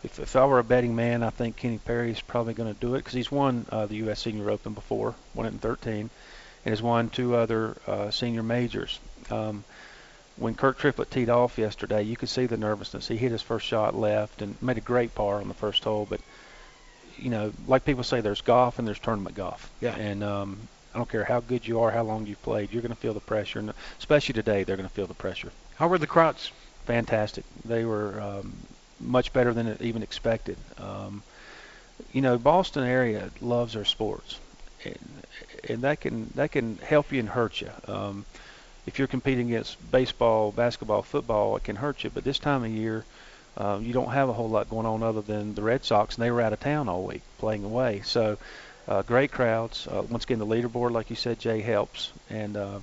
If, 0.05 0.21
if 0.21 0.37
I 0.37 0.45
were 0.45 0.59
a 0.59 0.65
betting 0.65 0.95
man, 0.95 1.23
I 1.23 1.31
think 1.31 1.57
Kenny 1.57 1.79
Perry 1.79 2.11
is 2.11 2.21
probably 2.21 2.55
going 2.55 2.73
to 2.73 2.79
do 2.79 2.95
it 2.95 2.99
because 2.99 3.15
he's 3.15 3.33
won 3.33 3.67
uh, 3.71 3.87
the 3.87 3.97
U.S. 3.97 4.21
Senior 4.21 4.51
Open 4.51 4.75
before, 4.75 5.15
won 5.35 5.47
it 5.47 5.55
in 5.55 5.59
13, 5.59 5.99
and 6.01 6.11
has 6.65 6.83
won 6.83 7.09
two 7.09 7.35
other 7.35 7.77
uh, 7.87 8.11
senior 8.11 8.43
majors. 8.43 9.01
Um, 9.31 9.65
when 10.37 10.55
Kirk 10.55 10.79
Triplett 10.79 11.11
teed 11.11 11.31
off 11.31 11.59
yesterday, 11.59 12.03
you 12.03 12.17
could 12.17 12.29
see 12.29 12.47
the 12.47 12.57
nervousness. 12.57 13.09
He 13.09 13.17
hit 13.17 13.33
his 13.33 13.43
first 13.43 13.67
shot 13.67 13.95
left 13.95 14.43
and 14.43 14.61
made 14.63 14.79
a 14.79 14.83
great 14.83 15.15
par 15.15 15.41
on 15.41 15.49
the 15.49 15.55
first 15.55 15.85
hole. 15.85 16.07
But 16.09 16.21
you 17.19 17.31
know, 17.31 17.53
like 17.67 17.85
people 17.85 18.05
say, 18.05 18.21
there's 18.21 18.43
golf 18.43 18.79
and 18.79 18.87
there's 18.87 18.99
tournament 18.99 19.37
golf. 19.37 19.71
Yeah. 19.81 19.97
And 19.97 20.23
um, 20.23 20.69
I 20.95 20.99
don't 20.99 21.09
care 21.09 21.25
how 21.25 21.41
good 21.41 21.67
you 21.67 21.81
are, 21.81 21.91
how 21.91 22.03
long 22.03 22.27
you've 22.27 22.43
played, 22.43 22.73
you're 22.73 22.83
going 22.83 22.95
to 22.95 23.01
feel 23.01 23.15
the 23.15 23.21
pressure. 23.21 23.59
And 23.59 23.73
especially 23.99 24.35
today, 24.35 24.65
they're 24.65 24.77
going 24.77 24.89
to 24.89 24.95
feel 24.95 25.07
the 25.07 25.15
pressure. 25.15 25.53
How 25.77 25.89
were 25.89 25.99
the 25.99 26.07
crowds? 26.07 26.53
Fantastic. 26.87 27.45
They 27.65 27.85
were 27.85 28.21
um, 28.21 28.57
much 29.01 29.33
better 29.33 29.53
than 29.53 29.67
it 29.67 29.83
even 29.83 30.03
expected. 30.03 30.57
Um, 30.79 31.23
you 32.13 32.21
know, 32.21 32.39
Boston 32.39 32.85
area 32.85 33.31
loves 33.41 33.75
their 33.75 33.85
sports, 33.85 34.39
and, 34.85 34.99
and 35.69 35.83
that 35.83 36.01
can 36.01 36.31
that 36.35 36.53
can 36.53 36.77
help 36.77 37.13
you 37.13 37.21
and 37.21 37.29
hurt 37.29 37.61
you. 37.61 37.71
Um, 37.89 38.27
if 38.87 38.99
you're 38.99 39.09
competing 39.09 39.49
against 39.49 39.91
baseball, 39.91 40.53
basketball, 40.53 41.03
football, 41.03 41.57
it 41.57 41.65
can 41.65 41.77
hurt 41.77 42.05
you. 42.05 42.11
But 42.11 42.25
this 42.25 42.39
time 42.39 42.65
of 42.65 42.71
year, 42.71 43.05
um, 43.57 43.85
you 43.85 43.93
don't 43.93 44.11
have 44.11 44.29
a 44.29 44.33
whole 44.33 44.49
lot 44.49 44.71
going 44.71 44.87
on 44.87 45.03
other 45.03 45.23
than 45.23 45.55
the 45.55 45.63
Red 45.63 45.85
Sox, 45.85 46.15
and 46.15 46.25
they 46.25 46.31
were 46.31 46.41
out 46.41 46.53
of 46.53 46.61
town 46.61 46.89
all 46.89 47.05
week 47.05 47.23
playing 47.39 47.65
away. 47.65 48.03
So, 48.05 48.39
uh, 48.87 49.03
great 49.03 49.33
crowds. 49.33 49.89
Uh, 49.89 50.03
once 50.03 50.25
again, 50.25 50.39
the 50.39 50.47
leaderboard, 50.47 50.93
like 50.93 51.11
you 51.11 51.17
said, 51.17 51.41
Jay 51.41 51.61
helps, 51.61 52.13
and 52.31 52.57
uh, 52.57 52.79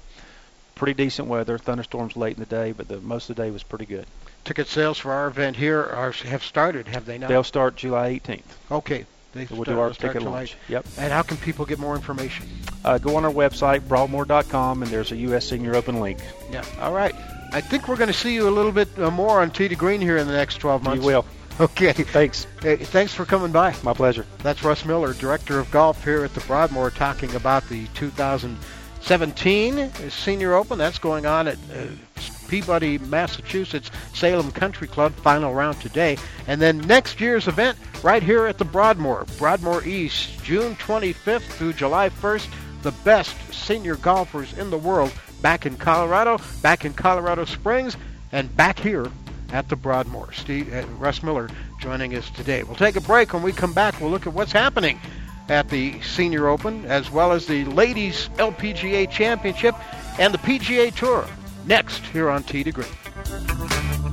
pretty 0.76 0.94
decent 0.94 1.28
weather. 1.28 1.58
Thunderstorms 1.58 2.18
late 2.18 2.36
in 2.36 2.40
the 2.40 2.48
day, 2.48 2.72
but 2.72 2.88
the 2.88 3.00
most 3.00 3.30
of 3.30 3.36
the 3.36 3.44
day 3.44 3.52
was 3.52 3.64
pretty 3.64 3.86
good. 3.86 4.06
Ticket 4.44 4.68
sales 4.68 4.98
for 4.98 5.14
our 5.14 5.28
event 5.28 5.56
here 5.56 5.82
are, 5.82 6.12
have 6.12 6.44
started, 6.44 6.90
have 6.90 7.06
they 7.06 7.18
not? 7.18 7.30
They'll 7.30 7.46
start 7.46 7.78
July 7.78 8.20
18th. 8.20 8.42
Okay. 8.72 9.06
They 9.34 9.46
So 9.46 9.56
we'll 9.56 9.64
start- 9.66 9.76
do 9.76 9.82
our 9.82 9.94
start 9.94 10.14
ticket 10.14 10.28
launch. 10.28 10.56
Yep. 10.70 10.86
And 10.98 11.12
how 11.12 11.22
can 11.24 11.38
people 11.38 11.66
get 11.66 11.80
more 11.80 11.96
information? 11.96 12.48
Uh, 12.86 12.98
go 13.00 13.16
on 13.16 13.26
our 13.26 13.32
website, 13.32 13.88
broadmoor.com, 13.88 14.84
and 14.84 14.92
there's 14.92 15.12
a 15.12 15.16
U.S. 15.18 15.48
Senior 15.50 15.76
Open 15.76 16.00
link. 16.00 16.20
Yeah. 16.52 16.64
All 16.80 16.94
right. 16.94 17.16
I 17.52 17.62
think 17.62 17.88
we're 17.88 17.98
going 17.98 18.08
to 18.08 18.14
see 18.14 18.34
you 18.34 18.48
a 18.48 18.52
little 18.52 18.72
bit 18.72 18.88
uh, 18.98 19.10
more 19.12 19.42
on 19.42 19.52
Tee 19.52 19.68
to 19.68 19.76
Green 19.76 20.02
here 20.02 20.18
in 20.18 20.28
the 20.28 20.34
next 20.34 20.56
12 20.58 20.84
months. 20.84 21.02
You 21.02 21.08
will. 21.08 21.26
Okay. 21.60 21.94
Thanks. 21.94 22.48
Hey, 22.64 22.78
thanks 22.78 23.14
for 23.14 23.26
coming 23.26 23.52
by. 23.52 23.76
My 23.84 23.94
pleasure. 23.94 24.26
That's 24.40 24.64
Russ 24.64 24.86
Miller, 24.86 25.14
Director 25.14 25.60
of 25.60 25.70
Golf 25.70 26.04
here 26.04 26.24
at 26.24 26.34
the 26.34 26.40
Broadmoor, 26.42 26.90
talking 26.90 27.36
about 27.36 27.70
the 27.70 27.86
2017 27.94 29.92
Senior 30.10 30.54
Open. 30.56 30.80
That's 30.80 30.98
going 30.98 31.28
on 31.28 31.48
at 31.48 31.58
uh, 31.72 31.86
Peabody, 32.54 33.00
Massachusetts, 33.00 33.90
Salem 34.14 34.52
Country 34.52 34.88
Club, 34.88 35.12
final 35.16 35.56
round 35.56 35.82
today. 35.82 36.18
And 36.46 36.62
then 36.62 36.82
next 36.82 37.20
year's 37.20 37.48
event 37.48 37.80
right 38.04 38.22
here 38.22 38.46
at 38.46 38.60
the 38.60 38.64
Broadmoor, 38.64 39.26
Broadmoor 39.40 39.84
East, 39.84 40.44
June 40.44 40.76
25th 40.76 41.42
through 41.42 41.74
July 41.74 42.10
1st. 42.10 42.48
The 42.84 42.92
best 43.04 43.36
senior 43.52 43.96
golfers 43.96 44.56
in 44.56 44.70
the 44.70 44.78
world 44.78 45.12
back 45.42 45.66
in 45.66 45.78
Colorado, 45.78 46.40
back 46.62 46.86
in 46.86 46.94
Colorado 46.94 47.46
Springs, 47.46 47.98
and 48.32 48.56
back 48.56 48.78
here 48.78 49.08
at 49.52 49.68
the 49.70 49.76
Broadmoor. 49.76 50.32
Steve, 50.34 50.72
uh, 50.72 50.86
Russ 51.00 51.24
Miller 51.24 51.50
joining 51.80 52.16
us 52.16 52.30
today. 52.30 52.62
We'll 52.62 52.76
take 52.76 52.98
a 52.98 53.02
break. 53.02 53.34
When 53.34 53.42
we 53.42 53.52
come 53.52 53.74
back, 53.74 54.00
we'll 54.00 54.12
look 54.12 54.28
at 54.28 54.34
what's 54.34 54.52
happening 54.52 55.00
at 55.50 55.70
the 55.70 56.00
Senior 56.02 56.50
Open, 56.50 56.86
as 56.86 57.10
well 57.10 57.32
as 57.32 57.48
the 57.48 57.66
Ladies 57.66 58.30
LPGA 58.38 59.10
Championship 59.10 59.74
and 60.20 60.32
the 60.32 60.38
PGA 60.38 60.94
Tour. 60.96 61.26
Next, 61.66 62.04
here 62.08 62.30
on 62.30 62.44
Tee 62.44 62.64
to 62.64 62.72
Green. 62.72 64.13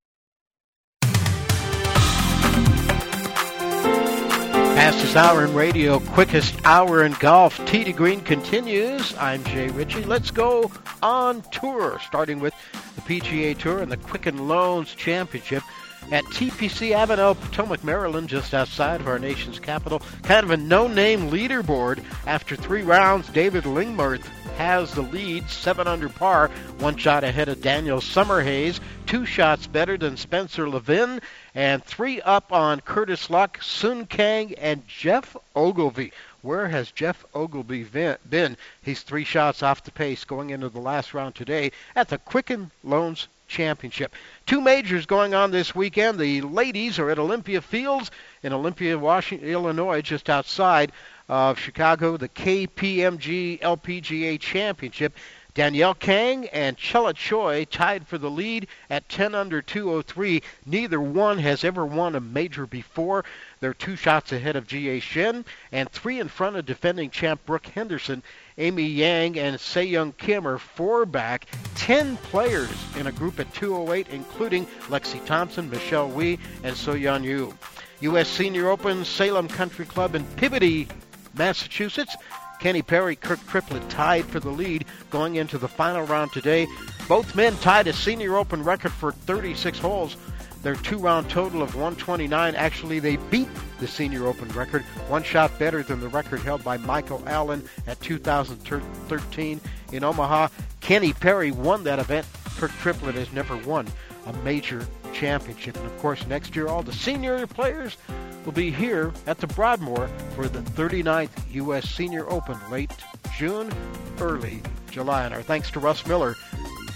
Fastest 4.75 5.15
hour 5.15 5.45
in 5.45 5.53
radio, 5.53 5.99
quickest 5.99 6.55
hour 6.63 7.03
in 7.03 7.11
golf. 7.19 7.63
Tee 7.65 7.83
to 7.83 7.91
Green 7.91 8.21
continues. 8.21 9.13
I'm 9.17 9.43
Jay 9.43 9.67
Ritchie. 9.67 10.05
Let's 10.05 10.31
go 10.31 10.71
on 11.03 11.41
tour, 11.51 11.99
starting 12.07 12.39
with 12.39 12.53
the 12.95 13.01
PGA 13.01 13.57
Tour 13.57 13.79
and 13.79 13.91
the 13.91 13.97
Quicken 13.97 14.47
Loans 14.47 14.95
Championship 14.95 15.63
at 16.11 16.23
TPC 16.25 16.91
Avenel, 16.91 17.39
Potomac, 17.39 17.83
Maryland, 17.83 18.29
just 18.29 18.53
outside 18.53 19.01
of 19.01 19.07
our 19.07 19.19
nation's 19.19 19.59
capital. 19.59 20.01
Kind 20.23 20.43
of 20.43 20.51
a 20.51 20.57
no-name 20.57 21.29
leaderboard. 21.29 22.03
After 22.25 22.55
three 22.55 22.81
rounds, 22.81 23.29
David 23.29 23.63
Lingmerth 23.63 24.25
has 24.57 24.93
the 24.93 25.01
lead, 25.01 25.49
seven 25.49 25.87
under 25.87 26.09
par, 26.09 26.49
one 26.79 26.97
shot 26.97 27.23
ahead 27.23 27.49
of 27.49 27.61
Daniel 27.61 27.99
Summerhays, 27.99 28.79
two 29.05 29.25
shots 29.25 29.65
better 29.65 29.97
than 29.97 30.17
Spencer 30.17 30.69
Levin, 30.69 31.21
and 31.55 31.83
three 31.83 32.21
up 32.21 32.51
on 32.51 32.81
Curtis 32.81 33.29
Luck, 33.29 33.59
Sung 33.61 34.05
Kang, 34.05 34.53
and 34.55 34.87
Geoff 34.87 35.35
Ogilvy. 35.55 36.11
Where 36.41 36.67
has 36.67 36.91
Geoff 36.91 37.25
Ogilvy 37.33 37.83
been? 37.83 38.57
He's 38.81 39.01
three 39.01 39.23
shots 39.23 39.63
off 39.63 39.83
the 39.83 39.91
pace 39.91 40.25
going 40.25 40.49
into 40.49 40.69
the 40.69 40.79
last 40.79 41.13
round 41.13 41.35
today 41.35 41.71
at 41.95 42.09
the 42.09 42.17
Quicken 42.17 42.71
Loans 42.83 43.27
Championship. 43.51 44.15
Two 44.45 44.61
majors 44.61 45.05
going 45.05 45.33
on 45.33 45.51
this 45.51 45.75
weekend. 45.75 46.17
The 46.17 46.41
ladies 46.41 46.97
are 46.97 47.09
at 47.09 47.19
Olympia 47.19 47.61
Fields 47.61 48.09
in 48.43 48.53
Olympia, 48.53 48.97
Washington, 48.97 49.49
Illinois, 49.49 50.01
just 50.01 50.29
outside 50.29 50.93
of 51.27 51.59
Chicago, 51.59 52.17
the 52.17 52.29
KPMG 52.29 53.59
LPGA 53.59 54.39
Championship. 54.39 55.13
Danielle 55.53 55.95
Kang 55.95 56.47
and 56.47 56.77
Chella 56.77 57.13
Choi 57.13 57.65
tied 57.65 58.07
for 58.07 58.17
the 58.17 58.29
lead 58.29 58.67
at 58.89 59.09
10 59.09 59.35
under 59.35 59.61
203. 59.61 60.41
Neither 60.65 61.01
one 61.01 61.39
has 61.39 61.65
ever 61.65 61.85
won 61.85 62.15
a 62.15 62.21
major 62.21 62.65
before. 62.65 63.25
They're 63.59 63.73
two 63.73 63.97
shots 63.97 64.31
ahead 64.31 64.55
of 64.55 64.65
G.A. 64.65 65.01
Shin 65.01 65.43
and 65.73 65.91
three 65.91 66.21
in 66.21 66.29
front 66.29 66.55
of 66.55 66.65
defending 66.65 67.09
champ 67.09 67.45
Brooke 67.45 67.67
Henderson. 67.67 68.23
Amy 68.57 68.83
Yang 68.83 69.39
and 69.39 69.59
Sei 69.59 69.83
Young 69.83 70.13
Kim 70.13 70.47
are 70.47 70.57
four 70.57 71.05
back. 71.05 71.47
Ten 71.75 72.15
players 72.17 72.71
in 72.97 73.07
a 73.07 73.11
group 73.11 73.39
at 73.39 73.53
208, 73.53 74.07
including 74.13 74.65
Lexi 74.87 75.23
Thompson, 75.25 75.69
Michelle 75.69 76.09
Wie, 76.09 76.39
and 76.63 76.77
So 76.77 76.93
Yeon 76.93 77.23
Ryu. 77.23 77.53
U.S. 77.99 78.29
Senior 78.29 78.69
Open, 78.69 79.03
Salem 79.03 79.47
Country 79.47 79.85
Club 79.85 80.15
in 80.15 80.23
Peabody, 80.35 80.87
Massachusetts. 81.35 82.15
Kenny 82.61 82.83
Perry, 82.83 83.15
Kirk 83.15 83.39
Triplett 83.47 83.89
tied 83.89 84.23
for 84.25 84.39
the 84.39 84.51
lead 84.51 84.85
going 85.09 85.37
into 85.37 85.57
the 85.57 85.67
final 85.67 86.05
round 86.05 86.31
today. 86.31 86.67
Both 87.07 87.35
men 87.35 87.55
tied 87.57 87.87
a 87.87 87.93
Senior 87.93 88.37
Open 88.37 88.63
record 88.63 88.91
for 88.91 89.11
36 89.11 89.79
holes. 89.79 90.15
Their 90.61 90.75
two 90.75 90.99
round 90.99 91.27
total 91.27 91.63
of 91.63 91.73
129. 91.73 92.53
Actually, 92.53 92.99
they 92.99 93.15
beat 93.15 93.47
the 93.79 93.87
Senior 93.87 94.27
Open 94.27 94.47
record, 94.49 94.83
one 95.09 95.23
shot 95.23 95.57
better 95.57 95.81
than 95.81 95.99
the 95.99 96.07
record 96.07 96.41
held 96.41 96.63
by 96.63 96.77
Michael 96.77 97.23
Allen 97.25 97.67
at 97.87 97.99
2013 97.99 99.59
in 99.91 100.03
Omaha. 100.03 100.49
Kenny 100.81 101.13
Perry 101.13 101.49
won 101.49 101.83
that 101.85 101.97
event. 101.97 102.27
Kirk 102.57 102.71
Triplett 102.73 103.15
has 103.15 103.33
never 103.33 103.57
won 103.57 103.87
a 104.27 104.33
major 104.43 104.85
championship. 105.13 105.75
And 105.77 105.85
of 105.85 105.97
course, 105.99 106.25
next 106.27 106.55
year, 106.55 106.67
all 106.67 106.83
the 106.83 106.93
senior 106.93 107.45
players 107.47 107.97
will 108.45 108.51
be 108.51 108.71
here 108.71 109.11
at 109.27 109.37
the 109.37 109.47
Broadmoor 109.47 110.07
for 110.35 110.47
the 110.47 110.59
39th 110.59 111.29
U.S. 111.51 111.89
Senior 111.89 112.29
Open, 112.29 112.57
late 112.69 112.91
June, 113.37 113.71
early 114.19 114.61
July. 114.89 115.25
And 115.25 115.33
our 115.33 115.41
thanks 115.41 115.71
to 115.71 115.79
Russ 115.79 116.05
Miller 116.05 116.35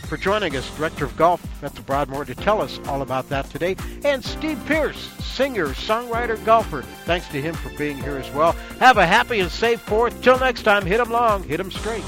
for 0.07 0.17
joining 0.17 0.55
us, 0.55 0.69
Director 0.77 1.05
of 1.05 1.17
Golf 1.17 1.45
at 1.63 1.73
the 1.73 1.81
Broadmoor, 1.81 2.25
to 2.25 2.35
tell 2.35 2.61
us 2.61 2.79
all 2.87 3.01
about 3.01 3.27
that 3.29 3.49
today. 3.49 3.75
And 4.03 4.23
Steve 4.23 4.61
Pierce, 4.67 5.09
singer, 5.23 5.67
songwriter, 5.69 6.43
golfer. 6.45 6.83
Thanks 7.05 7.27
to 7.29 7.41
him 7.41 7.55
for 7.55 7.69
being 7.77 7.97
here 7.97 8.17
as 8.17 8.31
well. 8.31 8.53
Have 8.79 8.97
a 8.97 9.05
happy 9.05 9.39
and 9.39 9.51
safe 9.51 9.81
fourth. 9.81 10.21
Till 10.21 10.39
next 10.39 10.63
time, 10.63 10.85
hit 10.85 10.99
'em 10.99 11.09
long, 11.09 11.43
hit 11.43 11.59
'em 11.59 11.71
straight. 11.71 12.03